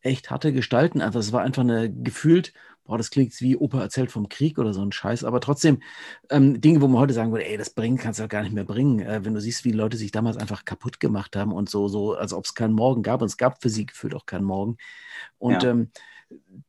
echt 0.00 0.30
harte 0.30 0.52
Gestalten. 0.52 1.00
Einfach, 1.00 1.20
es 1.20 1.32
war 1.32 1.42
einfach 1.42 1.62
eine 1.62 1.92
gefühlt 1.92 2.52
boah, 2.86 2.98
das 2.98 3.10
klingt 3.10 3.38
wie 3.40 3.56
Opa 3.56 3.80
erzählt 3.80 4.10
vom 4.10 4.28
Krieg 4.28 4.58
oder 4.58 4.72
so 4.72 4.82
ein 4.82 4.92
Scheiß, 4.92 5.24
aber 5.24 5.40
trotzdem 5.40 5.82
ähm, 6.30 6.60
Dinge, 6.60 6.80
wo 6.80 6.88
man 6.88 7.00
heute 7.00 7.14
sagen 7.14 7.32
würde, 7.32 7.46
ey, 7.46 7.56
das 7.56 7.70
bringen 7.70 7.98
kannst 7.98 8.18
du 8.18 8.24
doch 8.24 8.30
gar 8.30 8.42
nicht 8.42 8.54
mehr 8.54 8.64
bringen, 8.64 9.00
äh, 9.00 9.24
wenn 9.24 9.34
du 9.34 9.40
siehst, 9.40 9.64
wie 9.64 9.72
Leute 9.72 9.96
sich 9.96 10.10
damals 10.10 10.36
einfach 10.36 10.64
kaputt 10.64 11.00
gemacht 11.00 11.36
haben 11.36 11.52
und 11.52 11.68
so, 11.68 11.88
so, 11.88 12.14
als 12.14 12.32
ob 12.32 12.44
es 12.44 12.54
keinen 12.54 12.74
Morgen 12.74 13.02
gab 13.02 13.22
und 13.22 13.26
es 13.26 13.36
gab 13.36 13.62
für 13.62 13.68
sie 13.68 13.86
gefühlt 13.86 14.14
auch 14.14 14.26
keinen 14.26 14.44
Morgen. 14.44 14.76
Und 15.38 15.62
ja. 15.62 15.70
ähm, 15.70 15.90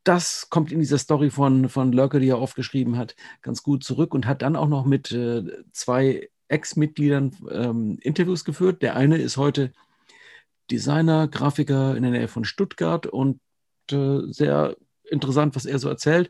das 0.04 0.50
kommt 0.50 0.72
in 0.72 0.80
dieser 0.80 0.98
Story 0.98 1.30
von, 1.30 1.70
von 1.70 1.92
Lurker, 1.92 2.20
die 2.20 2.30
er 2.30 2.38
aufgeschrieben 2.38 2.98
hat, 2.98 3.16
ganz 3.42 3.64
gut 3.64 3.84
zurück 3.84 4.14
und 4.14 4.26
hat 4.26 4.42
dann 4.42 4.56
auch 4.56 4.68
noch 4.68 4.86
mit 4.86 5.12
äh, 5.12 5.44
zwei 5.72 6.30
Ex-Mitgliedern 6.48 7.36
ähm, 7.52 7.98
Interviews 8.02 8.46
geführt. 8.46 8.82
Der 8.82 8.96
eine 8.96 9.18
ist 9.18 9.38
heute 9.38 9.74
Designer, 10.72 11.28
Grafiker 11.28 11.96
in 11.96 12.04
der 12.04 12.12
Nähe 12.12 12.28
von 12.28 12.46
Stuttgart 12.46 13.08
und 13.08 13.40
äh, 13.92 14.20
sehr 14.32 14.76
interessant, 15.10 15.56
was 15.56 15.66
er 15.66 15.80
so 15.80 15.90
erzählt. 15.90 16.30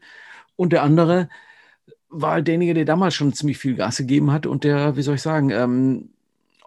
Und 0.55 0.73
der 0.73 0.84
andere 0.84 1.30
war 2.09 2.32
halt 2.34 2.47
derjenige, 2.47 2.73
der 2.73 2.86
damals 2.86 3.15
schon 3.15 3.34
ziemlich 3.34 3.57
viel 3.57 3.75
Gas 3.75 3.97
gegeben 3.97 4.32
hat 4.32 4.45
und 4.45 4.63
der, 4.63 4.95
wie 4.95 5.01
soll 5.01 5.15
ich 5.15 5.21
sagen, 5.21 5.49
ähm, 5.49 6.09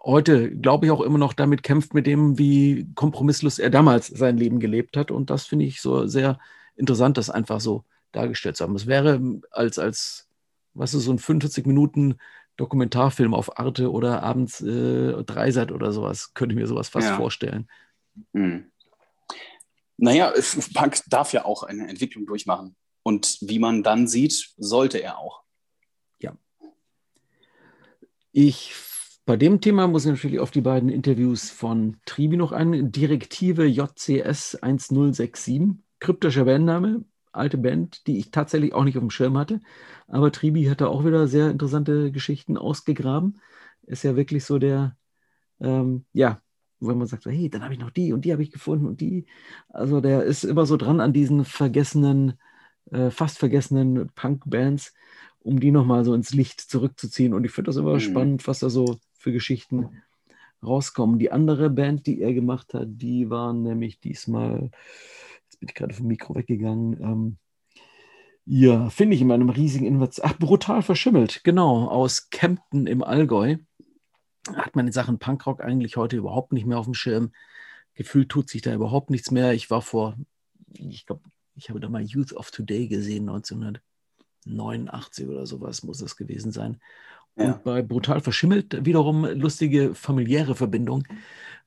heute, 0.03 0.51
glaube 0.51 0.87
ich, 0.87 0.93
auch 0.93 1.01
immer 1.01 1.19
noch 1.19 1.33
damit 1.33 1.63
kämpft, 1.63 1.95
mit 1.95 2.07
dem, 2.07 2.39
wie 2.39 2.89
kompromisslos 2.95 3.59
er 3.59 3.71
damals 3.71 4.07
sein 4.07 4.37
Leben 4.37 4.61
gelebt 4.61 4.97
hat. 4.97 5.11
Und 5.11 5.31
das 5.31 5.47
finde 5.47 5.67
ich 5.67 5.81
so 5.81 6.07
sehr 6.07 6.39
interessant, 6.77 7.19
das 7.19 7.31
einfach 7.31 7.61
so 7.61 7.85
dargestellt 8.13 8.57
zu 8.57 8.65
haben. 8.65 8.75
Es 8.75 8.87
wäre 8.87 9.21
als, 9.51 9.79
als 9.79 10.29
was 10.75 10.95
ist 10.95 11.05
so 11.05 11.13
ein 11.13 11.19
45 11.19 11.67
Minuten 11.67 12.17
Dokumentarfilm 12.57 13.35
auf 13.35 13.59
Arte 13.59 13.91
oder 13.91 14.23
abends 14.23 14.61
äh, 14.61 15.23
Dreisat 15.25 15.73
oder 15.73 15.93
sowas, 15.93 16.35
könnte 16.35 16.55
ich 16.55 16.61
mir 16.61 16.67
sowas 16.67 16.89
fast 16.89 17.09
ja. 17.09 17.17
vorstellen. 17.17 17.69
Mhm. 18.33 18.70
Naja, 20.01 20.33
Punk 20.75 20.99
darf 21.09 21.33
ja 21.33 21.45
auch 21.45 21.63
eine 21.63 21.89
Entwicklung 21.89 22.27
durchmachen. 22.27 22.75
Und 23.03 23.39
wie 23.43 23.59
man 23.59 23.83
dann 23.83 24.09
sieht, 24.09 24.55
sollte 24.57 25.03
er 25.03 25.19
auch. 25.19 25.43
Ja. 26.19 26.37
Ich, 28.33 28.75
bei 29.27 29.37
dem 29.37 29.61
Thema 29.61 29.87
muss 29.89 30.05
ich 30.05 30.11
natürlich 30.11 30.41
auf 30.41 30.51
die 30.51 30.61
beiden 30.63 30.89
Interviews 30.89 31.51
von 31.51 31.99
Tribi 32.07 32.37
noch 32.37 32.53
ein. 32.53 32.93
Direktive 32.93 33.65
JCS 33.67 34.57
1067, 34.57 35.63
kryptischer 35.99 36.45
Bandname, 36.45 37.05
alte 37.33 37.59
Band, 37.59 38.07
die 38.07 38.19
ich 38.19 38.31
tatsächlich 38.31 38.73
auch 38.73 38.85
nicht 38.85 38.97
auf 38.97 39.03
dem 39.03 39.11
Schirm 39.11 39.37
hatte. 39.37 39.61
Aber 40.09 40.33
Tribi 40.33 40.65
hat 40.65 40.81
da 40.81 40.87
auch 40.87 41.05
wieder 41.05 41.27
sehr 41.29 41.51
interessante 41.51 42.11
Geschichten 42.11 42.57
ausgegraben. 42.57 43.41
Ist 43.83 44.05
ja 44.05 44.17
wirklich 44.17 44.45
so 44.45 44.59
der, 44.59 44.97
ähm, 45.61 46.05
ja, 46.13 46.43
wenn 46.81 46.99
man 46.99 47.07
sagt, 47.07 47.27
hey, 47.27 47.49
dann 47.51 47.63
habe 47.63 47.75
ich 47.75 47.81
noch 47.81 47.91
die 47.91 48.13
und 48.13 48.25
die 48.25 48.33
habe 48.33 48.43
ich 48.43 48.51
gefunden 48.51 48.87
und 48.87 49.01
die. 49.01 49.27
Also 49.69 50.01
der 50.01 50.25
ist 50.25 50.45
immer 50.45 50.67
so 50.67 50.77
dran 50.77 51.01
an 51.01 51.13
diesen 51.13 51.45
vergessenen, 51.45 52.35
äh, 52.91 53.11
fast 53.11 53.39
vergessenen 53.39 54.11
Punk-Bands, 54.15 54.95
um 55.41 55.61
die 55.61 55.71
nochmal 55.71 56.05
so 56.05 56.15
ins 56.15 56.33
Licht 56.33 56.61
zurückzuziehen. 56.61 57.35
Und 57.35 57.45
ich 57.45 57.53
finde 57.53 57.69
das 57.69 57.77
immer 57.77 57.95
mhm. 57.95 58.01
spannend, 58.01 58.47
was 58.47 58.61
da 58.61 58.71
so 58.71 58.99
für 59.13 59.33
Geschichten 59.33 60.03
rauskommen. 60.63 61.19
Die 61.19 61.31
andere 61.31 61.71
Band, 61.71 62.07
die 62.07 62.21
er 62.21 62.33
gemacht 62.33 62.75
hat, 62.75 62.89
die 62.89 63.31
war 63.31 63.53
nämlich 63.53 64.01
diesmal, 64.01 64.71
jetzt 65.45 65.61
bin 65.61 65.69
ich 65.69 65.75
gerade 65.75 65.95
vom 65.95 66.07
Mikro 66.07 66.35
weggegangen, 66.35 67.01
ähm, 67.03 67.37
ja, 68.47 68.91
finde 68.91 69.15
ich 69.15 69.21
in 69.21 69.29
meinem 69.29 69.51
riesigen 69.51 69.87
Inverts. 69.87 70.21
Ach, 70.21 70.37
brutal 70.37 70.83
verschimmelt, 70.83 71.45
genau, 71.45 71.87
aus 71.87 72.31
Kempten 72.31 72.87
im 72.87 73.05
Allgäu 73.05 73.59
hat 74.49 74.77
man 74.77 74.87
in 74.87 74.93
Sachen 74.93 75.19
Punkrock 75.19 75.61
eigentlich 75.61 75.97
heute 75.97 76.17
überhaupt 76.17 76.53
nicht 76.53 76.67
mehr 76.67 76.79
auf 76.79 76.87
dem 76.87 76.95
Schirm. 76.95 77.33
Gefühlt 77.95 78.29
tut 78.29 78.49
sich 78.49 78.63
da 78.63 78.73
überhaupt 78.73 79.11
nichts 79.11 79.31
mehr. 79.31 79.53
Ich 79.53 79.71
war 79.71 79.83
vor, 79.83 80.17
ich 80.73 81.07
glaube, 81.07 81.23
ich 81.55 81.69
habe 81.69 81.81
da 81.81 81.89
mal 81.89 82.03
Youth 82.03 82.33
of 82.33 82.51
Today 82.51 82.89
gesehen, 82.89 83.29
1989 83.29 85.29
oder 85.29 85.47
sowas 85.47 85.83
muss 85.83 85.99
das 85.99 86.17
gewesen 86.17 86.53
sein. 86.53 86.81
Und 87.35 87.47
ja. 87.47 87.61
bei 87.63 87.83
Brutal 87.83 88.21
Verschimmelt 88.21 88.85
wiederum 88.85 89.25
lustige 89.25 89.95
familiäre 89.95 90.55
Verbindung. 90.55 91.07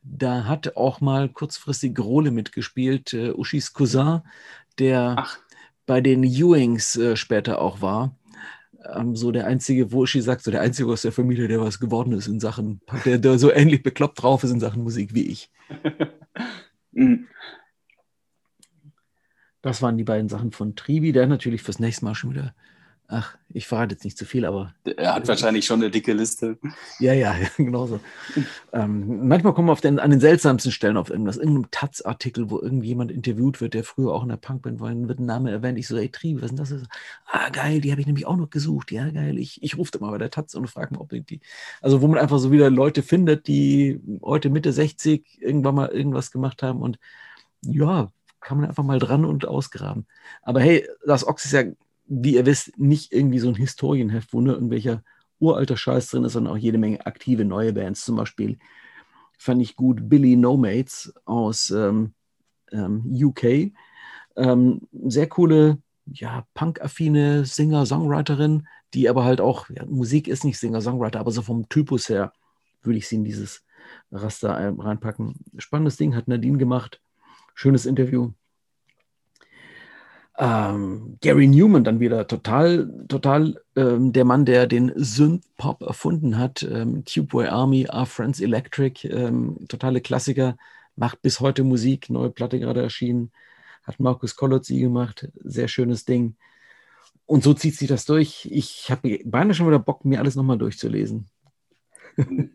Da 0.02 0.46
hat 0.46 0.76
auch 0.76 1.00
mal 1.00 1.30
kurzfristig 1.30 1.96
Grole 1.96 2.32
mitgespielt, 2.32 3.14
äh, 3.14 3.32
Uschis 3.32 3.74
Cousin, 3.74 4.22
der 4.80 5.16
Ach. 5.18 5.40
bei 5.86 6.02
den 6.02 6.24
Ewings 6.24 6.98
äh, 6.98 7.16
später 7.16 7.62
auch 7.62 7.82
war 7.82 8.16
ähm, 8.94 9.16
so 9.16 9.32
der 9.32 9.48
einzige, 9.48 9.92
wo 9.92 10.04
Uschi 10.04 10.22
sagt, 10.22 10.44
so 10.44 10.52
der 10.52 10.62
einzige 10.62 10.92
aus 10.92 11.02
der 11.04 11.12
Familie, 11.12 11.48
der 11.48 11.62
was 11.62 11.80
geworden 11.80 12.14
ist 12.14 12.28
in 12.28 12.40
Sachen, 12.40 12.82
der, 13.06 13.18
der 13.18 13.38
so 13.40 13.52
ähnlich 13.52 13.84
bekloppt 13.84 14.22
drauf 14.22 14.44
ist 14.44 14.52
in 14.52 14.60
Sachen 14.60 14.84
Musik 14.84 15.14
wie 15.14 15.28
ich. 15.28 15.52
Mhm. 16.96 17.28
das 19.64 19.82
waren 19.82 19.98
die 19.98 20.04
beiden 20.04 20.30
Sachen 20.30 20.52
von 20.52 20.76
Trivi, 20.76 21.12
der 21.12 21.26
natürlich 21.26 21.64
fürs 21.64 21.80
nächste 21.80 22.06
Mal 22.06 22.14
schon 22.14 22.30
wieder 22.30 22.54
Ach, 23.08 23.36
ich 23.50 23.68
verrate 23.68 23.94
jetzt 23.94 24.06
nicht 24.06 24.18
zu 24.18 24.26
viel, 24.26 24.46
aber. 24.46 24.74
Er 24.98 25.14
hat 25.14 25.28
wahrscheinlich 25.28 25.66
schon 25.66 25.82
eine 25.82 25.92
dicke 25.92 26.14
Liste. 26.14 26.58
Ja, 27.00 27.14
ja, 27.14 27.36
genau 27.58 27.86
so. 27.86 28.00
ähm, 28.72 29.28
manchmal 29.28 29.54
kommen 29.54 29.68
wir 29.68 29.74
auf 29.74 29.82
den, 29.82 30.00
an 30.00 30.10
den 30.10 30.22
seltsamsten 30.22 30.72
Stellen 30.72 30.98
auf 30.98 31.10
irgendwas, 31.10 31.38
irgendeinem 31.38 31.70
Taz-Artikel, 31.70 32.50
wo 32.50 32.60
irgendjemand 32.60 33.12
interviewt 33.12 33.62
wird, 33.62 33.74
der 33.74 33.84
früher 33.84 34.14
auch 34.14 34.24
in 34.24 34.30
der 34.30 34.38
Punkband 34.38 34.80
war, 34.80 34.90
dann 34.90 35.08
wird 35.08 35.20
ein 35.20 35.26
Name 35.26 35.52
erwähnt. 35.52 35.78
Ich 35.78 35.88
so, 35.88 35.98
ey, 35.98 36.10
Trieb, 36.10 36.42
was 36.42 36.52
ist 36.52 36.58
denn 36.58 36.80
das? 36.80 36.88
Ah, 37.28 37.50
geil, 37.50 37.82
die 37.82 37.92
habe 37.92 38.02
ich 38.02 38.08
nämlich 38.08 38.26
auch 38.26 38.38
noch 38.38 38.50
gesucht. 38.50 38.92
Ja, 38.92 39.10
geil. 39.10 39.38
Ich, 39.38 39.62
ich 39.62 39.78
rufe 39.78 39.92
mal 40.00 40.12
bei 40.12 40.18
der 40.18 40.32
Taz 40.32 40.56
und 40.56 40.68
frage 40.68 40.96
mal, 40.96 41.02
ob 41.02 41.10
die. 41.10 41.42
Also, 41.82 42.02
wo 42.02 42.08
man 42.08 42.18
einfach 42.18 42.40
so 42.40 42.52
wieder 42.52 42.70
Leute 42.70 43.04
findet, 43.04 43.48
die 43.48 44.00
heute 44.24 44.50
Mitte 44.50 44.72
60 44.72 45.42
irgendwann 45.42 45.76
mal 45.76 45.90
irgendwas 45.90 46.32
gemacht 46.32 46.64
haben 46.64 46.82
und 46.82 46.98
ja, 47.62 48.12
kann 48.40 48.58
man 48.58 48.68
einfach 48.68 48.84
mal 48.84 49.00
dran 49.00 49.26
und 49.26 49.48
ausgraben. 49.48 50.06
Aber 50.42 50.62
hey, 50.62 50.88
das 51.06 51.26
Ox 51.28 51.46
ist 51.46 51.54
ja 51.54 51.64
wie 52.06 52.36
ihr 52.36 52.46
wisst, 52.46 52.78
nicht 52.78 53.12
irgendwie 53.12 53.40
so 53.40 53.50
ein 53.50 53.56
Historienheft, 53.56 54.34
wo 54.34 54.42
nur 54.42 54.56
irgendwelcher 54.56 55.04
uralter 55.40 55.78
Scheiß 55.78 56.08
drin 56.08 56.24
ist, 56.24 56.34
sondern 56.34 56.54
auch 56.54 56.58
jede 56.58 56.78
Menge 56.78 57.06
aktive 57.06 57.46
neue 57.46 57.74
Bands. 57.74 58.06
Zum 58.06 58.16
Beispiel 58.16 58.58
fand 59.38 59.62
ich 59.62 59.76
gut 59.76 60.10
Billy 60.10 60.36
No 60.36 60.58
Mates 60.58 61.14
aus 61.26 61.70
ähm, 61.72 62.14
ähm, 62.72 63.04
UK. 63.06 63.74
Ähm, 64.36 64.82
sehr 65.06 65.28
coole, 65.28 65.80
ja, 66.06 66.46
punk-affine 66.54 67.46
Singer-Songwriterin, 67.46 68.68
die 68.94 69.10
aber 69.10 69.24
halt 69.24 69.42
auch, 69.42 69.70
ja, 69.70 69.86
Musik 69.86 70.28
ist 70.28 70.44
nicht 70.44 70.60
Singer-Songwriter, 70.60 71.20
aber 71.20 71.32
so 71.32 71.42
vom 71.42 71.68
Typus 71.70 72.10
her 72.10 72.34
würde 72.82 72.98
ich 72.98 73.08
sie 73.08 73.16
in 73.16 73.24
dieses 73.24 73.64
Raster 74.12 74.52
reinpacken. 74.78 75.36
Spannendes 75.58 75.98
Ding 75.98 76.16
hat 76.16 76.28
Nadine 76.28 76.58
gemacht. 76.58 77.02
Schönes 77.54 77.86
Interview. 77.86 78.32
Ähm, 80.38 81.18
Gary 81.22 81.48
Newman 81.48 81.84
dann 81.84 82.00
wieder 82.00 82.26
total, 82.28 82.92
total 83.08 83.62
ähm, 83.76 84.14
der 84.14 84.26
Mann, 84.26 84.46
der 84.46 84.66
den 84.66 84.92
Synth-Pop 84.96 85.82
erfunden 85.84 86.38
hat. 86.38 86.64
Ähm, 86.64 87.06
Tubeway 87.06 87.48
Army, 87.48 87.88
Our 87.92 88.06
Friends 88.08 88.40
Electric, 88.40 89.08
ähm, 89.08 89.58
totale 89.68 90.02
Klassiker, 90.02 90.58
macht 90.96 91.22
bis 91.22 91.40
heute 91.40 91.64
Musik, 91.64 92.10
neue 92.10 92.32
Platte 92.32 92.60
gerade 92.60 92.82
erschienen, 92.82 93.32
hat 93.84 94.00
Markus 94.00 94.36
Kolotzi 94.36 94.80
gemacht, 94.80 95.30
sehr 95.44 95.68
schönes 95.68 96.06
Ding. 96.06 96.36
Und 97.26 97.44
so 97.44 97.54
zieht 97.54 97.76
sich 97.76 97.88
das 97.88 98.06
durch. 98.06 98.48
Ich 98.52 98.90
habe 98.90 99.20
beinahe 99.26 99.54
schon 99.54 99.68
wieder 99.68 99.80
Bock, 99.80 100.04
mir 100.06 100.20
alles 100.20 100.36
nochmal 100.36 100.58
durchzulesen. 100.58 101.30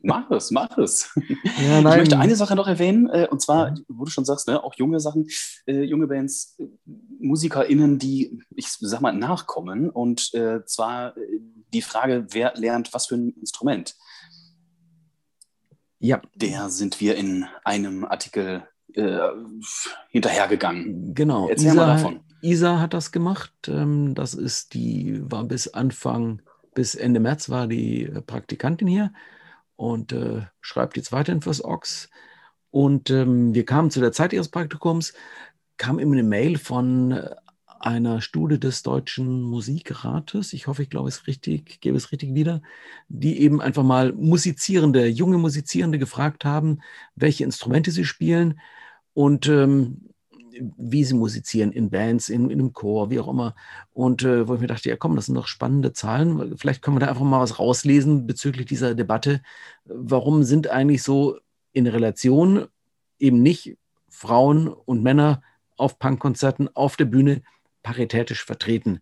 Mach 0.03 0.31
es, 0.31 0.51
mach 0.51 0.77
es. 0.79 1.11
Ja, 1.63 1.79
ich 1.79 1.85
möchte 1.85 2.19
eine 2.19 2.37
Sache 2.37 2.55
noch 2.55 2.67
erwähnen, 2.67 3.09
äh, 3.09 3.29
und 3.31 3.41
zwar, 3.41 3.75
wo 3.89 4.05
du 4.05 4.11
schon 4.11 4.25
sagst, 4.25 4.49
ne, 4.49 4.63
auch 4.63 4.75
junge 4.75 5.01
Sachen, 5.01 5.29
äh, 5.67 5.83
junge 5.83 6.07
Bands, 6.07 6.57
äh, 6.59 6.67
MusikerInnen, 7.21 7.99
die, 7.99 8.41
ich 8.55 8.69
sag 8.69 9.01
mal, 9.01 9.13
nachkommen. 9.13 9.91
Und 9.91 10.33
äh, 10.35 10.65
zwar 10.65 11.17
äh, 11.17 11.41
die 11.73 11.83
Frage, 11.83 12.27
wer 12.31 12.55
lernt 12.57 12.95
was 12.95 13.07
für 13.07 13.17
ein 13.17 13.31
Instrument? 13.41 13.95
Ja. 16.01 16.23
Der 16.35 16.71
sind 16.71 17.01
wir 17.01 17.17
in 17.17 17.47
einem 17.65 18.05
Artikel 18.05 18.63
äh, 18.95 19.19
hinterhergegangen. 20.11 21.15
Genau. 21.15 21.49
Erzähl 21.49 21.69
Isa, 21.69 21.75
mal 21.75 21.87
davon. 21.87 22.21
Isa 22.41 22.81
hat 22.81 22.95
das 22.95 23.13
gemacht. 23.13 23.53
Ähm, 23.67 24.15
das 24.15 24.35
ist 24.35 24.75
die, 24.75 25.21
war 25.31 25.45
bis 25.45 25.69
Anfang, 25.69 26.43
bis 26.75 26.95
Ende 26.95 27.21
März 27.21 27.49
war 27.49 27.67
die 27.67 28.11
Praktikantin 28.27 28.89
hier 28.89 29.13
und 29.79 30.13
äh, 30.13 30.43
schreibt 30.61 30.97
jetzt 30.97 31.13
weiterhin 31.13 31.41
fürs 31.41 31.65
Ox. 31.65 32.11
Und 32.71 33.11
ähm, 33.11 33.55
wir 33.55 33.65
kamen 33.65 33.93
zu 33.93 34.01
der 34.01 34.11
Zeit 34.11 34.33
ihres 34.33 34.49
Praktikums, 34.49 35.15
kam 35.77 36.01
immer 36.01 36.15
eine 36.15 36.25
Mail 36.25 36.59
von 36.59 37.13
äh, 37.13 37.31
einer 37.79 38.21
Studie 38.21 38.59
des 38.59 38.83
Deutschen 38.83 39.41
Musikrates, 39.41 40.53
ich 40.53 40.67
hoffe, 40.67 40.83
ich 40.83 40.91
glaube 40.91 41.09
es 41.09 41.29
richtig, 41.29 41.81
gebe 41.81 41.97
es 41.97 42.11
richtig 42.11 42.35
wieder, 42.35 42.61
die 43.07 43.41
eben 43.41 43.61
einfach 43.61 43.85
mal 43.85 44.13
Musizierende, 44.15 45.07
junge 45.07 45.39
Musizierende 45.39 46.01
gefragt 46.01 46.45
haben, 46.45 46.81
welche 47.15 47.45
Instrumente 47.45 47.93
sie 47.93 48.05
spielen 48.05 48.59
und 49.15 49.47
ähm, 49.47 50.08
wie 50.77 51.05
sie 51.05 51.15
musizieren 51.15 51.73
in 51.73 51.91
Bands, 51.91 52.29
in, 52.29 52.51
in 52.51 52.61
einem 52.61 52.73
Chor, 52.73 53.11
wie 53.11 53.21
auch 53.21 53.29
immer. 53.29 53.55
Und 53.93 54.23
äh, 54.23 54.47
wo 54.49 54.55
ich 54.55 54.61
mir 54.61 54.67
dachte, 54.67 54.89
ja 54.89 54.97
komm, 54.97 55.17
das 55.17 55.27
sind 55.27 55.35
doch 55.35 55.47
spannende 55.47 55.93
Zahlen. 55.93 56.57
Vielleicht 56.57 56.83
können 56.83 56.97
wir 56.97 57.01
da 57.01 57.09
einfach 57.09 57.23
mal 57.23 57.41
was 57.41 57.59
rauslesen 57.59 58.27
bezüglich 58.27 58.67
dieser 58.67 58.95
Debatte. 58.95 59.43
Warum 59.85 60.43
sind 60.43 60.69
eigentlich 60.69 61.03
so 61.03 61.39
in 61.73 61.87
Relation 61.87 62.67
eben 63.19 63.43
nicht 63.43 63.77
Frauen 64.09 64.69
und 64.69 65.03
Männer 65.03 65.43
auf 65.77 65.99
Punkkonzerten 65.99 66.75
auf 66.75 66.97
der 66.97 67.07
Bühne 67.07 67.43
paritätisch 67.83 68.45
vertreten? 68.45 69.01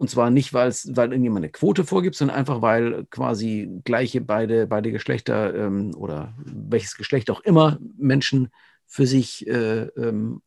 Und 0.00 0.08
zwar 0.08 0.30
nicht, 0.30 0.54
weil 0.54 0.72
irgendjemand 0.96 1.44
eine 1.44 1.52
Quote 1.52 1.84
vorgibt, 1.84 2.16
sondern 2.16 2.38
einfach, 2.38 2.62
weil 2.62 3.04
quasi 3.10 3.82
gleiche 3.84 4.22
beide, 4.22 4.66
beide 4.66 4.92
Geschlechter 4.92 5.54
ähm, 5.54 5.94
oder 5.94 6.32
welches 6.38 6.96
Geschlecht 6.96 7.30
auch 7.30 7.40
immer 7.40 7.78
Menschen 7.98 8.48
für 8.90 9.06
sich, 9.06 9.46
äh, 9.46 9.82
ähm, 9.96 10.42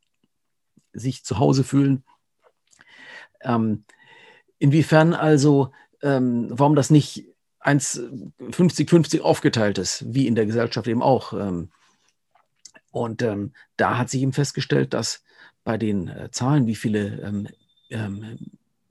sich 0.92 1.24
zu 1.24 1.40
Hause 1.40 1.64
fühlen. 1.64 2.04
Ähm, 3.42 3.86
inwiefern 4.60 5.14
also, 5.14 5.72
ähm, 6.02 6.50
warum 6.52 6.76
das 6.76 6.90
nicht 6.90 7.26
50-50 7.64 9.22
aufgeteilt 9.22 9.78
ist, 9.78 10.14
wie 10.14 10.28
in 10.28 10.36
der 10.36 10.46
Gesellschaft 10.46 10.88
eben 10.90 11.02
auch. 11.02 11.32
Ähm, 11.32 11.72
und 12.92 13.22
ähm, 13.22 13.54
da 13.78 13.98
hat 13.98 14.10
sich 14.10 14.22
eben 14.22 14.34
festgestellt, 14.34 14.94
dass 14.94 15.24
bei 15.64 15.78
den 15.78 16.10
äh, 16.10 16.30
Zahlen, 16.32 16.68
wie 16.68 16.76
viele 16.76 17.48
ähm, 17.90 18.38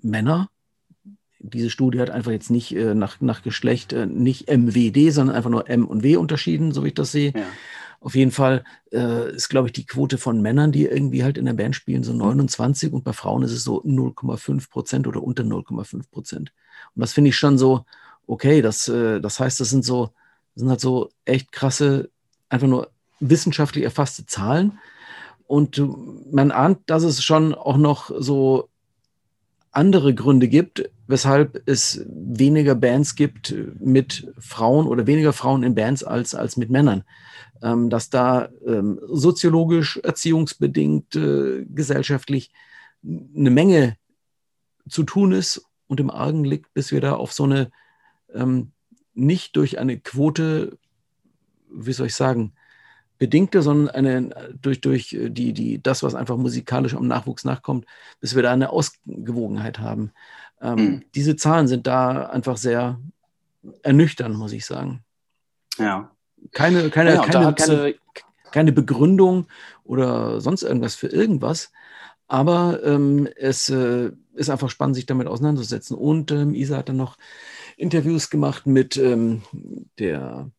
Männer 0.00 0.48
diese 1.38 1.68
Studie 1.68 2.00
hat 2.00 2.08
einfach 2.08 2.30
jetzt 2.30 2.50
nicht 2.50 2.74
äh, 2.74 2.94
nach, 2.94 3.20
nach 3.20 3.42
Geschlecht, 3.42 3.92
äh, 3.92 4.06
nicht 4.06 4.48
MWD, 4.48 5.12
sondern 5.12 5.36
einfach 5.36 5.50
nur 5.50 5.68
M 5.68 5.86
und 5.86 6.02
W 6.02 6.16
unterschieden, 6.16 6.72
so 6.72 6.84
wie 6.84 6.88
ich 6.88 6.94
das 6.94 7.12
sehe. 7.12 7.34
Ja. 7.36 7.44
Auf 8.02 8.16
jeden 8.16 8.32
Fall 8.32 8.64
äh, 8.92 9.32
ist, 9.32 9.48
glaube 9.48 9.68
ich, 9.68 9.72
die 9.72 9.86
Quote 9.86 10.18
von 10.18 10.42
Männern, 10.42 10.72
die 10.72 10.86
irgendwie 10.86 11.22
halt 11.22 11.38
in 11.38 11.46
der 11.46 11.52
Band 11.52 11.76
spielen, 11.76 12.02
so 12.02 12.12
29 12.12 12.92
und 12.92 13.04
bei 13.04 13.12
Frauen 13.12 13.42
ist 13.42 13.52
es 13.52 13.62
so 13.62 13.82
0,5 13.84 14.68
Prozent 14.70 15.06
oder 15.06 15.22
unter 15.22 15.44
0,5 15.44 16.10
Prozent. 16.10 16.52
Und 16.94 17.00
das 17.00 17.12
finde 17.12 17.30
ich 17.30 17.36
schon 17.36 17.58
so, 17.58 17.84
okay, 18.26 18.60
das, 18.60 18.88
äh, 18.88 19.20
das 19.20 19.38
heißt, 19.38 19.60
das 19.60 19.70
sind 19.70 19.84
so, 19.84 20.06
das 20.54 20.62
sind 20.62 20.68
halt 20.68 20.80
so 20.80 21.10
echt 21.24 21.52
krasse, 21.52 22.10
einfach 22.48 22.66
nur 22.66 22.90
wissenschaftlich 23.20 23.84
erfasste 23.84 24.26
Zahlen. 24.26 24.78
und 25.46 25.80
man 26.32 26.50
ahnt, 26.50 26.78
dass 26.86 27.04
es 27.04 27.22
schon 27.22 27.54
auch 27.54 27.76
noch 27.76 28.10
so 28.18 28.68
andere 29.70 30.14
Gründe 30.14 30.48
gibt, 30.48 30.90
weshalb 31.12 31.62
es 31.66 32.02
weniger 32.08 32.74
Bands 32.74 33.16
gibt 33.16 33.54
mit 33.78 34.32
Frauen 34.38 34.86
oder 34.86 35.06
weniger 35.06 35.34
Frauen 35.34 35.62
in 35.62 35.74
Bands 35.74 36.02
als, 36.02 36.34
als 36.34 36.56
mit 36.56 36.70
Männern. 36.70 37.04
Ähm, 37.62 37.90
dass 37.90 38.08
da 38.08 38.48
ähm, 38.66 38.98
soziologisch, 39.06 39.98
erziehungsbedingt, 40.02 41.14
äh, 41.14 41.66
gesellschaftlich 41.66 42.50
eine 43.04 43.50
Menge 43.50 43.98
zu 44.88 45.02
tun 45.02 45.32
ist 45.32 45.66
und 45.86 46.00
im 46.00 46.10
Argen 46.10 46.44
liegt, 46.44 46.72
bis 46.72 46.92
wir 46.92 47.02
da 47.02 47.12
auf 47.12 47.34
so 47.34 47.44
eine 47.44 47.70
ähm, 48.32 48.72
nicht 49.12 49.54
durch 49.56 49.78
eine 49.78 50.00
Quote, 50.00 50.78
wie 51.70 51.92
soll 51.92 52.06
ich 52.06 52.14
sagen, 52.14 52.54
bedingte, 53.18 53.60
sondern 53.60 53.94
eine, 53.94 54.56
durch, 54.60 54.80
durch 54.80 55.16
die, 55.28 55.52
die, 55.52 55.82
das, 55.82 56.02
was 56.02 56.14
einfach 56.14 56.38
musikalisch 56.38 56.94
am 56.94 57.06
Nachwuchs 57.06 57.44
nachkommt, 57.44 57.84
bis 58.18 58.34
wir 58.34 58.42
da 58.42 58.50
eine 58.50 58.70
Ausgewogenheit 58.70 59.78
haben. 59.78 60.10
Ähm, 60.62 60.76
mhm. 60.76 61.04
Diese 61.14 61.36
Zahlen 61.36 61.66
sind 61.66 61.86
da 61.86 62.26
einfach 62.26 62.56
sehr 62.56 62.98
ernüchternd, 63.82 64.36
muss 64.36 64.52
ich 64.52 64.64
sagen. 64.64 65.02
Ja. 65.78 66.10
Keine, 66.52 66.90
keine, 66.90 67.14
ja, 67.14 67.24
keine, 67.24 67.54
keine, 67.54 67.94
keine, 68.50 68.72
Begründung 68.72 69.46
oder 69.84 70.40
sonst 70.40 70.62
irgendwas 70.62 70.94
für 70.94 71.08
irgendwas. 71.08 71.72
Aber 72.26 72.80
ähm, 72.84 73.28
es 73.36 73.68
äh, 73.68 74.10
ist 74.34 74.50
einfach 74.50 74.70
spannend, 74.70 74.96
sich 74.96 75.06
damit 75.06 75.26
auseinanderzusetzen. 75.26 75.96
Und 75.96 76.32
ähm, 76.32 76.54
Isa 76.54 76.78
hat 76.78 76.88
dann 76.88 76.96
noch 76.96 77.18
Interviews 77.76 78.30
gemacht 78.30 78.66
mit 78.66 78.96
ähm, 78.96 79.42
der 79.98 80.50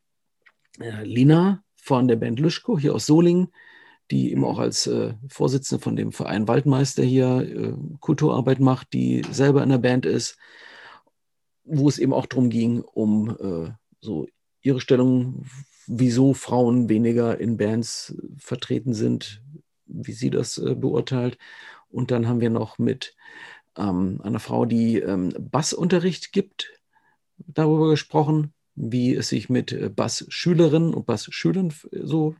äh, 0.79 1.03
Lina 1.03 1.63
von 1.75 2.07
der 2.07 2.15
Band 2.15 2.39
Luschko 2.39 2.77
hier 2.77 2.93
aus 2.93 3.05
Solingen, 3.05 3.49
die 4.13 4.31
eben 4.31 4.45
auch 4.45 4.59
als 4.59 4.85
äh, 4.85 5.15
Vorsitzende 5.27 5.83
von 5.83 5.95
dem 5.95 6.11
Verein 6.11 6.47
Waldmeister 6.47 7.01
hier 7.01 7.39
äh, 7.39 7.73
Kulturarbeit 7.99 8.59
macht, 8.59 8.93
die 8.93 9.23
selber 9.31 9.63
in 9.63 9.69
der 9.69 9.79
Band 9.79 10.05
ist, 10.05 10.37
wo 11.63 11.89
es 11.89 11.97
eben 11.97 12.13
auch 12.13 12.27
darum 12.27 12.51
ging, 12.51 12.81
um 12.81 13.35
äh, 13.39 13.71
so 14.01 14.27
ihre 14.61 14.79
Stellung, 14.79 15.45
wieso 15.87 16.35
Frauen 16.35 16.89
weniger 16.89 17.39
in 17.39 17.57
Bands 17.57 18.15
vertreten 18.37 18.93
sind, 18.93 19.41
wie 19.87 20.11
sie 20.11 20.29
das 20.29 20.59
äh, 20.59 20.75
beurteilt. 20.75 21.39
Und 21.89 22.11
dann 22.11 22.27
haben 22.27 22.39
wir 22.39 22.51
noch 22.51 22.77
mit 22.77 23.15
ähm, 23.75 24.21
einer 24.21 24.39
Frau, 24.39 24.65
die 24.65 24.99
ähm, 24.99 25.33
Bassunterricht 25.39 26.31
gibt, 26.31 26.69
darüber 27.37 27.89
gesprochen, 27.89 28.53
wie 28.75 29.15
es 29.15 29.29
sich 29.29 29.49
mit 29.49 29.71
äh, 29.71 29.89
Bass-Schülerinnen 29.89 30.93
und 30.93 31.07
Bass-Schülern 31.07 31.73
so 31.91 32.35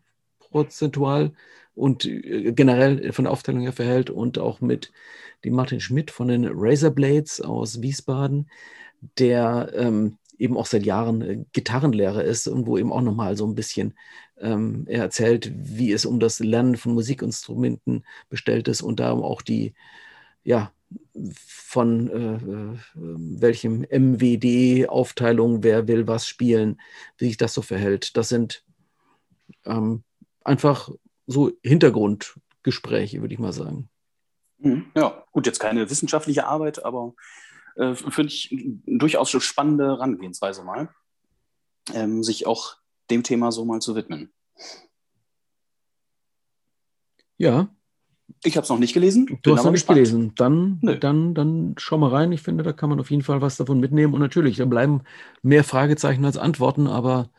prozentual 0.54 1.34
und 1.76 2.06
äh, 2.06 2.54
generell 2.54 3.12
von 3.12 3.26
der 3.26 3.32
Aufteilung 3.32 3.62
her 3.62 3.74
verhält 3.74 4.10
und 4.10 4.38
auch 4.38 4.62
mit 4.62 4.92
dem 5.44 5.56
Martin 5.56 5.80
Schmidt 5.80 6.12
von 6.12 6.28
den 6.30 6.48
Razorblades 6.48 7.42
aus 7.42 7.82
Wiesbaden, 7.82 8.50
der 9.18 9.72
ähm, 9.76 10.18
eben 10.38 10.58
auch 10.58 10.68
seit 10.68 10.86
Jahren 10.86 11.22
äh, 11.22 11.44
Gitarrenlehrer 11.52 12.24
ist 12.24 12.48
und 12.48 12.68
wo 12.68 12.78
eben 12.78 12.94
auch 12.94 13.02
nochmal 13.02 13.36
so 13.36 13.46
ein 13.46 13.56
bisschen 13.56 13.96
ähm, 14.40 14.86
er 14.88 15.02
erzählt, 15.02 15.52
wie 15.56 15.92
es 15.92 16.06
um 16.06 16.20
das 16.20 16.40
Lernen 16.40 16.78
von 16.78 16.94
Musikinstrumenten 16.94 18.06
bestellt 18.30 18.68
ist 18.68 18.82
und 18.82 19.00
da 19.00 19.12
auch 19.12 19.42
die 19.42 19.74
ja, 20.44 20.72
von 21.36 22.10
äh, 22.10 22.36
äh 22.36 22.78
welchem 22.96 23.86
MWD-Aufteilung, 23.90 25.64
wer 25.64 25.88
will 25.88 26.08
was 26.08 26.28
spielen, 26.28 26.80
wie 27.18 27.28
sich 27.28 27.38
das 27.38 27.54
so 27.54 27.62
verhält. 27.62 28.16
Das 28.18 28.30
sind 28.30 28.64
ähm, 29.66 30.04
einfach 30.44 30.90
so 31.28 31.52
Hintergrundgespräche, 31.64 33.22
würde 33.22 33.34
ich 33.34 33.40
mal 33.40 33.54
sagen. 33.54 33.90
Mhm. 34.60 34.92
Ja, 34.96 35.26
gut, 35.32 35.46
jetzt 35.46 35.60
keine 35.60 35.90
wissenschaftliche 35.90 36.46
Arbeit, 36.46 36.84
aber 36.84 37.14
äh, 37.76 37.96
finde 37.96 38.28
ich 38.28 38.56
durchaus 38.86 39.34
eine 39.34 39.42
spannende 39.42 39.86
Herangehensweise 39.86 40.64
mal, 40.64 40.90
ähm, 41.94 42.24
sich 42.24 42.48
auch 42.48 42.78
dem 43.10 43.24
Thema 43.24 43.52
so 43.52 43.66
mal 43.66 43.82
zu 43.82 43.96
widmen. 43.96 44.32
Ja, 47.38 47.70
ich 48.44 48.58
habe 48.58 48.64
es 48.64 48.70
noch 48.70 48.80
nicht 48.80 48.94
gelesen. 48.94 49.40
Du 49.42 49.56
hast 49.56 49.64
noch 49.64 49.72
nicht 49.72 49.88
gelesen. 49.88 50.34
Dann, 50.36 50.80
dann, 51.00 51.34
dann 51.34 51.76
schau 51.78 51.98
mal 51.98 52.10
rein. 52.10 52.32
Ich 52.32 52.42
finde, 52.42 52.64
da 52.64 52.74
kann 52.74 52.90
man 52.90 53.00
auf 53.00 53.10
jeden 53.10 53.24
Fall 53.24 53.42
was 53.42 53.58
davon 53.58 53.80
mitnehmen. 53.80 54.14
Und 54.14 54.20
natürlich, 54.20 54.58
da 54.58 54.66
bleiben 54.66 55.02
mehr 55.42 55.64
Fragezeichen 55.64 56.26
als 56.26 56.38
Antworten, 56.38 56.88
aber 56.88 57.30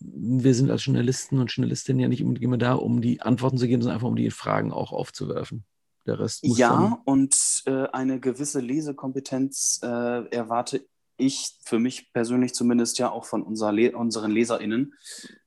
wir 0.00 0.54
sind 0.54 0.70
als 0.70 0.84
Journalisten 0.84 1.38
und 1.38 1.52
Journalistinnen 1.52 2.00
ja 2.00 2.08
nicht 2.08 2.20
immer 2.20 2.58
da, 2.58 2.74
um 2.74 3.00
die 3.00 3.20
Antworten 3.20 3.58
zu 3.58 3.66
geben, 3.66 3.82
sondern 3.82 3.96
einfach 3.96 4.08
um 4.08 4.16
die 4.16 4.30
Fragen 4.30 4.72
auch 4.72 4.92
aufzuwerfen. 4.92 5.64
Der 6.06 6.18
Rest 6.18 6.44
muss 6.44 6.58
Ja, 6.58 6.98
und 7.04 7.62
äh, 7.66 7.86
eine 7.92 8.20
gewisse 8.20 8.60
Lesekompetenz 8.60 9.80
äh, 9.82 9.86
erwarte 10.30 10.86
ich 11.18 11.58
für 11.64 11.78
mich 11.78 12.12
persönlich 12.12 12.54
zumindest 12.54 12.98
ja 12.98 13.10
auch 13.10 13.26
von 13.26 13.42
unser 13.42 13.72
Le 13.72 13.94
unseren 13.96 14.30
LeserInnen. 14.30 14.94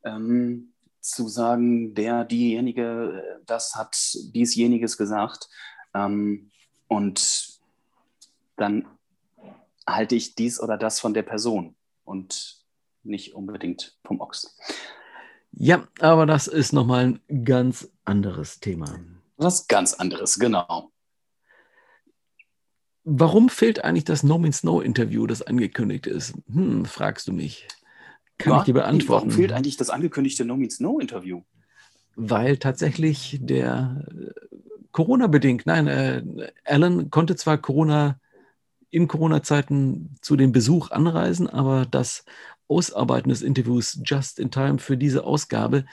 Ähm, 0.03 0.73
zu 1.03 1.27
sagen, 1.27 1.93
der, 1.93 2.23
diejenige, 2.23 3.21
äh, 3.41 3.43
das 3.45 3.75
hat 3.75 3.95
diesjeniges 4.33 4.97
gesagt. 4.97 5.49
Ähm, 5.93 6.49
und 6.87 7.59
dann 8.55 8.87
halte 9.85 10.15
ich 10.15 10.35
dies 10.35 10.61
oder 10.61 10.77
das 10.77 10.99
von 10.99 11.13
der 11.13 11.23
Person 11.23 11.75
und 12.05 12.62
nicht 13.03 13.35
unbedingt 13.35 13.97
vom 14.03 14.21
Ochs. 14.21 14.57
Ja, 15.51 15.87
aber 15.99 16.25
das 16.25 16.47
ist 16.47 16.73
nochmal 16.73 17.19
ein 17.29 17.45
ganz 17.45 17.89
anderes 18.05 18.59
Thema. 18.59 18.99
Was 19.37 19.67
ganz 19.67 19.93
anderes, 19.93 20.39
genau. 20.39 20.91
Warum 23.03 23.49
fehlt 23.49 23.83
eigentlich 23.83 24.05
das 24.05 24.23
No 24.23 24.37
Means 24.37 24.63
No 24.63 24.81
Interview, 24.81 25.27
das 25.27 25.41
angekündigt 25.41 26.07
ist? 26.07 26.33
Hm, 26.51 26.85
fragst 26.85 27.27
du 27.27 27.33
mich. 27.33 27.67
Kann 28.37 28.53
ja, 28.53 28.59
ich 28.59 28.65
dir 28.65 28.73
beantworten. 28.73 29.27
Warum 29.27 29.31
fehlt 29.31 29.51
eigentlich 29.51 29.77
das 29.77 29.89
angekündigte 29.89 30.45
No 30.45 30.55
Means 30.55 30.79
No 30.79 30.99
Interview? 30.99 31.41
Weil 32.15 32.57
tatsächlich 32.57 33.39
der 33.41 34.05
äh, 34.09 34.31
Corona-bedingt, 34.91 35.65
nein, 35.65 35.87
äh, 35.87 36.23
Alan 36.63 37.09
konnte 37.09 37.35
zwar 37.35 37.57
Corona 37.57 38.19
in 38.89 39.07
Corona-Zeiten 39.07 40.15
zu 40.21 40.35
dem 40.35 40.51
Besuch 40.51 40.91
anreisen, 40.91 41.49
aber 41.49 41.85
das 41.89 42.25
Ausarbeiten 42.67 43.29
des 43.29 43.41
Interviews 43.41 43.99
just 44.03 44.39
in 44.39 44.51
time 44.51 44.79
für 44.79 44.97
diese 44.97 45.23
Ausgabe 45.23 45.85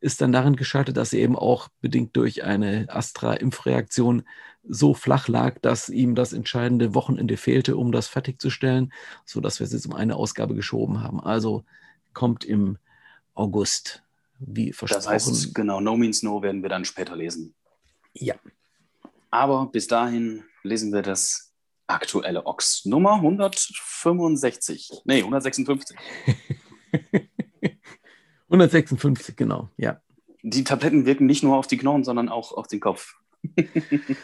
ist 0.00 0.20
dann 0.20 0.32
darin 0.32 0.56
gescheitert, 0.56 0.96
dass 0.96 1.12
er 1.12 1.20
eben 1.20 1.36
auch 1.36 1.68
bedingt 1.80 2.14
durch 2.16 2.44
eine 2.44 2.86
Astra-Impfreaktion 2.90 4.24
so 4.68 4.92
flach 4.94 5.28
lag, 5.28 5.58
dass 5.60 5.88
ihm 5.88 6.14
das 6.14 6.32
entscheidende 6.32 6.94
Wochenende 6.94 7.36
fehlte, 7.36 7.76
um 7.76 7.92
das 7.92 8.08
fertigzustellen, 8.08 8.92
sodass 9.24 9.60
wir 9.60 9.66
es 9.66 9.72
jetzt 9.72 9.86
um 9.86 9.94
eine 9.94 10.16
Ausgabe 10.16 10.54
geschoben 10.54 11.02
haben. 11.02 11.20
Also 11.20 11.64
kommt 12.12 12.44
im 12.44 12.78
August, 13.34 14.02
wie 14.38 14.72
versprochen. 14.72 15.04
Das 15.04 15.08
heißt, 15.08 15.54
genau, 15.54 15.80
No 15.80 15.96
Means 15.96 16.22
No 16.22 16.42
werden 16.42 16.62
wir 16.62 16.68
dann 16.68 16.84
später 16.84 17.16
lesen. 17.16 17.54
Ja. 18.12 18.34
Aber 19.30 19.66
bis 19.66 19.86
dahin 19.86 20.44
lesen 20.62 20.92
wir 20.92 21.02
das 21.02 21.43
aktuelle 21.86 22.46
Ox 22.46 22.84
Nummer 22.84 23.14
165. 23.14 24.90
Nee, 25.04 25.22
156. 25.22 25.96
156, 28.48 29.36
genau, 29.36 29.70
ja. 29.76 30.00
Die 30.42 30.64
Tabletten 30.64 31.06
wirken 31.06 31.26
nicht 31.26 31.42
nur 31.42 31.56
auf 31.56 31.66
die 31.66 31.78
Knochen, 31.78 32.04
sondern 32.04 32.28
auch 32.28 32.52
auf 32.52 32.66
den 32.66 32.80
Kopf. 32.80 33.14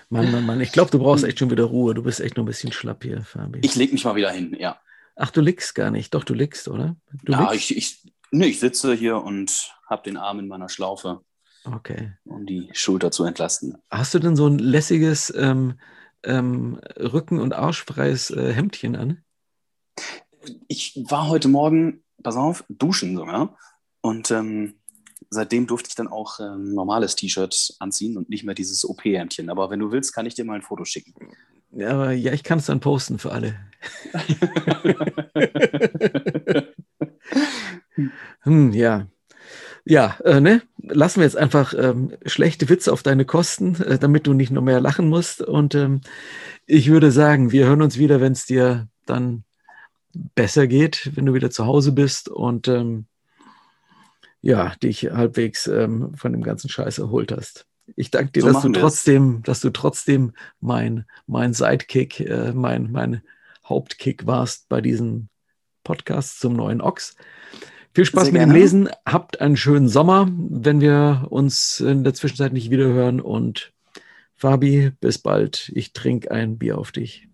Mann, 0.09 0.31
Mann, 0.33 0.47
Mann, 0.47 0.61
ich 0.61 0.73
glaube, 0.73 0.91
du 0.91 0.99
brauchst 0.99 1.25
echt 1.25 1.39
schon 1.39 1.51
wieder 1.51 1.65
Ruhe. 1.65 1.95
Du 1.95 2.03
bist 2.03 2.21
echt 2.21 2.37
noch 2.37 2.45
ein 2.45 2.47
bisschen 2.47 2.73
schlapp 2.73 3.05
hier, 3.05 3.23
Fabi. 3.23 3.61
Ich 3.63 3.75
lege 3.75 3.93
mich 3.93 4.05
mal 4.05 4.17
wieder 4.17 4.31
hin, 4.31 4.57
ja. 4.59 4.81
Ach, 5.17 5.31
du 5.31 5.41
liegst 5.41 5.75
gar 5.75 5.91
nicht. 5.91 6.15
Doch, 6.15 6.25
du 6.25 6.35
liegst, 6.35 6.69
oder? 6.69 6.97
Du 7.25 7.33
ja, 7.33 7.53
ich, 7.53 7.77
ich, 7.77 8.13
nee, 8.31 8.47
ich 8.47 8.61
sitze 8.61 8.95
hier 8.95 9.23
und 9.23 9.75
habe 9.87 10.03
den 10.03 10.17
Arm 10.17 10.39
in 10.39 10.49
meiner 10.49 10.69
Schlaufe. 10.69 11.21
Okay. 11.65 12.13
Um 12.25 12.47
die 12.47 12.71
Schulter 12.73 13.11
zu 13.11 13.25
entlasten. 13.25 13.77
Hast 13.91 14.15
du 14.15 14.19
denn 14.19 14.37
so 14.37 14.47
ein 14.47 14.59
lässiges 14.59 15.33
ähm, 15.37 15.79
ähm, 16.25 16.81
Rücken- 16.97 17.41
und 17.41 17.55
Arschfreies 17.55 18.31
äh, 18.31 18.53
Hemdchen 18.53 18.97
an? 18.97 19.25
Ich 20.69 21.03
war 21.09 21.29
heute 21.29 21.49
Morgen, 21.49 22.03
pass 22.23 22.37
auf, 22.37 22.65
duschen 22.69 23.17
sogar. 23.17 23.57
Und 24.01 24.31
ähm, 24.31 24.75
seitdem 25.29 25.67
durfte 25.67 25.89
ich 25.89 25.95
dann 25.95 26.09
auch 26.09 26.39
ein 26.39 26.55
ähm, 26.55 26.75
normales 26.75 27.17
T-Shirt 27.17 27.75
anziehen 27.79 28.17
und 28.17 28.31
nicht 28.31 28.45
mehr 28.45 28.55
dieses 28.55 28.89
OP-Hemdchen. 28.89 29.51
Aber 29.51 29.71
wenn 29.71 29.81
du 29.81 29.93
willst, 29.93 30.15
kann 30.15 30.27
ich 30.27 30.35
dir 30.35 30.45
mal 30.45 30.55
ein 30.55 30.63
Foto 30.63 30.85
schicken. 30.85 31.15
Ja, 31.73 31.91
aber 31.91 32.13
ja, 32.13 32.33
ich 32.33 32.43
kann 32.43 32.59
es 32.59 32.67
dann 32.67 32.81
posten 32.81 33.19
für 33.19 33.33
alle. 33.33 33.57
hm, 38.41 38.73
ja. 38.73 39.07
Ja, 39.91 40.19
äh, 40.25 40.41
ne? 40.41 40.63
Lassen 40.81 41.19
wir 41.19 41.25
jetzt 41.25 41.37
einfach 41.37 41.75
ähm, 41.77 42.13
schlechte 42.25 42.69
Witze 42.69 42.93
auf 42.93 43.03
deine 43.03 43.25
Kosten, 43.25 43.75
äh, 43.83 43.99
damit 43.99 44.29
du 44.29 44.35
nicht 44.35 44.53
noch 44.53 44.63
mehr 44.63 44.81
lachen 44.81 45.09
musst. 45.09 45.43
Und 45.43 45.75
ähm, 45.75 46.03
ich 46.65 46.91
würde 46.91 47.11
sagen, 47.11 47.51
wir 47.51 47.67
hören 47.67 47.83
uns 47.83 47.99
wieder, 47.99 48.21
wenn 48.21 48.31
es 48.31 48.47
dir 48.47 48.87
dann 49.05 49.43
besser 50.37 50.69
geht, 50.69 51.11
wenn 51.17 51.27
du 51.27 51.35
wieder 51.35 51.51
zu 51.51 51.67
Hause 51.67 51.91
bist 51.91 52.29
und 52.29 52.69
ähm, 52.69 53.07
ja, 54.43 54.77
dich 54.81 55.11
halbwegs 55.11 55.67
ähm, 55.67 56.15
von 56.15 56.31
dem 56.31 56.45
ganzen 56.45 56.71
Scheiß 56.71 56.99
erholt 56.99 57.33
hast. 57.33 57.67
Ich 57.97 58.13
danke 58.13 58.31
dir, 58.31 58.43
so 58.43 58.53
dass 58.53 58.63
du 58.63 58.71
trotzdem, 58.71 59.43
dass 59.43 59.59
du 59.59 59.71
trotzdem 59.71 60.35
mein, 60.61 61.05
mein 61.27 61.53
Sidekick, 61.53 62.21
äh, 62.21 62.53
mein, 62.53 62.93
mein 62.93 63.23
Hauptkick 63.65 64.25
warst 64.25 64.69
bei 64.69 64.81
diesem 64.81 65.31
Podcast 65.83 66.39
zum 66.39 66.55
neuen 66.55 66.81
Ochs. 66.81 67.17
Viel 67.93 68.05
Spaß 68.05 68.25
Sehr 68.25 68.33
mit 68.33 68.41
gerne. 68.41 68.53
dem 68.53 68.61
Lesen. 68.61 68.89
Habt 69.05 69.41
einen 69.41 69.57
schönen 69.57 69.89
Sommer, 69.89 70.29
wenn 70.33 70.81
wir 70.81 71.27
uns 71.31 71.81
in 71.81 72.05
der 72.05 72.15
Zwischenzeit 72.15 72.53
nicht 72.53 72.71
wiederhören. 72.71 73.21
Und 73.21 73.73
Fabi, 74.37 74.93
bis 75.01 75.19
bald. 75.19 75.71
Ich 75.75 75.93
trinke 75.93 76.31
ein 76.31 76.59
Bier 76.59 76.79
auf 76.79 76.93
dich. 76.93 77.29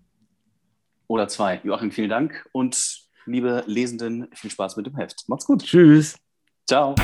Oder 1.09 1.29
zwei. 1.29 1.61
Joachim, 1.63 1.93
vielen 1.93 2.11
Dank. 2.11 2.49
Und 2.53 3.03
liebe 3.27 3.65
Lesenden, 3.67 4.29
viel 4.33 4.51
Spaß 4.51 4.77
mit 4.77 4.87
dem 4.87 4.97
Heft. 4.97 5.29
Macht's 5.29 5.47
gut. 5.47 5.63
Tschüss. 5.63 6.17
Ciao. 6.67 6.95